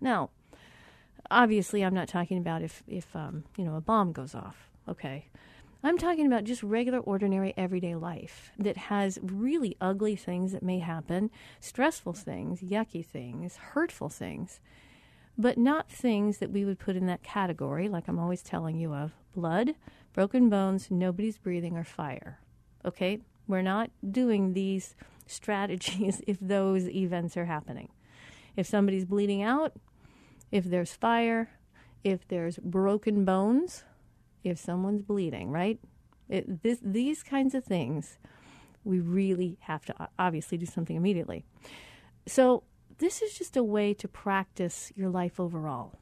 Now, 0.00 0.30
obviously, 1.30 1.84
I'm 1.84 1.94
not 1.94 2.08
talking 2.08 2.38
about 2.38 2.62
if, 2.62 2.82
if 2.86 3.14
um, 3.16 3.44
you 3.56 3.64
know, 3.64 3.76
a 3.76 3.80
bomb 3.80 4.12
goes 4.12 4.34
off. 4.34 4.70
okay? 4.88 5.26
I'm 5.86 5.98
talking 5.98 6.26
about 6.26 6.42
just 6.42 6.64
regular, 6.64 6.98
ordinary, 6.98 7.54
everyday 7.56 7.94
life 7.94 8.50
that 8.58 8.76
has 8.76 9.20
really 9.22 9.76
ugly 9.80 10.16
things 10.16 10.50
that 10.50 10.64
may 10.64 10.80
happen, 10.80 11.30
stressful 11.60 12.14
things, 12.14 12.60
yucky 12.60 13.06
things, 13.06 13.56
hurtful 13.56 14.08
things, 14.08 14.58
but 15.38 15.56
not 15.56 15.88
things 15.88 16.38
that 16.38 16.50
we 16.50 16.64
would 16.64 16.80
put 16.80 16.96
in 16.96 17.06
that 17.06 17.22
category, 17.22 17.88
like 17.88 18.08
I'm 18.08 18.18
always 18.18 18.42
telling 18.42 18.76
you 18.76 18.94
of 18.94 19.12
blood, 19.32 19.76
broken 20.12 20.48
bones, 20.48 20.90
nobody's 20.90 21.38
breathing, 21.38 21.76
or 21.76 21.84
fire. 21.84 22.40
Okay? 22.84 23.20
We're 23.46 23.62
not 23.62 23.92
doing 24.10 24.54
these 24.54 24.96
strategies 25.28 26.20
if 26.26 26.40
those 26.40 26.88
events 26.88 27.36
are 27.36 27.44
happening. 27.44 27.90
If 28.56 28.66
somebody's 28.66 29.04
bleeding 29.04 29.44
out, 29.44 29.74
if 30.50 30.64
there's 30.64 30.94
fire, 30.94 31.48
if 32.02 32.26
there's 32.26 32.58
broken 32.58 33.24
bones, 33.24 33.84
if 34.46 34.58
someone's 34.58 35.02
bleeding, 35.02 35.50
right? 35.50 35.78
It, 36.28 36.62
this, 36.62 36.78
these 36.82 37.22
kinds 37.22 37.54
of 37.54 37.64
things, 37.64 38.18
we 38.84 39.00
really 39.00 39.58
have 39.62 39.84
to 39.86 40.08
obviously 40.18 40.58
do 40.58 40.66
something 40.66 40.96
immediately. 40.96 41.44
So, 42.26 42.64
this 42.98 43.20
is 43.20 43.36
just 43.36 43.56
a 43.56 43.62
way 43.62 43.92
to 43.94 44.08
practice 44.08 44.92
your 44.96 45.10
life 45.10 45.38
overall. 45.38 45.98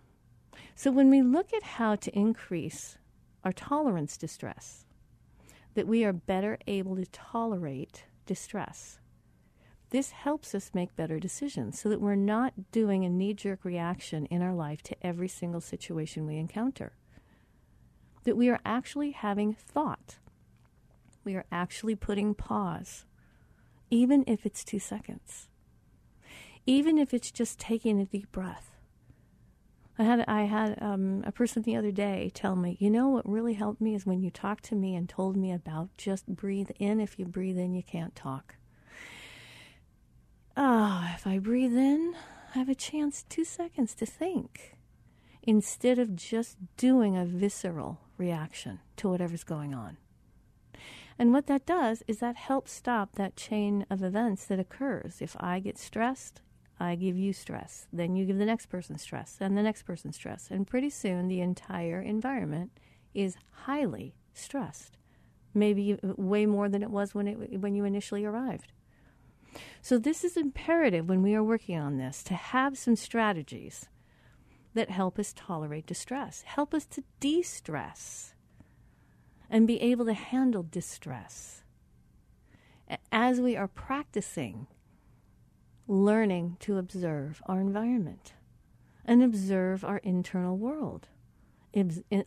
So, 0.74 0.90
when 0.90 1.10
we 1.10 1.22
look 1.22 1.52
at 1.52 1.62
how 1.62 1.96
to 1.96 2.18
increase 2.18 2.98
our 3.42 3.52
tolerance 3.52 4.16
to 4.18 4.28
stress, 4.28 4.86
that 5.74 5.86
we 5.86 6.04
are 6.04 6.12
better 6.12 6.58
able 6.66 6.96
to 6.96 7.06
tolerate 7.06 8.04
distress. 8.26 8.98
This 9.90 10.10
helps 10.10 10.54
us 10.54 10.72
make 10.74 10.96
better 10.96 11.20
decisions 11.20 11.80
so 11.80 11.88
that 11.88 12.00
we're 12.00 12.14
not 12.14 12.72
doing 12.72 13.04
a 13.04 13.08
knee 13.08 13.34
jerk 13.34 13.64
reaction 13.64 14.26
in 14.26 14.42
our 14.42 14.54
life 14.54 14.82
to 14.84 15.06
every 15.06 15.28
single 15.28 15.60
situation 15.60 16.26
we 16.26 16.36
encounter. 16.36 16.92
That 18.24 18.36
we 18.36 18.48
are 18.48 18.60
actually 18.64 19.12
having 19.12 19.54
thought. 19.54 20.16
We 21.24 21.34
are 21.34 21.46
actually 21.50 21.94
putting 21.94 22.34
pause, 22.34 23.04
even 23.90 24.24
if 24.26 24.44
it's 24.44 24.64
two 24.64 24.78
seconds, 24.78 25.48
even 26.66 26.98
if 26.98 27.14
it's 27.14 27.30
just 27.30 27.58
taking 27.58 27.98
a 28.00 28.04
deep 28.04 28.30
breath. 28.32 28.74
I 29.98 30.02
had 30.02 30.24
I 30.26 30.42
had 30.42 30.82
um, 30.82 31.22
a 31.24 31.30
person 31.30 31.62
the 31.62 31.76
other 31.76 31.92
day 31.92 32.30
tell 32.34 32.56
me, 32.56 32.76
you 32.80 32.90
know 32.90 33.08
what 33.08 33.28
really 33.28 33.54
helped 33.54 33.80
me 33.80 33.94
is 33.94 34.04
when 34.04 34.22
you 34.22 34.30
talked 34.30 34.64
to 34.64 34.74
me 34.74 34.94
and 34.96 35.08
told 35.08 35.36
me 35.36 35.52
about 35.52 35.96
just 35.96 36.26
breathe 36.26 36.70
in. 36.78 37.00
If 37.00 37.18
you 37.18 37.24
breathe 37.24 37.58
in, 37.58 37.74
you 37.74 37.82
can't 37.82 38.14
talk. 38.14 38.56
Ah, 40.56 41.14
if 41.14 41.26
I 41.26 41.38
breathe 41.38 41.76
in, 41.76 42.14
I 42.54 42.58
have 42.58 42.68
a 42.68 42.74
chance 42.74 43.24
two 43.28 43.44
seconds 43.44 43.94
to 43.96 44.06
think 44.06 44.73
instead 45.46 45.98
of 45.98 46.16
just 46.16 46.56
doing 46.76 47.16
a 47.16 47.24
visceral 47.24 48.00
reaction 48.16 48.80
to 48.96 49.08
whatever's 49.08 49.44
going 49.44 49.74
on. 49.74 49.96
And 51.18 51.32
what 51.32 51.46
that 51.46 51.66
does 51.66 52.02
is 52.08 52.18
that 52.18 52.36
helps 52.36 52.72
stop 52.72 53.14
that 53.14 53.36
chain 53.36 53.86
of 53.88 54.02
events 54.02 54.46
that 54.46 54.58
occurs. 54.58 55.18
If 55.20 55.36
I 55.38 55.60
get 55.60 55.78
stressed, 55.78 56.40
I 56.80 56.96
give 56.96 57.16
you 57.16 57.32
stress. 57.32 57.86
Then 57.92 58.16
you 58.16 58.24
give 58.24 58.38
the 58.38 58.44
next 58.44 58.66
person 58.66 58.98
stress, 58.98 59.36
and 59.40 59.56
the 59.56 59.62
next 59.62 59.84
person 59.84 60.12
stress. 60.12 60.48
And 60.50 60.66
pretty 60.66 60.90
soon 60.90 61.28
the 61.28 61.40
entire 61.40 62.00
environment 62.00 62.72
is 63.14 63.36
highly 63.50 64.16
stressed. 64.32 64.96
Maybe 65.52 65.96
way 66.02 66.46
more 66.46 66.68
than 66.68 66.82
it 66.82 66.90
was 66.90 67.14
when 67.14 67.28
it 67.28 67.60
when 67.60 67.76
you 67.76 67.84
initially 67.84 68.24
arrived. 68.24 68.72
So 69.80 69.98
this 69.98 70.24
is 70.24 70.36
imperative 70.36 71.08
when 71.08 71.22
we 71.22 71.36
are 71.36 71.44
working 71.44 71.78
on 71.78 71.96
this 71.96 72.24
to 72.24 72.34
have 72.34 72.76
some 72.76 72.96
strategies 72.96 73.88
that 74.74 74.90
help 74.90 75.18
us 75.18 75.32
tolerate 75.32 75.86
distress, 75.86 76.42
help 76.42 76.74
us 76.74 76.84
to 76.86 77.04
de-stress 77.20 78.34
and 79.48 79.66
be 79.66 79.80
able 79.80 80.04
to 80.04 80.14
handle 80.14 80.66
distress 80.68 81.62
as 83.12 83.40
we 83.40 83.56
are 83.56 83.68
practicing 83.68 84.66
learning 85.86 86.56
to 86.60 86.76
observe 86.78 87.42
our 87.46 87.60
environment 87.60 88.32
and 89.04 89.22
observe 89.22 89.84
our 89.84 89.98
internal 89.98 90.56
world, 90.56 91.08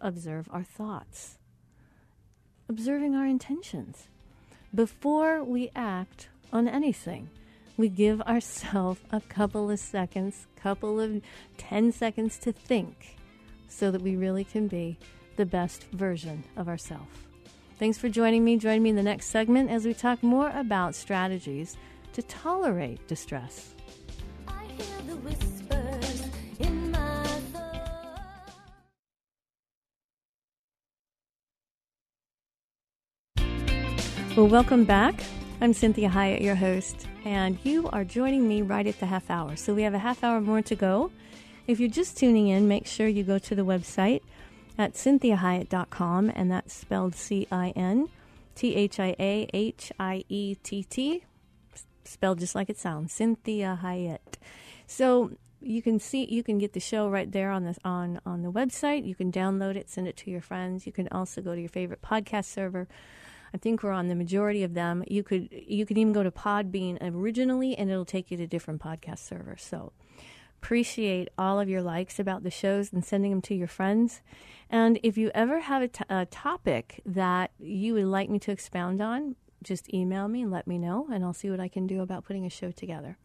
observe 0.01 0.47
our 0.51 0.63
thoughts, 0.63 1.37
observing 2.69 3.15
our 3.15 3.25
intentions. 3.25 4.07
Before 4.73 5.43
we 5.43 5.71
act 5.75 6.29
on 6.53 6.67
anything, 6.67 7.29
we 7.77 7.89
give 7.89 8.21
ourselves 8.21 8.99
a 9.11 9.21
couple 9.21 9.69
of 9.69 9.79
seconds, 9.79 10.47
couple 10.55 10.99
of 10.99 11.21
10 11.57 11.91
seconds 11.91 12.37
to 12.39 12.51
think 12.51 13.15
so 13.67 13.91
that 13.91 14.01
we 14.01 14.15
really 14.15 14.43
can 14.43 14.67
be 14.67 14.97
the 15.35 15.45
best 15.45 15.83
version 15.91 16.43
of 16.55 16.67
ourselves. 16.67 17.05
Thanks 17.77 17.99
for 17.99 18.09
joining 18.09 18.43
me. 18.43 18.57
Join 18.57 18.81
me 18.81 18.89
in 18.89 18.95
the 18.95 19.03
next 19.03 19.27
segment 19.27 19.69
as 19.69 19.85
we 19.85 19.93
talk 19.93 20.23
more 20.23 20.49
about 20.55 20.95
strategies 20.95 21.77
to 22.13 22.23
tolerate 22.23 23.07
distress. 23.07 23.75
I 24.47 24.65
hear 24.65 24.97
the 25.07 25.15
whispers 25.17 26.23
in 26.59 26.89
my 26.91 27.23
thoughts. 27.53 27.91
Well, 34.35 34.47
welcome 34.47 34.83
back. 34.83 35.21
I'm 35.59 35.73
Cinthia 35.73 36.11
Hiett, 36.11 36.41
your 36.41 36.53
host, 36.53 37.07
and 37.25 37.57
you 37.63 37.89
are 37.89 38.03
joining 38.03 38.47
me 38.47 38.61
right 38.61 38.85
at 38.85 38.99
the 38.99 39.07
half 39.07 39.31
hour. 39.31 39.55
So 39.55 39.73
we 39.73 39.81
have 39.81 39.95
a 39.95 39.99
half 39.99 40.23
hour 40.23 40.39
more 40.39 40.61
to 40.61 40.75
go. 40.75 41.11
If 41.65 41.79
you're 41.79 41.89
just 41.89 42.15
tuning 42.15 42.47
in, 42.47 42.67
make 42.67 42.85
sure 42.85 43.07
you 43.07 43.23
go 43.23 43.39
to 43.39 43.55
the 43.55 43.65
website 43.65 44.21
at 44.77 44.93
cinthiahiett.com, 44.93 46.31
and 46.35 46.51
that's 46.51 46.75
spelled 46.75 47.15
C 47.15 47.47
I 47.51 47.71
N 47.75 48.07
T 48.53 48.75
H 48.75 48.99
I 48.99 49.15
A 49.19 49.49
H 49.51 49.91
I 49.99 50.23
E 50.29 50.53
T 50.61 50.83
T, 50.83 51.23
spelled 52.03 52.37
just 52.37 52.53
like 52.53 52.69
it 52.69 52.77
sounds, 52.77 53.11
Cinthia 53.17 53.81
Hiett. 53.81 54.37
So 54.85 55.31
you 55.59 55.81
can 55.81 55.99
see 55.99 56.25
you 56.25 56.43
can 56.43 56.59
get 56.59 56.73
the 56.73 56.79
show 56.79 57.09
right 57.09 57.31
there 57.31 57.49
on 57.49 57.63
this 57.63 57.79
on 57.83 58.21
on 58.27 58.43
the 58.43 58.51
website. 58.51 59.07
You 59.07 59.15
can 59.15 59.31
download 59.31 59.75
it, 59.75 59.89
send 59.89 60.07
it 60.07 60.17
to 60.17 60.29
your 60.29 60.41
friends. 60.41 60.85
You 60.85 60.91
can 60.91 61.07
also 61.07 61.41
go 61.41 61.55
to 61.55 61.59
your 61.59 61.67
favorite 61.67 62.03
podcast 62.03 62.45
server. 62.45 62.87
I 63.53 63.57
think 63.57 63.83
we're 63.83 63.91
on 63.91 64.07
the 64.07 64.15
majority 64.15 64.63
of 64.63 64.73
them. 64.73 65.03
You 65.07 65.23
could 65.23 65.49
you 65.51 65.85
could 65.85 65.97
even 65.97 66.13
go 66.13 66.23
to 66.23 66.31
Podbean 66.31 66.97
originally, 67.01 67.77
and 67.77 67.89
it'll 67.89 68.05
take 68.05 68.31
you 68.31 68.37
to 68.37 68.47
different 68.47 68.81
podcast 68.81 69.19
servers. 69.19 69.63
So 69.63 69.93
appreciate 70.61 71.29
all 71.37 71.59
of 71.59 71.69
your 71.69 71.81
likes 71.81 72.19
about 72.19 72.43
the 72.43 72.51
shows 72.51 72.91
and 72.91 73.05
sending 73.05 73.31
them 73.31 73.41
to 73.43 73.55
your 73.55 73.67
friends. 73.67 74.21
And 74.69 74.99
if 75.03 75.17
you 75.17 75.31
ever 75.33 75.59
have 75.59 75.81
a, 75.83 75.87
t- 75.87 76.03
a 76.09 76.25
topic 76.25 77.01
that 77.05 77.51
you 77.59 77.93
would 77.93 78.05
like 78.05 78.29
me 78.29 78.39
to 78.39 78.51
expound 78.51 78.99
on, 78.99 79.35
just 79.63 79.93
email 79.93 80.27
me 80.27 80.41
and 80.41 80.51
let 80.51 80.67
me 80.67 80.77
know, 80.77 81.07
and 81.11 81.23
I'll 81.23 81.33
see 81.33 81.49
what 81.49 81.59
I 81.59 81.67
can 81.67 81.87
do 81.87 82.01
about 82.01 82.25
putting 82.25 82.45
a 82.45 82.49
show 82.49 82.71
together. 82.71 83.17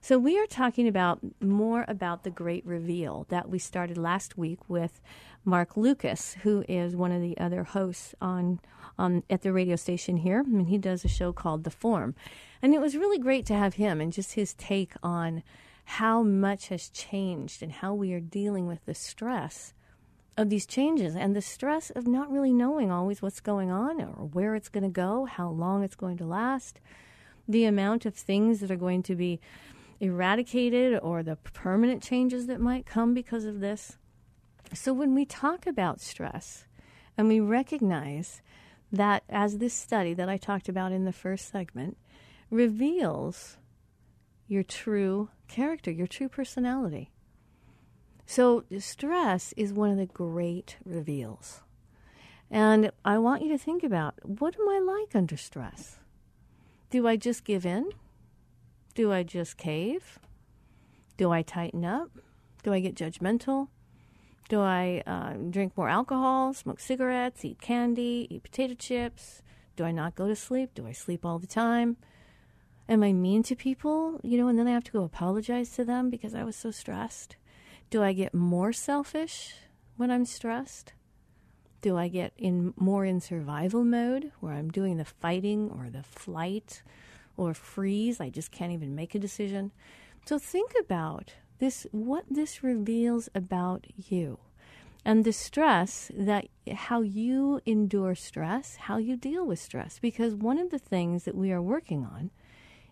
So 0.00 0.18
we 0.18 0.38
are 0.38 0.46
talking 0.46 0.86
about 0.86 1.18
more 1.40 1.84
about 1.88 2.22
the 2.22 2.30
great 2.30 2.64
reveal 2.64 3.26
that 3.30 3.50
we 3.50 3.58
started 3.58 3.98
last 3.98 4.38
week 4.38 4.60
with 4.68 5.00
Mark 5.44 5.76
Lucas, 5.76 6.34
who 6.42 6.64
is 6.68 6.94
one 6.94 7.10
of 7.10 7.20
the 7.20 7.36
other 7.36 7.64
hosts 7.64 8.14
on 8.20 8.60
at 8.98 9.42
the 9.42 9.52
radio 9.52 9.76
station 9.76 10.18
here, 10.18 10.40
and 10.40 10.68
he 10.68 10.78
does 10.78 11.04
a 11.04 11.08
show 11.08 11.32
called 11.32 11.64
The 11.64 11.70
Form. 11.70 12.14
And 12.62 12.74
it 12.74 12.80
was 12.80 12.96
really 12.96 13.18
great 13.18 13.46
to 13.46 13.54
have 13.54 13.74
him 13.74 14.00
and 14.00 14.12
just 14.12 14.32
his 14.32 14.54
take 14.54 14.92
on 15.02 15.42
how 15.84 16.22
much 16.22 16.68
has 16.68 16.88
changed 16.88 17.62
and 17.62 17.72
how 17.72 17.94
we 17.94 18.12
are 18.12 18.20
dealing 18.20 18.66
with 18.66 18.84
the 18.86 18.94
stress 18.94 19.72
of 20.36 20.48
these 20.48 20.66
changes 20.66 21.16
and 21.16 21.34
the 21.34 21.42
stress 21.42 21.90
of 21.90 22.06
not 22.06 22.30
really 22.30 22.52
knowing 22.52 22.90
always 22.90 23.20
what's 23.20 23.40
going 23.40 23.70
on 23.70 24.00
or 24.00 24.26
where 24.32 24.54
it's 24.54 24.68
going 24.68 24.84
to 24.84 24.88
go, 24.88 25.24
how 25.24 25.48
long 25.48 25.82
it's 25.82 25.96
going 25.96 26.16
to 26.16 26.24
last, 26.24 26.80
the 27.48 27.64
amount 27.64 28.04
of 28.04 28.14
things 28.14 28.60
that 28.60 28.70
are 28.70 28.76
going 28.76 29.02
to 29.02 29.14
be 29.14 29.40
eradicated 30.00 30.98
or 31.02 31.22
the 31.22 31.36
permanent 31.36 32.02
changes 32.02 32.46
that 32.46 32.60
might 32.60 32.86
come 32.86 33.14
because 33.14 33.44
of 33.44 33.60
this. 33.60 33.96
So, 34.72 34.92
when 34.92 35.14
we 35.14 35.24
talk 35.24 35.66
about 35.66 36.00
stress 36.00 36.64
and 37.16 37.28
we 37.28 37.40
recognize 37.40 38.42
that, 38.92 39.22
as 39.28 39.58
this 39.58 39.74
study 39.74 40.14
that 40.14 40.28
I 40.28 40.36
talked 40.36 40.68
about 40.68 40.92
in 40.92 41.04
the 41.04 41.12
first 41.12 41.50
segment 41.50 41.96
reveals 42.50 43.56
your 44.46 44.62
true 44.62 45.30
character, 45.46 45.90
your 45.90 46.06
true 46.06 46.28
personality. 46.28 47.10
So, 48.26 48.64
stress 48.78 49.54
is 49.56 49.72
one 49.72 49.90
of 49.90 49.96
the 49.96 50.06
great 50.06 50.76
reveals. 50.84 51.62
And 52.50 52.90
I 53.04 53.18
want 53.18 53.42
you 53.42 53.48
to 53.50 53.58
think 53.58 53.82
about 53.82 54.14
what 54.22 54.54
am 54.58 54.68
I 54.68 54.78
like 54.78 55.14
under 55.14 55.36
stress? 55.36 55.98
Do 56.90 57.06
I 57.06 57.16
just 57.16 57.44
give 57.44 57.66
in? 57.66 57.90
Do 58.98 59.12
I 59.12 59.22
just 59.22 59.56
cave? 59.56 60.18
Do 61.18 61.30
I 61.30 61.42
tighten 61.42 61.84
up? 61.84 62.10
Do 62.64 62.72
I 62.72 62.80
get 62.80 62.96
judgmental? 62.96 63.68
Do 64.48 64.60
I 64.60 65.04
uh, 65.06 65.34
drink 65.34 65.76
more 65.76 65.88
alcohol, 65.88 66.52
smoke 66.52 66.80
cigarettes, 66.80 67.44
eat 67.44 67.60
candy, 67.60 68.26
eat 68.28 68.42
potato 68.42 68.74
chips? 68.74 69.40
Do 69.76 69.84
I 69.84 69.92
not 69.92 70.16
go 70.16 70.26
to 70.26 70.34
sleep? 70.34 70.74
Do 70.74 70.84
I 70.84 70.90
sleep 70.90 71.24
all 71.24 71.38
the 71.38 71.46
time? 71.46 71.96
Am 72.88 73.04
I 73.04 73.12
mean 73.12 73.44
to 73.44 73.54
people, 73.54 74.18
you 74.24 74.36
know, 74.36 74.48
and 74.48 74.58
then 74.58 74.66
I 74.66 74.72
have 74.72 74.82
to 74.82 74.90
go 74.90 75.04
apologize 75.04 75.70
to 75.76 75.84
them 75.84 76.10
because 76.10 76.34
I 76.34 76.42
was 76.42 76.56
so 76.56 76.72
stressed? 76.72 77.36
Do 77.90 78.02
I 78.02 78.12
get 78.12 78.34
more 78.34 78.72
selfish 78.72 79.54
when 79.96 80.10
I'm 80.10 80.24
stressed? 80.24 80.92
Do 81.82 81.96
I 81.96 82.08
get 82.08 82.32
in 82.36 82.74
more 82.76 83.04
in 83.04 83.20
survival 83.20 83.84
mode 83.84 84.32
where 84.40 84.54
I'm 84.54 84.72
doing 84.72 84.96
the 84.96 85.04
fighting 85.04 85.70
or 85.70 85.88
the 85.88 86.02
flight 86.02 86.82
or 87.38 87.54
freeze? 87.54 88.20
I 88.20 88.28
just 88.28 88.50
can't 88.50 88.72
even 88.72 88.94
make 88.94 89.14
a 89.14 89.18
decision. 89.18 89.72
So 90.26 90.38
think 90.38 90.72
about 90.78 91.32
this 91.58 91.86
what 91.90 92.24
this 92.30 92.62
reveals 92.62 93.28
about 93.34 93.86
you 93.96 94.38
and 95.04 95.24
the 95.24 95.32
stress 95.32 96.10
that 96.14 96.48
how 96.70 97.00
you 97.00 97.60
endure 97.64 98.14
stress, 98.14 98.76
how 98.76 98.98
you 98.98 99.16
deal 99.16 99.46
with 99.46 99.58
stress 99.58 99.98
because 99.98 100.34
one 100.34 100.58
of 100.58 100.70
the 100.70 100.78
things 100.78 101.24
that 101.24 101.34
we 101.34 101.50
are 101.50 101.62
working 101.62 102.04
on 102.04 102.30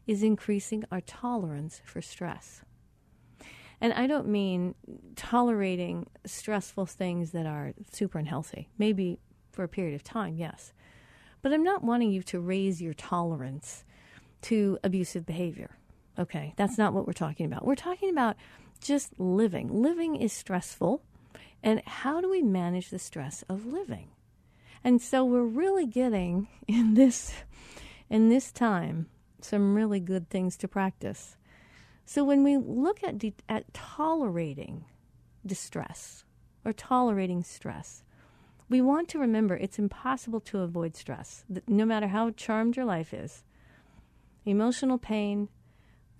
is 0.06 0.22
increasing 0.22 0.84
our 0.90 1.00
tolerance 1.00 1.82
for 1.84 2.00
stress. 2.00 2.62
And 3.80 3.92
I 3.92 4.06
don't 4.06 4.28
mean 4.28 4.74
tolerating 5.16 6.06
stressful 6.24 6.86
things 6.86 7.32
that 7.32 7.44
are 7.44 7.74
super 7.92 8.18
unhealthy. 8.18 8.68
Maybe 8.78 9.18
for 9.52 9.64
a 9.64 9.68
period 9.68 9.94
of 9.94 10.02
time, 10.02 10.36
yes. 10.36 10.72
But 11.42 11.52
I'm 11.52 11.62
not 11.62 11.84
wanting 11.84 12.10
you 12.10 12.22
to 12.24 12.40
raise 12.40 12.80
your 12.80 12.94
tolerance 12.94 13.84
to 14.46 14.78
abusive 14.84 15.26
behavior. 15.26 15.76
Okay, 16.18 16.54
that's 16.56 16.78
not 16.78 16.92
what 16.92 17.04
we're 17.06 17.12
talking 17.12 17.46
about. 17.46 17.66
We're 17.66 17.74
talking 17.74 18.10
about 18.10 18.36
just 18.80 19.18
living. 19.18 19.82
Living 19.82 20.14
is 20.14 20.32
stressful. 20.32 21.02
And 21.64 21.82
how 21.84 22.20
do 22.20 22.30
we 22.30 22.42
manage 22.42 22.90
the 22.90 22.98
stress 23.00 23.42
of 23.48 23.66
living? 23.66 24.10
And 24.84 25.02
so 25.02 25.24
we're 25.24 25.42
really 25.42 25.84
getting 25.84 26.46
in 26.68 26.94
this 26.94 27.32
in 28.08 28.28
this 28.28 28.52
time 28.52 29.08
some 29.40 29.74
really 29.74 29.98
good 29.98 30.30
things 30.30 30.56
to 30.58 30.68
practice. 30.68 31.36
So 32.04 32.22
when 32.22 32.44
we 32.44 32.56
look 32.56 33.02
at 33.02 33.18
de- 33.18 33.34
at 33.48 33.74
tolerating 33.74 34.84
distress 35.44 36.24
or 36.64 36.72
tolerating 36.72 37.42
stress, 37.42 38.04
we 38.68 38.80
want 38.80 39.08
to 39.08 39.18
remember 39.18 39.56
it's 39.56 39.78
impossible 39.78 40.40
to 40.40 40.60
avoid 40.60 40.94
stress. 40.94 41.44
No 41.66 41.84
matter 41.84 42.06
how 42.06 42.30
charmed 42.30 42.76
your 42.76 42.86
life 42.86 43.12
is, 43.12 43.42
emotional 44.46 44.98
pain, 44.98 45.48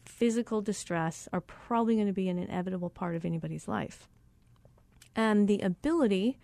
physical 0.05 0.61
distress 0.61 1.29
are 1.33 1.41
probably 1.41 1.95
going 1.95 2.07
to 2.07 2.13
be 2.13 2.29
an 2.29 2.39
inevitable 2.39 2.91
part 2.91 3.17
of 3.17 3.25
anybody's 3.25 3.69
life. 3.69 4.09
And 5.15 5.49
the 5.49 5.61
ability 5.61 6.39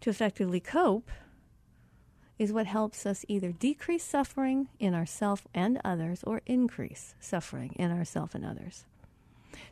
to 0.00 0.10
effectively 0.10 0.60
cope 0.60 1.10
is 2.38 2.52
what 2.52 2.66
helps 2.66 3.06
us 3.06 3.24
either 3.28 3.52
decrease 3.52 4.04
suffering 4.04 4.68
in 4.78 4.94
ourself 4.94 5.46
and 5.54 5.80
others 5.84 6.24
or 6.24 6.40
increase 6.46 7.14
suffering 7.20 7.72
in 7.76 7.90
ourself 7.92 8.34
and 8.34 8.44
others. 8.44 8.84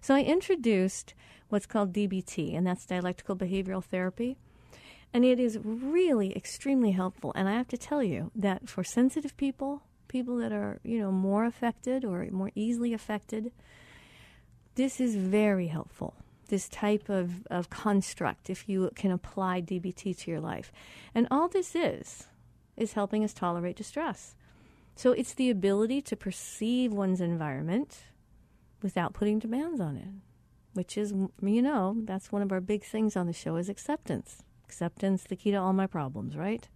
So 0.00 0.14
I 0.14 0.20
introduced 0.20 1.14
what's 1.48 1.66
called 1.66 1.92
DBT, 1.92 2.56
and 2.56 2.66
that's 2.66 2.86
dialectical 2.86 3.36
behavioral 3.36 3.82
therapy. 3.82 4.36
And 5.12 5.24
it 5.24 5.38
is 5.38 5.58
really 5.62 6.34
extremely 6.36 6.92
helpful. 6.92 7.32
And 7.34 7.48
I 7.48 7.52
have 7.52 7.68
to 7.68 7.76
tell 7.76 8.02
you 8.02 8.30
that 8.34 8.68
for 8.68 8.84
sensitive 8.84 9.36
people, 9.36 9.82
people 10.12 10.36
that 10.36 10.52
are, 10.52 10.78
you 10.84 10.98
know, 10.98 11.10
more 11.10 11.44
affected 11.44 12.04
or 12.04 12.26
more 12.30 12.52
easily 12.54 12.92
affected, 12.92 13.50
this 14.74 15.00
is 15.00 15.16
very 15.16 15.68
helpful. 15.68 16.14
This 16.48 16.68
type 16.68 17.08
of, 17.08 17.46
of 17.50 17.70
construct, 17.70 18.50
if 18.50 18.68
you 18.68 18.90
can 18.94 19.10
apply 19.10 19.62
DBT 19.62 20.16
to 20.18 20.30
your 20.30 20.40
life. 20.40 20.70
And 21.14 21.26
all 21.30 21.48
this 21.48 21.74
is, 21.74 22.28
is 22.76 22.92
helping 22.92 23.24
us 23.24 23.32
tolerate 23.32 23.76
distress. 23.76 24.34
So 24.94 25.12
it's 25.12 25.34
the 25.34 25.50
ability 25.50 26.02
to 26.02 26.16
perceive 26.16 26.92
one's 26.92 27.20
environment 27.20 28.04
without 28.82 29.14
putting 29.14 29.38
demands 29.38 29.80
on 29.80 29.96
it, 29.96 30.08
which 30.74 30.98
is, 30.98 31.12
you 31.40 31.62
know, 31.62 31.96
that's 32.04 32.30
one 32.30 32.42
of 32.42 32.52
our 32.52 32.60
big 32.60 32.84
things 32.84 33.16
on 33.16 33.26
the 33.26 33.32
show 33.32 33.56
is 33.56 33.70
acceptance. 33.70 34.42
Acceptance, 34.64 35.24
the 35.24 35.36
key 35.36 35.52
to 35.52 35.56
all 35.56 35.72
my 35.72 35.86
problems, 35.86 36.36
right? 36.36 36.68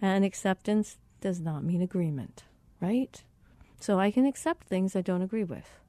And 0.00 0.24
acceptance 0.24 0.98
does 1.20 1.40
not 1.40 1.64
mean 1.64 1.82
agreement, 1.82 2.44
right? 2.80 3.22
So 3.78 3.98
I 3.98 4.10
can 4.10 4.26
accept 4.26 4.66
things 4.66 4.94
I 4.94 5.00
don't 5.00 5.22
agree 5.22 5.44
with. 5.44 5.80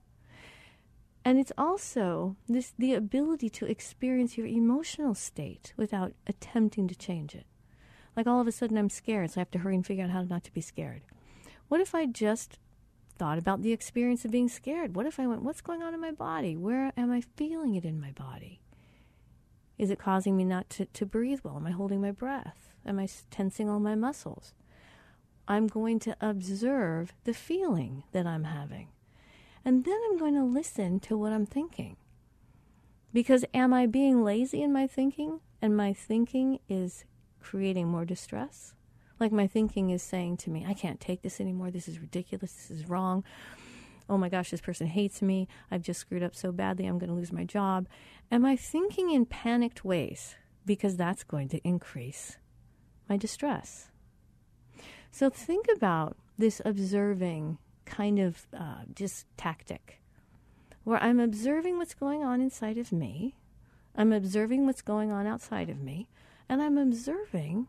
And 1.24 1.38
it's 1.38 1.52
also 1.58 2.36
this 2.48 2.74
the 2.78 2.94
ability 2.96 3.50
to 3.50 3.66
experience 3.66 4.38
your 4.38 4.48
emotional 4.48 5.14
state 5.14 5.74
without 5.78 6.14
attempting 6.26 6.88
to 6.88 6.96
change 6.96 7.36
it. 7.36 7.46
Like 8.16 8.28
all 8.28 8.42
of 8.42 8.48
a 8.48 8.52
sudden 8.52 8.78
I'm 8.78 8.90
scared, 8.90 9.32
so 9.32 9.40
I 9.40 9.42
have 9.42 9.52
to 9.52 9.60
hurry 9.60 9.76
and 9.76 9.86
figure 9.86 10.04
out 10.04 10.10
how 10.10 10.24
not 10.24 10.44
to 10.46 10.54
be 10.54 10.62
scared. 10.62 11.02
What 11.68 11.80
if 11.80 11.94
I 11.94 12.06
just 12.06 12.58
thought 13.18 13.38
about 13.38 13.62
the 13.62 13.72
experience 13.72 14.26
of 14.26 14.32
being 14.32 14.50
scared? 14.50 14.96
What 14.96 15.06
if 15.06 15.20
I 15.20 15.28
went, 15.28 15.44
what's 15.44 15.62
going 15.62 15.84
on 15.84 15.94
in 15.94 16.02
my 16.02 16.12
body? 16.12 16.58
Where 16.58 16.92
am 16.98 17.12
I 17.12 17.22
feeling 17.22 17.76
it 17.76 17.86
in 17.86 18.02
my 18.02 18.12
body? 18.12 18.60
Is 19.78 19.90
it 19.90 20.00
causing 20.00 20.36
me 20.36 20.44
not 20.44 20.70
to, 20.72 20.86
to 20.86 21.06
breathe 21.06 21.40
well? 21.44 21.56
Am 21.56 21.68
I 21.68 21.72
holding 21.72 22.02
my 22.02 22.12
breath? 22.12 22.70
Am 22.86 23.00
I 23.00 23.08
tensing 23.30 23.70
all 23.70 23.80
my 23.80 23.96
muscles? 23.96 24.54
I'm 25.52 25.68
going 25.68 26.00
to 26.00 26.16
observe 26.22 27.12
the 27.26 27.34
feeling 27.34 28.04
that 28.14 28.26
I'm 28.26 28.46
having. 28.46 28.88
And 29.66 29.84
then 29.84 30.00
I'm 30.06 30.18
going 30.18 30.36
to 30.36 30.46
listen 30.46 31.02
to 31.02 31.18
what 31.18 31.34
I'm 31.34 31.46
thinking. 31.46 31.98
Because 33.12 33.44
am 33.54 33.74
I 33.74 33.86
being 33.86 34.24
lazy 34.24 34.62
in 34.62 34.72
my 34.72 34.88
thinking? 34.88 35.42
And 35.62 35.76
my 35.76 35.92
thinking 35.92 36.60
is 36.70 37.04
creating 37.42 37.90
more 37.90 38.06
distress? 38.06 38.76
Like 39.20 39.34
my 39.34 39.46
thinking 39.46 39.90
is 39.90 40.02
saying 40.02 40.38
to 40.38 40.50
me, 40.50 40.66
I 40.66 40.74
can't 40.74 41.02
take 41.02 41.22
this 41.22 41.42
anymore. 41.42 41.70
This 41.70 41.90
is 41.90 42.00
ridiculous. 42.00 42.54
This 42.54 42.72
is 42.72 42.88
wrong. 42.88 43.26
Oh 44.10 44.18
my 44.18 44.30
gosh, 44.30 44.52
this 44.52 44.62
person 44.62 44.88
hates 44.88 45.22
me. 45.22 45.50
I've 45.70 45.84
just 45.84 46.00
screwed 46.00 46.24
up 46.24 46.34
so 46.34 46.54
badly. 46.54 46.86
I'm 46.86 46.98
going 46.98 47.10
to 47.10 47.16
lose 47.16 47.34
my 47.34 47.44
job. 47.44 47.90
Am 48.32 48.46
I 48.46 48.56
thinking 48.56 49.12
in 49.12 49.26
panicked 49.26 49.84
ways? 49.84 50.38
Because 50.66 50.96
that's 50.96 51.26
going 51.26 51.50
to 51.50 51.60
increase 51.68 52.38
my 53.10 53.18
distress. 53.18 53.91
So 55.12 55.30
think 55.30 55.68
about 55.76 56.18
this 56.38 56.62
observing 56.64 57.58
kind 57.86 58.20
of 58.20 58.48
uh, 58.58 58.84
just 58.96 59.26
tactic 59.38 60.02
where 60.84 61.02
I'm 61.02 61.20
observing 61.20 61.78
what's 61.78 61.94
going 61.94 62.24
on 62.24 62.42
inside 62.42 62.78
of 62.78 62.92
me, 62.92 63.36
I'm 63.96 64.12
observing 64.12 64.66
what's 64.66 64.82
going 64.82 65.12
on 65.12 65.28
outside 65.28 65.70
of 65.70 65.80
me, 65.80 66.08
and 66.50 66.62
I'm 66.62 66.78
observing 66.78 67.68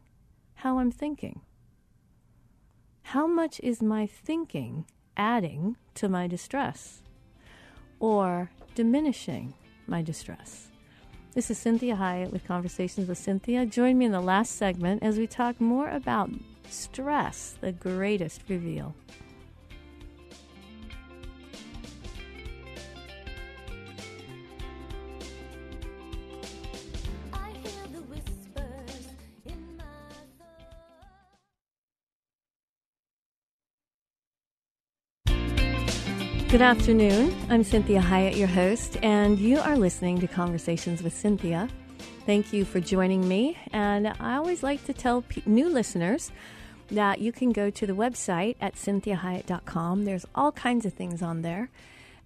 how 0.56 0.78
I'm 0.78 0.90
thinking. 0.90 1.40
How 3.02 3.26
much 3.26 3.60
is 3.60 3.82
my 3.82 4.06
thinking 4.06 4.86
adding 5.16 5.76
to 5.96 6.08
my 6.08 6.26
distress 6.26 7.02
or 8.00 8.50
diminishing 8.74 9.54
my 9.86 10.00
distress? 10.00 10.68
This 11.34 11.50
is 11.50 11.58
Cinthia 11.58 11.98
Hiett 11.98 12.30
with 12.30 12.46
Conversations 12.46 13.08
with 13.08 13.18
Cinthia. 13.18 13.68
Join 13.70 13.98
me 13.98 14.06
in 14.06 14.12
the 14.12 14.20
last 14.20 14.56
segment 14.56 15.02
as 15.02 15.18
we 15.18 15.26
talk 15.26 15.60
more 15.60 15.88
about 15.88 16.30
stress, 16.72 17.56
the 17.60 17.72
greatest 17.72 18.42
reveal. 18.48 18.94
I 27.32 27.50
hear 27.50 27.86
the 27.92 28.02
whispers 28.08 29.08
in 29.44 29.76
my 29.76 29.84
thoughts. 35.26 36.50
Good 36.50 36.62
afternoon. 36.62 37.34
I'm 37.48 37.62
Cinthia 37.64 38.00
Hiett, 38.00 38.36
your 38.36 38.48
host, 38.48 38.96
and 39.02 39.38
you 39.38 39.58
are 39.58 39.76
listening 39.76 40.20
to 40.20 40.26
Conversations 40.26 41.02
with 41.02 41.14
Cinthia. 41.14 41.68
Thank 42.24 42.52
you 42.52 42.64
for 42.64 42.78
joining 42.78 43.26
me. 43.26 43.58
And 43.72 44.08
I 44.20 44.36
always 44.36 44.62
like 44.62 44.84
to 44.86 44.92
tell 44.92 45.22
pe- 45.22 45.42
new 45.44 45.68
listeners 45.68 46.30
that 46.88 47.20
you 47.20 47.32
can 47.32 47.52
go 47.52 47.70
to 47.70 47.86
the 47.86 47.92
website 47.92 48.56
at 48.60 48.74
cinthiahiett.com. 48.74 50.04
There's 50.04 50.26
all 50.34 50.52
kinds 50.52 50.84
of 50.86 50.92
things 50.92 51.22
on 51.22 51.42
there. 51.42 51.70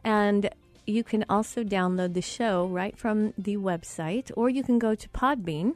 And 0.05 0.51
you 0.87 1.03
can 1.03 1.25
also 1.29 1.64
download 1.64 2.14
the 2.14 2.23
show 2.23 2.66
right 2.66 2.97
from 2.97 3.35
the 3.37 3.57
website, 3.57 4.31
or 4.37 4.49
you 4.49 4.62
can 4.62 4.79
go 4.79 4.95
to 4.95 5.09
Podbean 5.09 5.75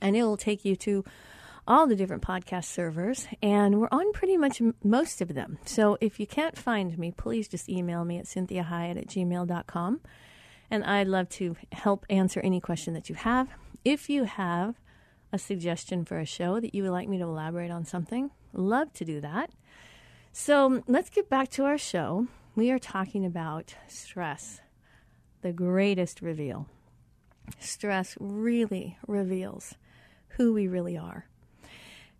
and 0.00 0.16
it 0.16 0.22
will 0.22 0.36
take 0.36 0.64
you 0.64 0.76
to 0.76 1.04
all 1.66 1.86
the 1.86 1.96
different 1.96 2.22
podcast 2.22 2.66
servers, 2.66 3.26
and 3.42 3.80
we're 3.80 3.88
on 3.90 4.12
pretty 4.12 4.36
much 4.36 4.60
most 4.82 5.22
of 5.22 5.32
them. 5.34 5.58
So 5.64 5.96
if 6.00 6.20
you 6.20 6.26
can't 6.26 6.58
find 6.58 6.98
me, 6.98 7.10
please 7.10 7.48
just 7.48 7.70
email 7.70 8.04
me 8.04 8.18
at 8.18 8.26
cinthiahiett 8.26 8.98
at 8.98 9.06
gmail.com, 9.06 10.00
and 10.70 10.84
I'd 10.84 11.08
love 11.08 11.30
to 11.30 11.56
help 11.72 12.04
answer 12.10 12.40
any 12.40 12.60
question 12.60 12.92
that 12.92 13.08
you 13.08 13.14
have. 13.14 13.48
If 13.82 14.10
you 14.10 14.24
have 14.24 14.74
a 15.32 15.38
suggestion 15.38 16.04
for 16.04 16.18
a 16.18 16.26
show 16.26 16.60
that 16.60 16.74
you 16.74 16.82
would 16.82 16.92
like 16.92 17.08
me 17.08 17.18
to 17.18 17.24
elaborate 17.24 17.70
on 17.70 17.84
something, 17.84 18.30
love 18.52 18.92
to 18.94 19.04
do 19.04 19.20
that. 19.20 19.50
So 20.32 20.82
let's 20.86 21.10
get 21.10 21.28
back 21.28 21.50
to 21.50 21.64
our 21.64 21.78
show. 21.78 22.26
We 22.56 22.70
are 22.70 22.78
talking 22.78 23.24
about 23.24 23.74
stress, 23.88 24.60
the 25.42 25.52
greatest 25.52 26.22
reveal. 26.22 26.68
Stress 27.58 28.16
really 28.20 28.96
reveals 29.06 29.74
who 30.30 30.52
we 30.52 30.66
really 30.66 30.96
are. 30.96 31.26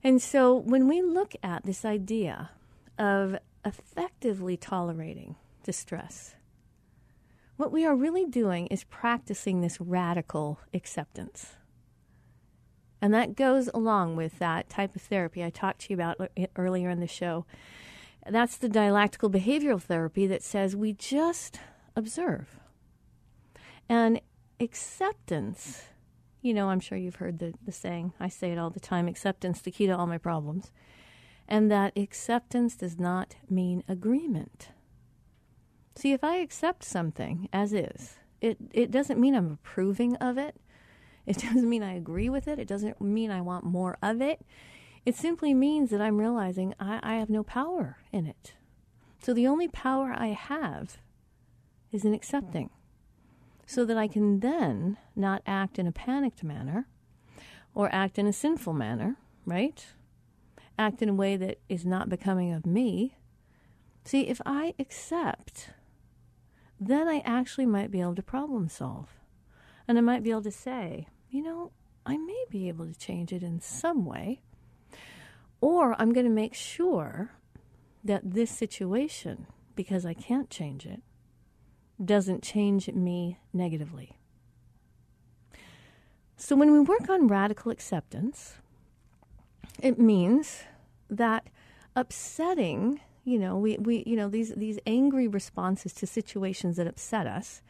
And 0.02 0.20
so 0.20 0.54
when 0.54 0.86
we 0.86 1.00
look 1.00 1.34
at 1.42 1.64
this 1.64 1.84
idea 1.84 2.50
of 2.98 3.38
effectively 3.64 4.56
tolerating 4.56 5.36
distress, 5.62 6.34
what 7.56 7.72
we 7.72 7.86
are 7.86 7.94
really 7.94 8.26
doing 8.26 8.66
is 8.66 8.84
practicing 8.84 9.60
this 9.60 9.80
radical 9.80 10.60
acceptance. 10.74 11.54
And 13.04 13.12
that 13.12 13.36
goes 13.36 13.68
along 13.74 14.16
with 14.16 14.38
that 14.38 14.70
type 14.70 14.96
of 14.96 15.02
therapy 15.02 15.44
I 15.44 15.50
talked 15.50 15.82
to 15.82 15.90
you 15.90 15.94
about 15.94 16.16
earlier 16.56 16.88
in 16.88 17.00
the 17.00 17.06
show. 17.06 17.44
That's 18.26 18.56
the 18.56 18.66
dialectical 18.66 19.28
behavioral 19.28 19.78
therapy 19.78 20.26
that 20.26 20.42
says 20.42 20.74
we 20.74 20.94
just 20.94 21.60
observe. 21.94 22.58
And 23.90 24.22
acceptance, 24.58 25.82
you 26.40 26.54
know, 26.54 26.70
I'm 26.70 26.80
sure 26.80 26.96
you've 26.96 27.16
heard 27.16 27.40
the, 27.40 27.52
the 27.62 27.72
saying, 27.72 28.14
I 28.18 28.30
say 28.30 28.52
it 28.52 28.58
all 28.58 28.70
the 28.70 28.80
time 28.80 29.06
acceptance, 29.06 29.60
the 29.60 29.70
key 29.70 29.86
to 29.86 29.94
all 29.94 30.06
my 30.06 30.16
problems. 30.16 30.72
And 31.46 31.70
that 31.70 31.92
acceptance 31.98 32.74
does 32.74 32.98
not 32.98 33.36
mean 33.50 33.84
agreement. 33.86 34.70
See, 35.94 36.14
if 36.14 36.24
I 36.24 36.36
accept 36.36 36.82
something 36.84 37.50
as 37.52 37.74
is, 37.74 38.14
it, 38.40 38.56
it 38.72 38.90
doesn't 38.90 39.20
mean 39.20 39.34
I'm 39.34 39.52
approving 39.52 40.16
of 40.16 40.38
it. 40.38 40.58
It 41.26 41.38
doesn't 41.42 41.68
mean 41.68 41.82
I 41.82 41.94
agree 41.94 42.28
with 42.28 42.48
it. 42.48 42.58
It 42.58 42.68
doesn't 42.68 43.00
mean 43.00 43.30
I 43.30 43.40
want 43.40 43.64
more 43.64 43.98
of 44.02 44.20
it. 44.20 44.40
It 45.04 45.16
simply 45.16 45.52
means 45.52 45.90
that 45.90 46.00
I'm 46.00 46.18
realizing 46.18 46.74
I, 46.80 47.00
I 47.02 47.14
have 47.16 47.28
no 47.28 47.42
power 47.42 47.98
in 48.12 48.26
it. 48.26 48.54
So 49.22 49.34
the 49.34 49.46
only 49.46 49.68
power 49.68 50.14
I 50.16 50.28
have 50.28 50.98
is 51.92 52.04
in 52.04 52.14
accepting. 52.14 52.70
So 53.66 53.84
that 53.86 53.96
I 53.96 54.08
can 54.08 54.40
then 54.40 54.98
not 55.16 55.42
act 55.46 55.78
in 55.78 55.86
a 55.86 55.92
panicked 55.92 56.44
manner 56.44 56.86
or 57.74 57.88
act 57.94 58.18
in 58.18 58.26
a 58.26 58.32
sinful 58.32 58.74
manner, 58.74 59.16
right? 59.46 59.86
Act 60.78 61.00
in 61.00 61.08
a 61.08 61.14
way 61.14 61.36
that 61.36 61.58
is 61.68 61.86
not 61.86 62.08
becoming 62.08 62.52
of 62.52 62.66
me. 62.66 63.16
See, 64.04 64.22
if 64.22 64.40
I 64.44 64.74
accept, 64.78 65.70
then 66.78 67.08
I 67.08 67.22
actually 67.24 67.66
might 67.66 67.90
be 67.90 68.00
able 68.00 68.14
to 68.16 68.22
problem 68.22 68.68
solve. 68.68 69.18
And 69.88 69.96
I 69.96 70.02
might 70.02 70.22
be 70.22 70.30
able 70.30 70.42
to 70.42 70.50
say, 70.50 71.08
you 71.34 71.42
know, 71.42 71.72
I 72.06 72.16
may 72.16 72.44
be 72.48 72.68
able 72.68 72.86
to 72.86 72.94
change 72.96 73.32
it 73.32 73.42
in 73.42 73.60
some 73.60 74.04
way. 74.04 74.40
Or 75.60 76.00
I'm 76.00 76.12
going 76.12 76.26
to 76.26 76.32
make 76.32 76.54
sure 76.54 77.32
that 78.04 78.22
this 78.22 78.52
situation, 78.52 79.48
because 79.74 80.06
I 80.06 80.14
can't 80.14 80.48
change 80.48 80.86
it, 80.86 81.02
doesn't 82.02 82.44
change 82.44 82.88
me 82.88 83.40
negatively. 83.52 84.16
So 86.36 86.54
when 86.54 86.72
we 86.72 86.78
work 86.78 87.08
on 87.10 87.26
radical 87.26 87.72
acceptance, 87.72 88.58
it 89.82 89.98
means 89.98 90.62
that 91.10 91.48
upsetting, 91.96 93.00
you 93.24 93.40
know, 93.40 93.56
we, 93.56 93.76
we 93.78 94.04
you 94.06 94.14
know, 94.14 94.28
these 94.28 94.54
these 94.54 94.78
angry 94.86 95.26
responses 95.26 95.92
to 95.94 96.06
situations 96.06 96.76
that 96.76 96.86
upset 96.86 97.26
us, 97.26 97.60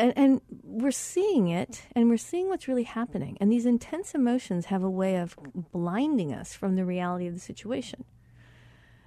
and, 0.00 0.12
and 0.16 0.40
we're 0.62 0.90
seeing 0.90 1.48
it 1.48 1.82
and 1.94 2.08
we're 2.08 2.16
seeing 2.16 2.48
what's 2.48 2.66
really 2.66 2.84
happening. 2.84 3.36
And 3.40 3.52
these 3.52 3.66
intense 3.66 4.14
emotions 4.14 4.66
have 4.66 4.82
a 4.82 4.90
way 4.90 5.16
of 5.16 5.36
blinding 5.72 6.32
us 6.32 6.54
from 6.54 6.76
the 6.76 6.84
reality 6.84 7.26
of 7.26 7.34
the 7.34 7.40
situation. 7.40 8.04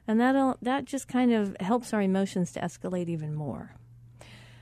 And 0.08 0.20
that 0.22 0.58
that 0.62 0.86
just 0.86 1.08
kind 1.08 1.34
of 1.34 1.56
helps 1.60 1.94
our 1.94 2.02
emotions 2.02 2.52
to 2.54 2.60
escalate 2.60 3.08
even 3.08 3.34
more. 3.34 3.76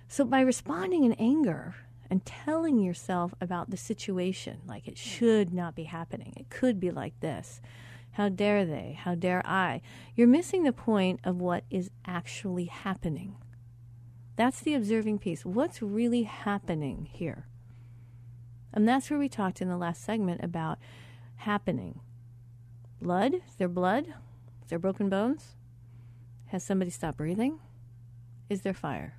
So 0.07 0.23
by 0.23 0.41
responding 0.41 1.03
in 1.03 1.13
anger 1.13 1.75
and 2.09 2.25
telling 2.25 2.79
yourself 2.79 3.33
about 3.41 3.69
the 3.69 3.77
situation, 3.77 4.61
like 4.67 4.87
it 4.87 4.97
should 4.97 5.53
not 5.53 5.75
be 5.75 5.83
happening, 5.83 6.33
it 6.37 6.49
could 6.49 6.79
be 6.79 6.91
like 6.91 7.19
this. 7.19 7.61
How 8.11 8.29
dare 8.29 8.65
they? 8.65 8.97
How 8.99 9.15
dare 9.15 9.41
I? 9.45 9.81
You're 10.15 10.27
missing 10.27 10.63
the 10.63 10.73
point 10.73 11.21
of 11.23 11.39
what 11.39 11.63
is 11.69 11.89
actually 12.05 12.65
happening. 12.65 13.35
That's 14.41 14.61
the 14.61 14.73
observing 14.73 15.19
piece. 15.19 15.45
What's 15.45 15.83
really 15.83 16.23
happening 16.23 17.07
here? 17.11 17.45
And 18.73 18.89
that's 18.89 19.07
where 19.07 19.19
we 19.19 19.29
talked 19.29 19.61
in 19.61 19.69
the 19.69 19.77
last 19.77 20.03
segment 20.03 20.43
about 20.43 20.79
happening. 21.35 21.99
Blood? 22.99 23.35
Is 23.35 23.55
there 23.59 23.67
blood? 23.67 24.07
Is 24.63 24.69
there 24.69 24.79
broken 24.79 25.09
bones? 25.09 25.53
Has 26.47 26.63
somebody 26.63 26.89
stopped 26.89 27.19
breathing? 27.19 27.59
Is 28.49 28.63
there 28.63 28.73
fire? 28.73 29.13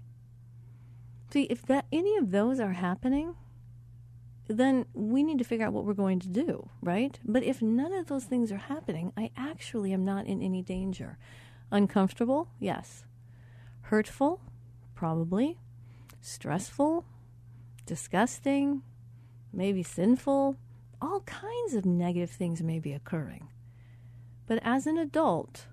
See, 1.31 1.45
if 1.45 1.63
that 1.67 1.87
any 1.93 2.17
of 2.17 2.33
those 2.33 2.59
are 2.59 2.73
happening, 2.73 3.37
then 4.49 4.87
we 4.93 5.23
need 5.23 5.39
to 5.39 5.45
figure 5.45 5.67
out 5.67 5.73
what 5.73 5.85
we're 5.85 5.95
going 5.95 6.19
to 6.19 6.29
do, 6.29 6.69
right? 6.81 7.21
But 7.25 7.45
if 7.45 7.63
none 7.63 7.93
of 7.93 8.09
those 8.09 8.25
things 8.25 8.51
are 8.51 8.57
happening, 8.57 9.13
I 9.17 9.31
actually 9.37 9.93
am 9.93 10.05
not 10.05 10.27
in 10.27 10.43
any 10.43 10.63
danger. 10.63 11.17
Uncomfortable? 11.71 12.49
Yes. 12.59 13.05
Hurtful? 13.83 14.41
Probably. 15.03 15.59
Stressful? 16.21 17.05
Disgusting? 17.87 18.83
Maybe 19.53 19.83
sinful? 19.83 20.55
All 21.01 21.21
kinds 21.23 21.75
of 21.75 21.85
negative 21.85 22.31
things 22.31 22.63
may 22.63 22.79
be 22.79 22.93
occurring. 22.93 23.49
But 24.47 24.61
as 24.63 24.87
an 24.87 24.99
adult, 24.99 25.67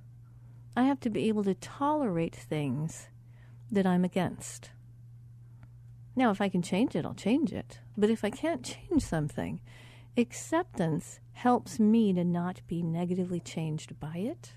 I 0.76 0.86
have 0.86 1.00
to 1.02 1.12
be 1.12 1.28
able 1.28 1.44
to 1.44 1.54
tolerate 1.54 2.36
things 2.36 3.10
that 3.70 3.86
I'm 3.86 4.04
against. 4.04 4.72
Now, 6.16 6.32
if 6.32 6.42
I 6.42 6.50
can 6.50 6.64
change 6.64 6.96
it, 6.96 7.06
I'll 7.06 7.14
change 7.14 7.54
it. 7.54 7.82
But 7.96 8.10
if 8.10 8.26
I 8.26 8.32
can't 8.32 8.64
change 8.64 9.04
something, 9.04 9.62
acceptance 10.18 11.20
helps 11.34 11.80
me 11.80 12.14
to 12.14 12.24
not 12.24 12.62
be 12.66 12.82
negatively 12.82 13.42
changed 13.42 14.00
by 14.00 14.16
it. 14.16 14.54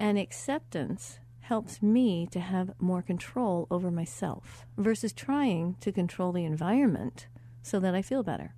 And 0.00 0.16
acceptance 0.16 1.18
helps 1.46 1.80
me 1.80 2.26
to 2.26 2.40
have 2.40 2.74
more 2.80 3.02
control 3.02 3.68
over 3.70 3.88
myself 3.88 4.66
versus 4.76 5.12
trying 5.12 5.76
to 5.80 5.92
control 5.92 6.32
the 6.32 6.44
environment 6.44 7.28
so 7.62 7.78
that 7.78 7.94
I 7.94 8.02
feel 8.02 8.24
better. 8.24 8.52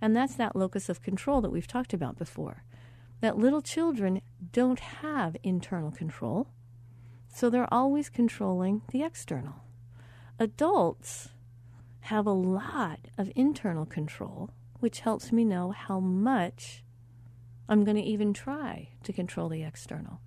And 0.00 0.14
that's 0.14 0.34
that 0.34 0.56
locus 0.56 0.88
of 0.88 1.02
control 1.02 1.40
that 1.40 1.52
we've 1.52 1.68
talked 1.68 1.94
about 1.94 2.18
before. 2.18 2.64
That 3.20 3.38
little 3.38 3.62
children 3.62 4.22
don't 4.52 4.80
have 4.80 5.36
internal 5.44 5.92
control, 5.92 6.48
so 7.32 7.48
they're 7.48 7.72
always 7.72 8.08
controlling 8.08 8.82
the 8.90 9.04
external. 9.04 9.62
Adults 10.40 11.28
have 12.00 12.26
a 12.26 12.32
lot 12.32 12.98
of 13.16 13.30
internal 13.36 13.86
control, 13.86 14.50
which 14.80 15.00
helps 15.00 15.30
me 15.30 15.44
know 15.44 15.70
how 15.70 16.00
much 16.00 16.82
I'm 17.68 17.84
going 17.84 17.96
to 17.96 18.02
even 18.02 18.34
try 18.34 18.88
to 19.04 19.12
control 19.12 19.48
the 19.48 19.62
external. 19.62 20.20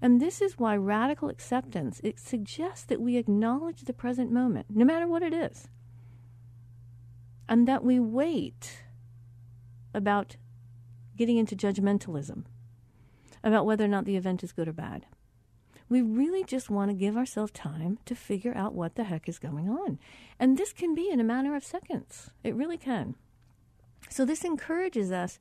And 0.00 0.20
this 0.20 0.40
is 0.40 0.58
why 0.58 0.76
radical 0.76 1.28
acceptance 1.28 2.00
it 2.04 2.20
suggests 2.20 2.84
that 2.84 3.00
we 3.00 3.16
acknowledge 3.16 3.82
the 3.82 3.92
present 3.92 4.30
moment, 4.30 4.66
no 4.70 4.84
matter 4.84 5.08
what 5.08 5.22
it 5.22 5.34
is. 5.34 5.68
And 7.48 7.66
that 7.66 7.82
we 7.82 7.98
wait 7.98 8.84
about 9.92 10.36
getting 11.16 11.36
into 11.36 11.56
judgmentalism 11.56 12.44
about 13.42 13.66
whether 13.66 13.84
or 13.84 13.88
not 13.88 14.04
the 14.04 14.16
event 14.16 14.42
is 14.42 14.52
good 14.52 14.68
or 14.68 14.72
bad. 14.72 15.06
We 15.88 16.02
really 16.02 16.44
just 16.44 16.68
want 16.68 16.90
to 16.90 16.94
give 16.94 17.16
ourselves 17.16 17.52
time 17.52 17.98
to 18.04 18.14
figure 18.14 18.54
out 18.54 18.74
what 18.74 18.94
the 18.94 19.04
heck 19.04 19.28
is 19.28 19.38
going 19.38 19.70
on. 19.70 19.98
And 20.38 20.58
this 20.58 20.72
can 20.72 20.94
be 20.94 21.10
in 21.10 21.20
a 21.20 21.24
matter 21.24 21.56
of 21.56 21.64
seconds. 21.64 22.30
It 22.44 22.54
really 22.54 22.76
can. 22.76 23.14
So, 24.10 24.24
this 24.24 24.44
encourages 24.44 25.10
us 25.10 25.38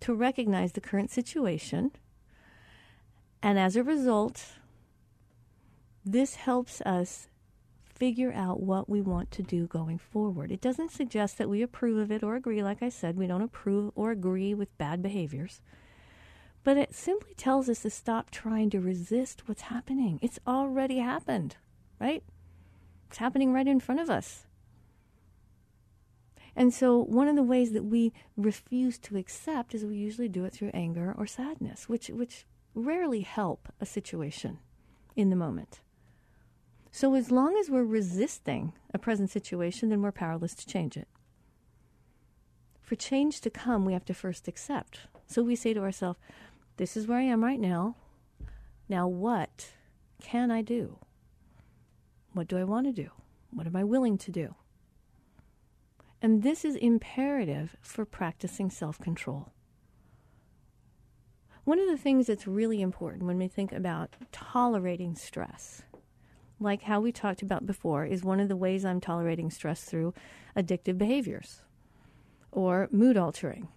to 0.00 0.14
recognize 0.14 0.72
the 0.72 0.80
current 0.80 1.10
situation. 1.10 1.92
And 3.46 3.60
as 3.60 3.76
a 3.76 3.84
result, 3.84 4.44
this 6.04 6.34
helps 6.34 6.80
us 6.80 7.28
figure 7.84 8.32
out 8.32 8.60
what 8.60 8.90
we 8.90 9.00
want 9.00 9.30
to 9.30 9.42
do 9.44 9.68
going 9.68 9.98
forward. 9.98 10.50
It 10.50 10.60
doesn't 10.60 10.90
suggest 10.90 11.38
that 11.38 11.48
we 11.48 11.62
approve 11.62 11.96
of 11.96 12.10
it 12.10 12.24
or 12.24 12.34
agree. 12.34 12.60
Like 12.60 12.82
I 12.82 12.88
said, 12.88 13.16
we 13.16 13.28
don't 13.28 13.42
approve 13.42 13.92
or 13.94 14.10
agree 14.10 14.52
with 14.52 14.76
bad 14.78 15.00
behaviors. 15.00 15.60
But 16.64 16.76
it 16.76 16.92
simply 16.92 17.34
tells 17.34 17.68
us 17.68 17.82
to 17.82 17.90
stop 17.90 18.32
trying 18.32 18.68
to 18.70 18.80
resist 18.80 19.44
what's 19.46 19.62
happening. 19.62 20.18
It's 20.20 20.40
already 20.44 20.98
happened, 20.98 21.54
right? 22.00 22.24
It's 23.10 23.18
happening 23.18 23.52
right 23.52 23.68
in 23.68 23.78
front 23.78 24.00
of 24.00 24.10
us. 24.10 24.46
And 26.56 26.74
so, 26.74 26.98
one 26.98 27.28
of 27.28 27.36
the 27.36 27.44
ways 27.44 27.70
that 27.74 27.84
we 27.84 28.12
refuse 28.36 28.98
to 28.98 29.16
accept 29.16 29.72
is 29.72 29.84
we 29.84 29.94
usually 29.94 30.28
do 30.28 30.44
it 30.44 30.52
through 30.52 30.72
anger 30.74 31.14
or 31.16 31.28
sadness, 31.28 31.88
which, 31.88 32.08
which 32.08 32.44
rarely 32.76 33.22
help 33.22 33.72
a 33.80 33.86
situation 33.86 34.58
in 35.16 35.30
the 35.30 35.36
moment. 35.36 35.80
So, 36.92 37.14
as 37.14 37.30
long 37.30 37.56
as 37.58 37.68
we're 37.68 37.84
resisting 37.84 38.72
a 38.94 38.98
present 38.98 39.30
situation, 39.30 39.88
then 39.88 40.02
we're 40.02 40.12
powerless 40.12 40.54
to 40.54 40.66
change 40.66 40.96
it. 40.96 41.08
For 42.80 42.94
change 42.94 43.40
to 43.40 43.50
come, 43.50 43.84
we 43.84 43.92
have 43.92 44.04
to 44.04 44.14
first 44.14 44.46
accept. 44.46 45.00
So, 45.26 45.42
we 45.42 45.56
say 45.56 45.74
to 45.74 45.82
ourselves, 45.82 46.18
This 46.76 46.96
is 46.96 47.06
where 47.06 47.18
I 47.18 47.22
am 47.22 47.42
right 47.42 47.60
now. 47.60 47.96
Now, 48.88 49.08
what 49.08 49.72
can 50.22 50.50
I 50.50 50.62
do? 50.62 50.98
What 52.32 52.48
do 52.48 52.56
I 52.58 52.64
want 52.64 52.86
to 52.86 52.92
do? 52.92 53.10
What 53.50 53.66
am 53.66 53.76
I 53.76 53.84
willing 53.84 54.18
to 54.18 54.30
do? 54.30 54.54
And 56.22 56.42
this 56.42 56.64
is 56.64 56.76
imperative 56.76 57.76
for 57.80 58.04
practicing 58.04 58.70
self 58.70 58.98
control. 58.98 59.52
One 61.66 61.80
of 61.80 61.88
the 61.88 61.98
things 61.98 62.28
that's 62.28 62.46
really 62.48 62.80
important 62.82 63.24
when 63.24 63.38
we 63.38 63.48
think 63.48 63.72
about 63.72 64.16
tolerating 64.32 65.16
stress, 65.16 65.82
like 66.60 66.82
how 66.84 67.00
we 67.00 67.12
talked 67.12 67.42
about 67.42 67.66
before, 67.66 68.06
is 68.06 68.24
one 68.24 68.40
of 68.40 68.48
the 68.48 68.56
ways 68.56 68.84
I'm 68.86 69.00
tolerating 69.02 69.50
stress 69.50 69.84
through 69.84 70.14
addictive 70.56 70.98
behaviors. 70.98 71.62
or 72.52 72.88
mood 72.92 73.16
altering, 73.18 73.68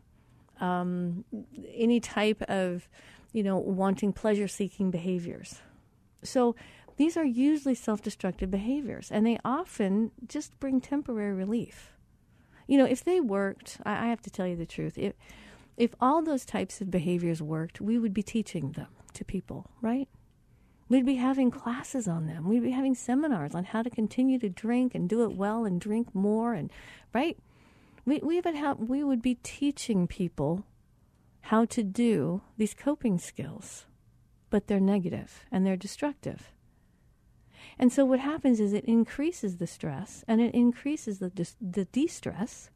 um, 0.62 1.26
any 1.76 2.00
type 2.00 2.42
of, 2.44 2.88
you 3.34 3.44
know, 3.44 3.58
wanting 3.58 4.14
pleasure 4.14 4.48
seeking 4.48 4.92
behaviors. 4.92 5.62
So 6.24 6.56
these 6.98 7.18
are 7.18 7.26
usually 7.26 7.76
self 7.76 8.02
destructive 8.02 8.52
behaviors, 8.52 9.12
and 9.12 9.26
they 9.26 9.40
often 9.46 10.12
just 10.28 10.60
bring 10.60 10.82
temporary 10.82 11.34
relief. 11.34 11.92
You 12.68 12.78
know, 12.78 12.86
if 12.86 13.04
they 13.04 13.20
worked, 13.22 13.80
I, 13.86 14.06
I 14.06 14.08
have 14.10 14.22
to 14.24 14.30
tell 14.32 14.48
you 14.48 14.56
the 14.56 14.66
truth. 14.66 14.98
If, 14.98 15.14
if 15.80 15.96
all 16.02 16.22
those 16.22 16.46
types 16.46 16.82
of 16.82 16.92
behaviors 16.92 17.42
worked, 17.42 17.80
we 17.80 17.98
would 17.98 18.14
be 18.14 18.22
teaching 18.22 18.74
them 18.74 18.90
to 19.14 19.24
people, 19.24 19.72
right? 19.82 20.10
We'd 20.90 21.06
be 21.06 21.16
having 21.16 21.52
classes 21.52 22.06
on 22.08 22.28
them. 22.28 22.50
We'd 22.50 22.64
be 22.64 22.72
having 22.72 22.96
seminars 22.96 23.56
on 23.56 23.64
how 23.64 23.82
to 23.84 23.90
continue 23.90 24.38
to 24.40 24.50
drink 24.50 24.94
and 24.94 25.08
do 25.08 25.24
it 25.24 25.38
well 25.38 25.64
and 25.64 25.80
drink 25.80 26.14
more 26.14 26.54
and 26.54 26.70
right? 27.14 27.38
We 28.06 28.20
we 28.20 28.42
would 28.42 28.56
have 28.56 28.80
we 28.80 29.04
would 29.04 29.22
be 29.22 29.36
teaching 29.36 30.06
people 30.06 30.66
how 31.44 31.64
to 31.66 31.82
do 31.82 32.42
these 32.58 32.74
coping 32.74 33.18
skills, 33.18 33.86
but 34.50 34.68
they're 34.68 34.80
negative 34.82 35.46
and 35.52 35.66
they're 35.66 35.78
destructive. 35.78 36.52
And 37.78 37.94
so 37.94 38.04
what 38.04 38.20
happens 38.20 38.60
is 38.60 38.74
it 38.74 38.84
increases 38.84 39.58
the 39.58 39.68
stress 39.68 40.26
and 40.28 40.42
it 40.42 40.54
increases 40.54 41.20
the 41.20 41.30
dis- 41.30 41.56
the 41.62 41.86
de-stress 41.86 42.70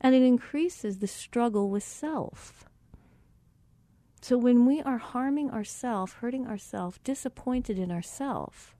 and 0.00 0.14
it 0.14 0.22
increases 0.22 0.98
the 0.98 1.06
struggle 1.06 1.68
with 1.68 1.82
self. 1.82 2.64
So 4.20 4.36
when 4.36 4.66
we 4.66 4.82
are 4.82 4.98
harming 4.98 5.50
ourselves, 5.50 6.14
hurting 6.14 6.46
ourselves, 6.46 6.98
disappointed 7.04 7.78
in 7.78 7.90
ourselves, 7.90 8.74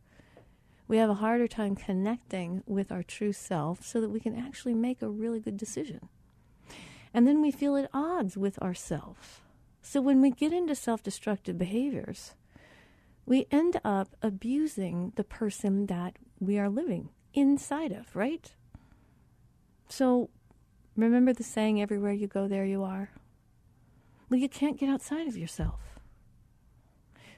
we 0.88 0.96
have 0.96 1.10
a 1.10 1.14
harder 1.14 1.46
time 1.46 1.76
connecting 1.76 2.62
with 2.66 2.90
our 2.90 3.02
true 3.02 3.32
self 3.32 3.84
so 3.84 4.00
that 4.00 4.08
we 4.10 4.20
can 4.20 4.36
actually 4.36 4.74
make 4.74 5.02
a 5.02 5.08
really 5.08 5.38
good 5.38 5.56
decision. 5.56 6.08
And 7.14 7.26
then 7.26 7.40
we 7.40 7.50
feel 7.50 7.76
at 7.76 7.90
odds 7.92 8.36
with 8.36 8.58
ourselves. 8.60 9.40
So 9.82 10.00
when 10.00 10.20
we 10.20 10.30
get 10.30 10.52
into 10.52 10.74
self 10.74 11.02
destructive 11.02 11.58
behaviors, 11.58 12.34
we 13.26 13.46
end 13.50 13.80
up 13.84 14.16
abusing 14.22 15.12
the 15.16 15.24
person 15.24 15.86
that 15.86 16.16
we 16.40 16.58
are 16.58 16.68
living 16.68 17.10
inside 17.34 17.92
of, 17.92 18.14
right? 18.16 18.52
So 19.88 20.30
remember 21.06 21.32
the 21.32 21.44
saying, 21.44 21.80
everywhere 21.80 22.12
you 22.12 22.26
go, 22.26 22.48
there 22.48 22.64
you 22.64 22.82
are? 22.82 23.10
Well, 24.28 24.40
you 24.40 24.48
can't 24.48 24.78
get 24.78 24.88
outside 24.88 25.26
of 25.26 25.36
yourself. 25.36 25.80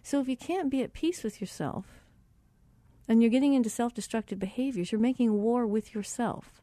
So 0.03 0.21
if 0.21 0.29
you 0.29 0.37
can't 0.37 0.71
be 0.71 0.83
at 0.83 0.93
peace 0.93 1.23
with 1.23 1.41
yourself 1.41 1.87
and 3.07 3.23
you're 3.23 3.31
getting 3.31 3.55
into 3.55 3.71
self 3.71 3.95
destructive 3.95 4.39
behaviors, 4.39 4.91
you're 4.91 5.01
making 5.01 5.33
war 5.35 5.67
with 5.67 5.95
yourself. 5.95 6.63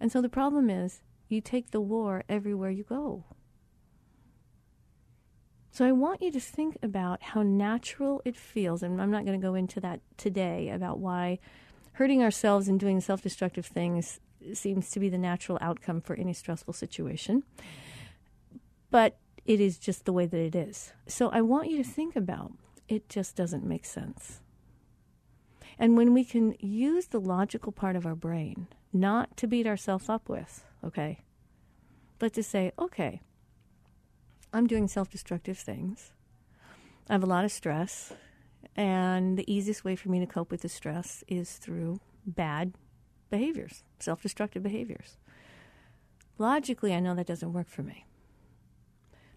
And 0.00 0.10
so 0.10 0.20
the 0.20 0.28
problem 0.28 0.70
is 0.70 1.02
you 1.28 1.40
take 1.40 1.70
the 1.70 1.80
war 1.80 2.24
everywhere 2.28 2.70
you 2.70 2.84
go. 2.84 3.24
So 5.70 5.86
I 5.86 5.92
want 5.92 6.20
you 6.20 6.32
to 6.32 6.40
think 6.40 6.76
about 6.82 7.22
how 7.22 7.42
natural 7.42 8.20
it 8.24 8.36
feels, 8.36 8.82
and 8.82 9.00
I'm 9.00 9.10
not 9.10 9.24
going 9.24 9.40
to 9.40 9.46
go 9.46 9.54
into 9.54 9.80
that 9.80 10.00
today 10.16 10.68
about 10.68 10.98
why 10.98 11.38
hurting 11.92 12.22
ourselves 12.22 12.66
and 12.66 12.80
doing 12.80 13.00
self 13.00 13.22
destructive 13.22 13.66
things 13.66 14.20
seems 14.54 14.90
to 14.90 15.00
be 15.00 15.08
the 15.08 15.18
natural 15.18 15.58
outcome 15.60 16.00
for 16.00 16.14
any 16.16 16.32
stressful 16.32 16.74
situation. 16.74 17.42
But 18.90 19.18
it 19.44 19.60
is 19.60 19.78
just 19.78 20.04
the 20.04 20.12
way 20.12 20.26
that 20.26 20.40
it 20.40 20.54
is. 20.54 20.92
So 21.06 21.28
I 21.30 21.40
want 21.40 21.70
you 21.70 21.76
to 21.82 21.88
think 21.88 22.16
about 22.16 22.52
it 22.88 23.08
just 23.08 23.36
doesn't 23.36 23.64
make 23.64 23.84
sense. 23.84 24.40
And 25.78 25.96
when 25.96 26.12
we 26.12 26.24
can 26.24 26.56
use 26.58 27.06
the 27.06 27.20
logical 27.20 27.72
part 27.72 27.96
of 27.96 28.04
our 28.04 28.14
brain, 28.14 28.66
not 28.92 29.36
to 29.38 29.46
beat 29.46 29.66
ourselves 29.66 30.08
up 30.08 30.28
with, 30.28 30.64
okay, 30.84 31.20
but 32.18 32.34
to 32.34 32.42
say, 32.42 32.72
okay, 32.78 33.22
I'm 34.52 34.66
doing 34.66 34.88
self 34.88 35.08
destructive 35.08 35.58
things. 35.58 36.12
I 37.08 37.14
have 37.14 37.22
a 37.22 37.26
lot 37.26 37.44
of 37.44 37.52
stress, 37.52 38.12
and 38.76 39.38
the 39.38 39.52
easiest 39.52 39.84
way 39.84 39.96
for 39.96 40.10
me 40.10 40.20
to 40.20 40.26
cope 40.26 40.50
with 40.50 40.62
the 40.62 40.68
stress 40.68 41.24
is 41.28 41.52
through 41.52 42.00
bad 42.26 42.74
behaviors, 43.30 43.84
self 43.98 44.22
destructive 44.22 44.62
behaviors. 44.62 45.16
Logically, 46.38 46.94
I 46.94 47.00
know 47.00 47.14
that 47.14 47.26
doesn't 47.26 47.52
work 47.52 47.68
for 47.68 47.82
me. 47.82 48.06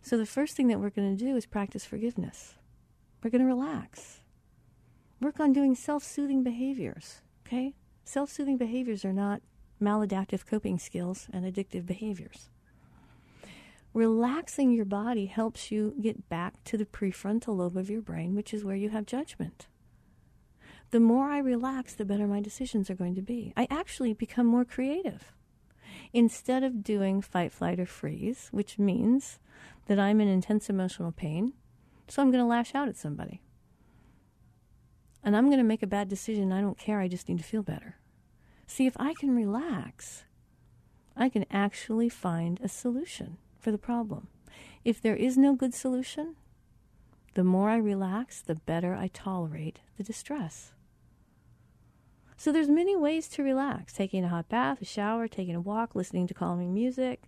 So, 0.01 0.17
the 0.17 0.25
first 0.25 0.55
thing 0.55 0.67
that 0.67 0.79
we're 0.79 0.89
going 0.89 1.15
to 1.15 1.23
do 1.23 1.35
is 1.35 1.45
practice 1.45 1.85
forgiveness. 1.85 2.55
We're 3.23 3.29
going 3.29 3.41
to 3.41 3.47
relax. 3.47 4.19
Work 5.21 5.39
on 5.39 5.53
doing 5.53 5.75
self 5.75 6.03
soothing 6.03 6.43
behaviors, 6.43 7.21
okay? 7.47 7.73
Self 8.03 8.29
soothing 8.29 8.57
behaviors 8.57 9.05
are 9.05 9.13
not 9.13 9.41
maladaptive 9.81 10.45
coping 10.45 10.77
skills 10.77 11.27
and 11.31 11.45
addictive 11.45 11.85
behaviors. 11.85 12.49
Relaxing 13.93 14.71
your 14.71 14.85
body 14.85 15.27
helps 15.27 15.71
you 15.71 15.93
get 16.01 16.27
back 16.27 16.63
to 16.63 16.77
the 16.77 16.85
prefrontal 16.85 17.57
lobe 17.57 17.77
of 17.77 17.89
your 17.89 18.01
brain, 18.01 18.33
which 18.33 18.53
is 18.53 18.63
where 18.63 18.75
you 18.75 18.89
have 18.89 19.05
judgment. 19.05 19.67
The 20.93 20.99
more 20.99 21.31
I 21.31 21.39
relax, 21.39 21.95
the 21.95 22.05
better 22.05 22.27
my 22.27 22.39
decisions 22.39 22.87
are 22.87 22.93
going 22.93 23.15
to 23.15 23.21
be. 23.23 23.51
I 23.57 23.65
actually 23.71 24.13
become 24.13 24.45
more 24.45 24.63
creative. 24.63 25.33
Instead 26.13 26.63
of 26.63 26.83
doing 26.83 27.19
fight, 27.19 27.51
flight, 27.51 27.79
or 27.79 27.87
freeze, 27.87 28.49
which 28.51 28.77
means 28.77 29.39
that 29.87 29.97
I'm 29.97 30.21
in 30.21 30.27
intense 30.27 30.69
emotional 30.69 31.11
pain, 31.11 31.53
so 32.07 32.21
I'm 32.21 32.29
going 32.29 32.43
to 32.43 32.47
lash 32.47 32.75
out 32.75 32.89
at 32.89 32.95
somebody. 32.95 33.41
And 35.23 35.35
I'm 35.35 35.47
going 35.47 35.57
to 35.57 35.63
make 35.63 35.81
a 35.81 35.87
bad 35.87 36.09
decision. 36.09 36.51
I 36.51 36.61
don't 36.61 36.77
care. 36.77 36.99
I 36.99 37.07
just 37.07 37.27
need 37.27 37.39
to 37.39 37.43
feel 37.43 37.63
better. 37.63 37.95
See, 38.67 38.85
if 38.85 38.95
I 38.99 39.15
can 39.15 39.35
relax, 39.35 40.25
I 41.17 41.27
can 41.27 41.47
actually 41.49 42.07
find 42.07 42.61
a 42.61 42.69
solution 42.69 43.37
for 43.59 43.71
the 43.71 43.79
problem. 43.79 44.27
If 44.85 45.01
there 45.01 45.15
is 45.15 45.39
no 45.39 45.55
good 45.55 45.73
solution, 45.73 46.35
the 47.33 47.43
more 47.43 47.71
I 47.71 47.77
relax, 47.77 48.43
the 48.43 48.53
better 48.53 48.93
I 48.93 49.07
tolerate 49.07 49.79
the 49.97 50.03
distress. 50.03 50.73
So 52.43 52.51
there's 52.51 52.67
many 52.67 52.93
ways 52.93 53.29
to 53.29 53.41
relax. 53.41 53.93
Taking 53.93 54.25
a 54.25 54.27
hot 54.27 54.49
bath, 54.49 54.81
a 54.81 54.85
shower, 54.85 55.29
taking 55.29 55.55
a 55.55 55.61
walk, 55.61 55.95
listening 55.95 56.27
to 56.27 56.33
calming 56.33 56.73
music. 56.73 57.23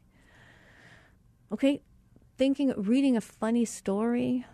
Okay, 1.53 1.81
thinking 2.37 2.73
reading 2.75 3.15
a 3.15 3.21
funny 3.21 3.63
story, 3.63 4.45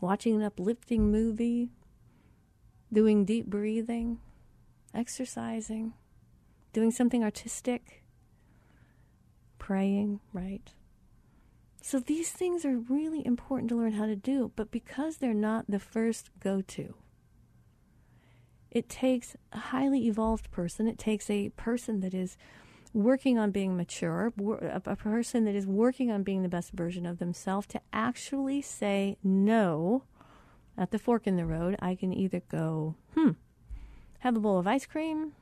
watching 0.00 0.34
an 0.34 0.42
uplifting 0.42 1.12
movie, 1.12 1.70
doing 2.92 3.24
deep 3.24 3.46
breathing, 3.46 4.18
exercising, 4.92 5.92
doing 6.72 6.90
something 6.90 7.22
artistic, 7.22 8.02
praying, 9.60 10.18
right? 10.32 10.72
So 11.82 12.00
these 12.00 12.32
things 12.32 12.64
are 12.64 12.78
really 12.78 13.24
important 13.24 13.68
to 13.68 13.76
learn 13.76 13.92
how 13.92 14.06
to 14.06 14.16
do, 14.16 14.50
but 14.56 14.72
because 14.72 15.18
they're 15.18 15.32
not 15.32 15.66
the 15.68 15.78
first 15.78 16.30
go 16.40 16.62
to, 16.62 16.96
it 18.70 18.88
takes 18.88 19.36
a 19.52 19.58
highly 19.58 20.06
evolved 20.06 20.50
person, 20.50 20.86
it 20.86 20.98
takes 20.98 21.28
a 21.28 21.50
person 21.50 22.00
that 22.00 22.14
is 22.14 22.36
working 22.92 23.38
on 23.38 23.50
being 23.50 23.76
mature, 23.76 24.32
a 24.62 24.96
person 24.96 25.44
that 25.44 25.54
is 25.54 25.66
working 25.66 26.10
on 26.10 26.22
being 26.22 26.42
the 26.42 26.48
best 26.48 26.72
version 26.72 27.06
of 27.06 27.18
themselves 27.18 27.66
to 27.68 27.80
actually 27.92 28.60
say 28.60 29.16
no 29.22 30.02
at 30.76 30.90
the 30.90 30.98
fork 30.98 31.26
in 31.26 31.36
the 31.36 31.46
road. 31.46 31.76
I 31.80 31.94
can 31.94 32.12
either 32.12 32.42
go, 32.50 32.96
hmm, 33.14 33.30
have 34.20 34.36
a 34.36 34.40
bowl 34.40 34.58
of 34.58 34.66
ice 34.66 34.86
cream, 34.86 35.32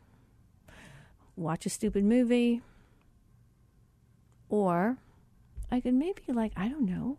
watch 1.37 1.65
a 1.65 1.71
stupid 1.71 2.05
movie, 2.05 2.61
or 4.49 4.99
I 5.71 5.81
could 5.81 5.95
maybe, 5.95 6.23
like, 6.29 6.53
I 6.57 6.69
don't 6.69 6.87
know, 6.87 7.19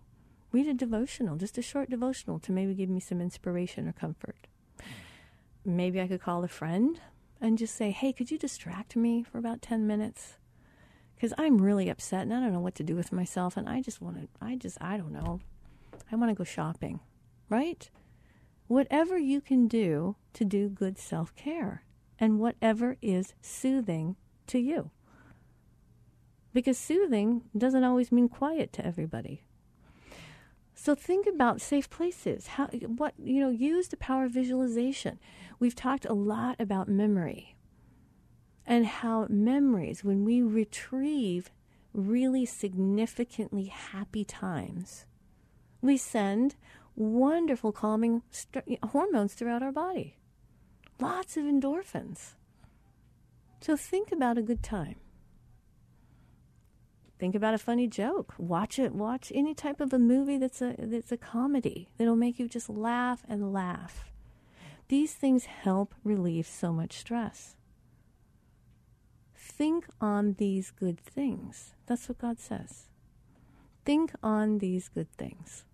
read 0.51 0.67
a 0.67 0.73
devotional, 0.73 1.37
just 1.37 1.57
a 1.57 1.61
short 1.61 1.89
devotional 1.89 2.39
to 2.39 2.51
maybe 2.51 2.73
give 2.73 2.89
me 2.89 2.99
some 2.99 3.21
inspiration 3.21 3.87
or 3.87 3.93
comfort. 3.93 4.47
Maybe 5.75 6.01
I 6.01 6.07
could 6.07 6.21
call 6.21 6.43
a 6.43 6.47
friend 6.47 6.99
and 7.41 7.57
just 7.57 7.75
say, 7.75 7.91
hey, 7.91 8.13
could 8.13 8.31
you 8.31 8.37
distract 8.37 8.95
me 8.95 9.23
for 9.23 9.37
about 9.37 9.61
10 9.61 9.87
minutes? 9.87 10.37
Because 11.15 11.33
I'm 11.37 11.61
really 11.61 11.89
upset 11.89 12.23
and 12.23 12.33
I 12.33 12.39
don't 12.39 12.53
know 12.53 12.59
what 12.59 12.75
to 12.75 12.83
do 12.83 12.95
with 12.95 13.11
myself. 13.11 13.57
And 13.57 13.67
I 13.67 13.81
just 13.81 14.01
want 14.01 14.17
to, 14.17 14.27
I 14.41 14.55
just, 14.55 14.77
I 14.81 14.97
don't 14.97 15.11
know. 15.11 15.39
I 16.11 16.15
want 16.15 16.29
to 16.31 16.35
go 16.35 16.43
shopping, 16.43 16.99
right? 17.49 17.89
Whatever 18.67 19.17
you 19.17 19.41
can 19.41 19.67
do 19.67 20.15
to 20.33 20.45
do 20.45 20.69
good 20.69 20.97
self 20.97 21.35
care 21.35 21.83
and 22.17 22.39
whatever 22.39 22.97
is 23.01 23.33
soothing 23.41 24.15
to 24.47 24.59
you 24.59 24.91
because 26.53 26.77
soothing 26.77 27.43
doesn't 27.57 27.83
always 27.83 28.11
mean 28.11 28.27
quiet 28.27 28.73
to 28.73 28.85
everybody. 28.85 29.43
So 30.81 30.95
think 30.95 31.27
about 31.27 31.59
safe 31.59 31.89
places. 31.89 32.47
How 32.47 32.67
what 32.67 33.13
you 33.21 33.41
know, 33.41 33.49
use 33.49 33.89
the 33.89 33.97
power 33.97 34.23
of 34.23 34.31
visualization. 34.31 35.19
We've 35.59 35.75
talked 35.75 36.05
a 36.05 36.13
lot 36.13 36.55
about 36.57 36.87
memory 36.87 37.57
and 38.65 38.85
how 38.85 39.27
memories 39.29 40.05
when 40.05 40.23
we 40.23 40.41
retrieve 40.41 41.51
really 41.93 42.45
significantly 42.45 43.65
happy 43.65 44.23
times, 44.23 45.05
we 45.81 45.97
send 45.97 46.55
wonderful 46.95 47.73
calming 47.73 48.21
st- 48.31 48.81
hormones 48.81 49.33
throughout 49.33 49.61
our 49.61 49.73
body. 49.73 50.15
Lots 50.97 51.35
of 51.35 51.43
endorphins. 51.43 52.35
So 53.59 53.75
think 53.75 54.13
about 54.13 54.37
a 54.37 54.41
good 54.41 54.63
time. 54.63 54.95
Think 57.19 57.35
about 57.35 57.53
a 57.53 57.57
funny 57.57 57.85
joke. 57.87 58.33
Watch 58.37 58.79
it. 58.79 58.93
Watch 58.93 59.29
any 59.35 59.53
type 59.53 59.81
of 59.81 59.91
a 59.91 59.99
movie 59.99 60.37
that's 60.37 60.61
a 60.61 60.75
that's 60.77 61.11
a 61.11 61.17
comedy 61.17 61.89
that'll 61.97 62.15
make 62.15 62.39
you 62.39 62.47
just 62.47 62.69
laugh 62.69 63.23
and 63.27 63.51
laugh. 63.51 64.09
These 64.87 65.13
things 65.13 65.45
help 65.45 65.93
relieve 66.03 66.47
so 66.47 66.71
much 66.71 66.97
stress. 66.97 67.57
Think 69.35 69.85
on 69.99 70.35
these 70.37 70.71
good 70.71 70.97
things. 70.99 71.75
That's 71.85 72.07
what 72.07 72.19
God 72.19 72.39
says. 72.39 72.85
Think 73.83 74.13
on 74.23 74.59
these 74.59 74.87
good 74.87 75.11
things. 75.11 75.65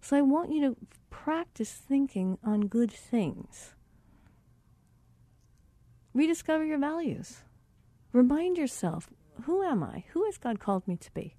So 0.00 0.16
I 0.16 0.22
want 0.22 0.50
you 0.50 0.60
to 0.62 0.76
practice 1.08 1.70
thinking 1.72 2.38
on 2.42 2.66
good 2.66 2.90
things. 2.90 3.74
Rediscover 6.12 6.64
your 6.64 6.78
values. 6.78 7.42
Remind 8.12 8.58
yourself 8.58 9.08
who 9.44 9.62
am 9.62 9.82
I? 9.82 10.04
Who 10.12 10.24
has 10.26 10.38
God 10.38 10.60
called 10.60 10.86
me 10.86 10.96
to 10.96 11.12
be? 11.12 11.36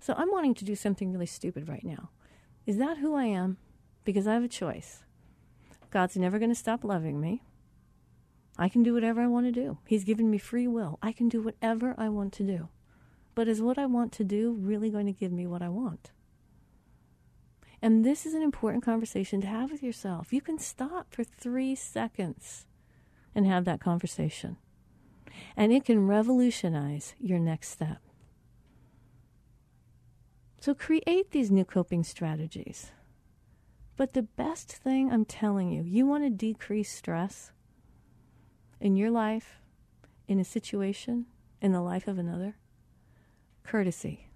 So 0.00 0.14
I'm 0.16 0.30
wanting 0.30 0.54
to 0.54 0.64
do 0.64 0.74
something 0.74 1.12
really 1.12 1.26
stupid 1.26 1.68
right 1.68 1.84
now. 1.84 2.10
Is 2.66 2.78
that 2.78 2.98
who 2.98 3.14
I 3.14 3.24
am? 3.24 3.58
Because 4.04 4.26
I 4.26 4.34
have 4.34 4.44
a 4.44 4.48
choice. 4.48 5.04
God's 5.90 6.16
never 6.16 6.38
going 6.38 6.50
to 6.50 6.54
stop 6.54 6.84
loving 6.84 7.20
me. 7.20 7.42
I 8.56 8.68
can 8.68 8.82
do 8.82 8.94
whatever 8.94 9.20
I 9.20 9.26
want 9.26 9.46
to 9.46 9.52
do. 9.52 9.78
He's 9.86 10.04
given 10.04 10.30
me 10.30 10.38
free 10.38 10.66
will. 10.66 10.98
I 11.02 11.12
can 11.12 11.28
do 11.28 11.42
whatever 11.42 11.94
I 11.98 12.08
want 12.08 12.32
to 12.34 12.42
do. 12.42 12.68
But 13.34 13.48
is 13.48 13.62
what 13.62 13.78
I 13.78 13.86
want 13.86 14.12
to 14.12 14.24
do 14.24 14.52
really 14.52 14.90
going 14.90 15.06
to 15.06 15.12
give 15.12 15.32
me 15.32 15.46
what 15.46 15.62
I 15.62 15.68
want? 15.68 16.10
And 17.82 18.04
this 18.04 18.26
is 18.26 18.34
an 18.34 18.42
important 18.42 18.84
conversation 18.84 19.40
to 19.40 19.46
have 19.46 19.70
with 19.70 19.82
yourself. 19.82 20.32
You 20.32 20.40
can 20.40 20.58
stop 20.58 21.14
for 21.14 21.24
three 21.24 21.74
seconds 21.74 22.66
and 23.34 23.46
have 23.46 23.64
that 23.64 23.80
conversation. 23.80 24.56
And 25.56 25.72
it 25.72 25.84
can 25.84 26.06
revolutionize 26.06 27.14
your 27.18 27.38
next 27.38 27.68
step. 27.68 27.98
So 30.60 30.74
create 30.74 31.30
these 31.30 31.50
new 31.50 31.64
coping 31.64 32.04
strategies. 32.04 32.92
But 33.96 34.12
the 34.12 34.22
best 34.22 34.72
thing 34.72 35.10
I'm 35.10 35.24
telling 35.24 35.70
you, 35.70 35.82
you 35.82 36.06
want 36.06 36.24
to 36.24 36.30
decrease 36.30 36.92
stress 36.92 37.52
in 38.80 38.96
your 38.96 39.10
life, 39.10 39.60
in 40.28 40.38
a 40.38 40.44
situation, 40.44 41.26
in 41.60 41.72
the 41.72 41.82
life 41.82 42.08
of 42.08 42.18
another? 42.18 42.56
Courtesy. 43.64 44.28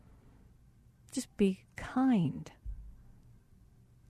Just 1.13 1.35
be 1.37 1.65
kind. 1.77 2.51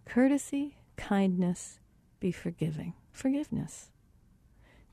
Courtesy, 0.04 0.78
kindness, 0.96 1.78
be 2.20 2.32
forgiving. 2.32 2.94
Forgiveness 3.12 3.90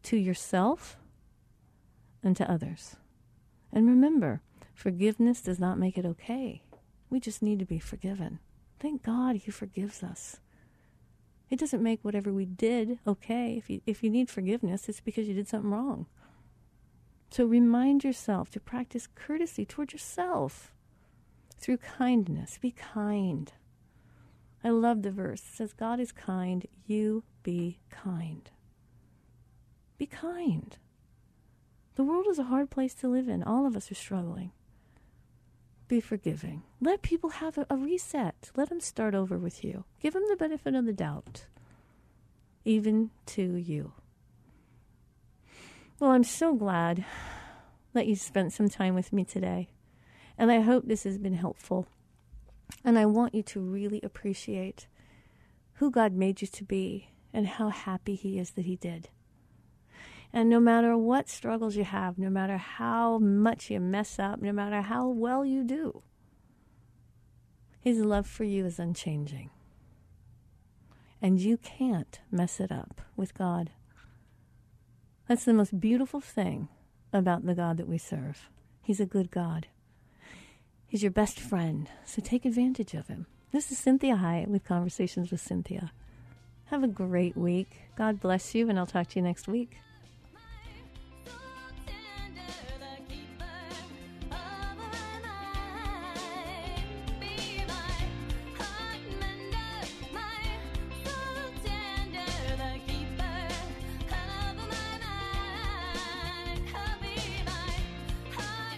to 0.03 0.17
yourself 0.17 0.97
and 2.23 2.35
to 2.37 2.49
others. 2.49 2.95
And 3.71 3.87
remember, 3.87 4.41
forgiveness 4.73 5.41
does 5.41 5.59
not 5.59 5.79
make 5.79 5.97
it 5.97 6.05
okay. 6.05 6.63
We 7.09 7.19
just 7.19 7.41
need 7.41 7.59
to 7.59 7.65
be 7.65 7.79
forgiven. 7.79 8.39
Thank 8.79 9.03
God 9.03 9.35
He 9.35 9.51
forgives 9.51 10.03
us. 10.03 10.39
It 11.49 11.59
doesn't 11.59 11.83
make 11.83 12.03
whatever 12.03 12.31
we 12.31 12.45
did 12.45 12.99
okay. 13.05 13.55
If 13.57 13.69
you, 13.69 13.81
if 13.85 14.03
you 14.03 14.09
need 14.09 14.29
forgiveness, 14.29 14.87
it's 14.87 15.01
because 15.01 15.27
you 15.27 15.33
did 15.33 15.49
something 15.49 15.71
wrong. 15.71 16.05
So 17.29 17.45
remind 17.45 18.03
yourself 18.03 18.49
to 18.51 18.59
practice 18.59 19.07
courtesy 19.13 19.65
toward 19.65 19.93
yourself 19.93 20.73
through 21.57 21.77
kindness. 21.77 22.57
Be 22.61 22.71
kind. 22.71 23.51
I 24.63 24.69
love 24.69 25.01
the 25.01 25.11
verse. 25.11 25.41
It 25.41 25.55
says, 25.55 25.73
God 25.73 25.99
is 25.99 26.11
kind, 26.11 26.65
you 26.85 27.23
be 27.43 27.79
kind. 27.89 28.49
Be 29.97 30.05
kind. 30.05 30.77
The 31.95 32.03
world 32.03 32.27
is 32.29 32.39
a 32.39 32.43
hard 32.43 32.69
place 32.69 32.93
to 32.95 33.07
live 33.07 33.27
in. 33.27 33.43
All 33.43 33.65
of 33.65 33.75
us 33.75 33.91
are 33.91 33.95
struggling. 33.95 34.51
Be 35.87 35.99
forgiving. 35.99 36.63
Let 36.79 37.01
people 37.01 37.29
have 37.29 37.57
a, 37.57 37.67
a 37.69 37.75
reset. 37.75 38.51
Let 38.55 38.69
them 38.69 38.79
start 38.79 39.13
over 39.13 39.37
with 39.37 39.63
you. 39.63 39.83
Give 39.99 40.13
them 40.13 40.23
the 40.29 40.37
benefit 40.37 40.73
of 40.73 40.85
the 40.85 40.93
doubt, 40.93 41.45
even 42.63 43.11
to 43.27 43.55
you. 43.55 43.91
Well, 45.99 46.11
I'm 46.11 46.23
so 46.23 46.55
glad 46.55 47.05
that 47.93 48.07
you 48.07 48.15
spent 48.15 48.53
some 48.53 48.69
time 48.69 48.95
with 48.95 49.11
me 49.11 49.23
today. 49.25 49.69
And 50.37 50.51
I 50.51 50.61
hope 50.61 50.85
this 50.85 51.03
has 51.03 51.17
been 51.17 51.35
helpful. 51.35 51.87
And 52.83 52.97
I 52.97 53.05
want 53.05 53.35
you 53.35 53.43
to 53.43 53.59
really 53.59 53.99
appreciate 54.01 54.87
who 55.73 55.91
God 55.91 56.13
made 56.13 56.41
you 56.41 56.47
to 56.47 56.63
be 56.63 57.09
and 57.33 57.47
how 57.47 57.69
happy 57.69 58.15
He 58.15 58.39
is 58.39 58.51
that 58.51 58.65
He 58.65 58.75
did. 58.75 59.09
And 60.33 60.49
no 60.49 60.59
matter 60.59 60.97
what 60.97 61.29
struggles 61.29 61.75
you 61.75 61.83
have, 61.83 62.17
no 62.17 62.29
matter 62.29 62.57
how 62.57 63.17
much 63.17 63.69
you 63.69 63.79
mess 63.79 64.17
up, 64.17 64.41
no 64.41 64.53
matter 64.53 64.81
how 64.81 65.07
well 65.07 65.43
you 65.43 65.63
do, 65.63 66.01
His 67.81 67.99
love 67.99 68.27
for 68.27 68.45
you 68.45 68.65
is 68.65 68.79
unchanging. 68.79 69.49
And 71.21 71.39
you 71.39 71.57
can't 71.57 72.19
mess 72.31 72.59
it 72.59 72.71
up 72.71 73.01
with 73.15 73.33
God. 73.33 73.71
That's 75.27 75.45
the 75.45 75.53
most 75.53 75.79
beautiful 75.79 76.21
thing 76.21 76.69
about 77.13 77.45
the 77.45 77.53
God 77.53 77.77
that 77.77 77.87
we 77.87 77.97
serve. 77.97 78.49
He's 78.81 78.99
a 78.99 79.05
good 79.05 79.31
God. 79.31 79.67
He's 80.87 81.03
your 81.03 81.11
best 81.11 81.39
friend, 81.39 81.89
so 82.05 82.21
take 82.21 82.45
advantage 82.45 82.93
of 82.93 83.07
him. 83.07 83.27
This 83.51 83.71
is 83.71 83.79
Cinthia 83.79 84.19
Hiett 84.19 84.47
with 84.47 84.65
Conversations 84.65 85.29
with 85.29 85.45
Cinthia. 85.45 85.91
Have 86.65 86.83
a 86.83 86.87
great 86.87 87.37
week. 87.37 87.81
God 87.97 88.19
bless 88.19 88.55
you, 88.55 88.69
and 88.69 88.79
I'll 88.79 88.85
talk 88.85 89.07
to 89.09 89.19
you 89.19 89.23
next 89.23 89.47
week. 89.47 89.77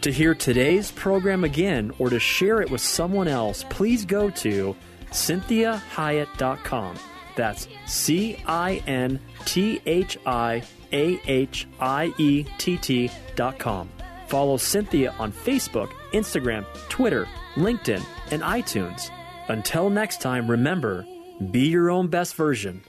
To 0.04 0.12
hear 0.12 0.36
today's 0.36 0.92
program 0.92 1.46
again 1.46 1.94
or 1.98 2.10
to 2.10 2.20
share 2.20 2.62
it 2.62 2.70
with 2.70 2.82
someone 2.82 3.30
else, 3.30 3.64
please 3.70 4.04
go 4.04 4.30
to 4.32 4.76
cinthiahiett.com. 5.12 6.98
That's 7.38 7.70
C 7.86 8.38
I 8.46 8.84
N 8.86 9.22
T 9.46 9.82
H 9.86 10.18
I 10.26 10.62
A 10.92 11.22
H 11.26 11.68
I 11.80 12.14
E 12.18 12.44
T 12.58 12.76
T 12.76 13.10
dot 13.38 13.58
com. 13.58 13.90
Follow 14.28 14.58
Cinthia 14.58 15.18
on 15.22 15.32
Facebook, 15.32 15.92
Instagram, 16.12 16.66
Twitter, 16.90 17.26
LinkedIn, 17.56 18.04
and 18.32 18.42
iTunes. 18.42 19.10
Until 19.48 19.90
next 19.90 20.20
time, 20.20 20.52
remember 20.52 21.06
be 21.50 21.70
your 21.70 21.90
own 21.90 22.10
best 22.10 22.36
version 22.36 22.84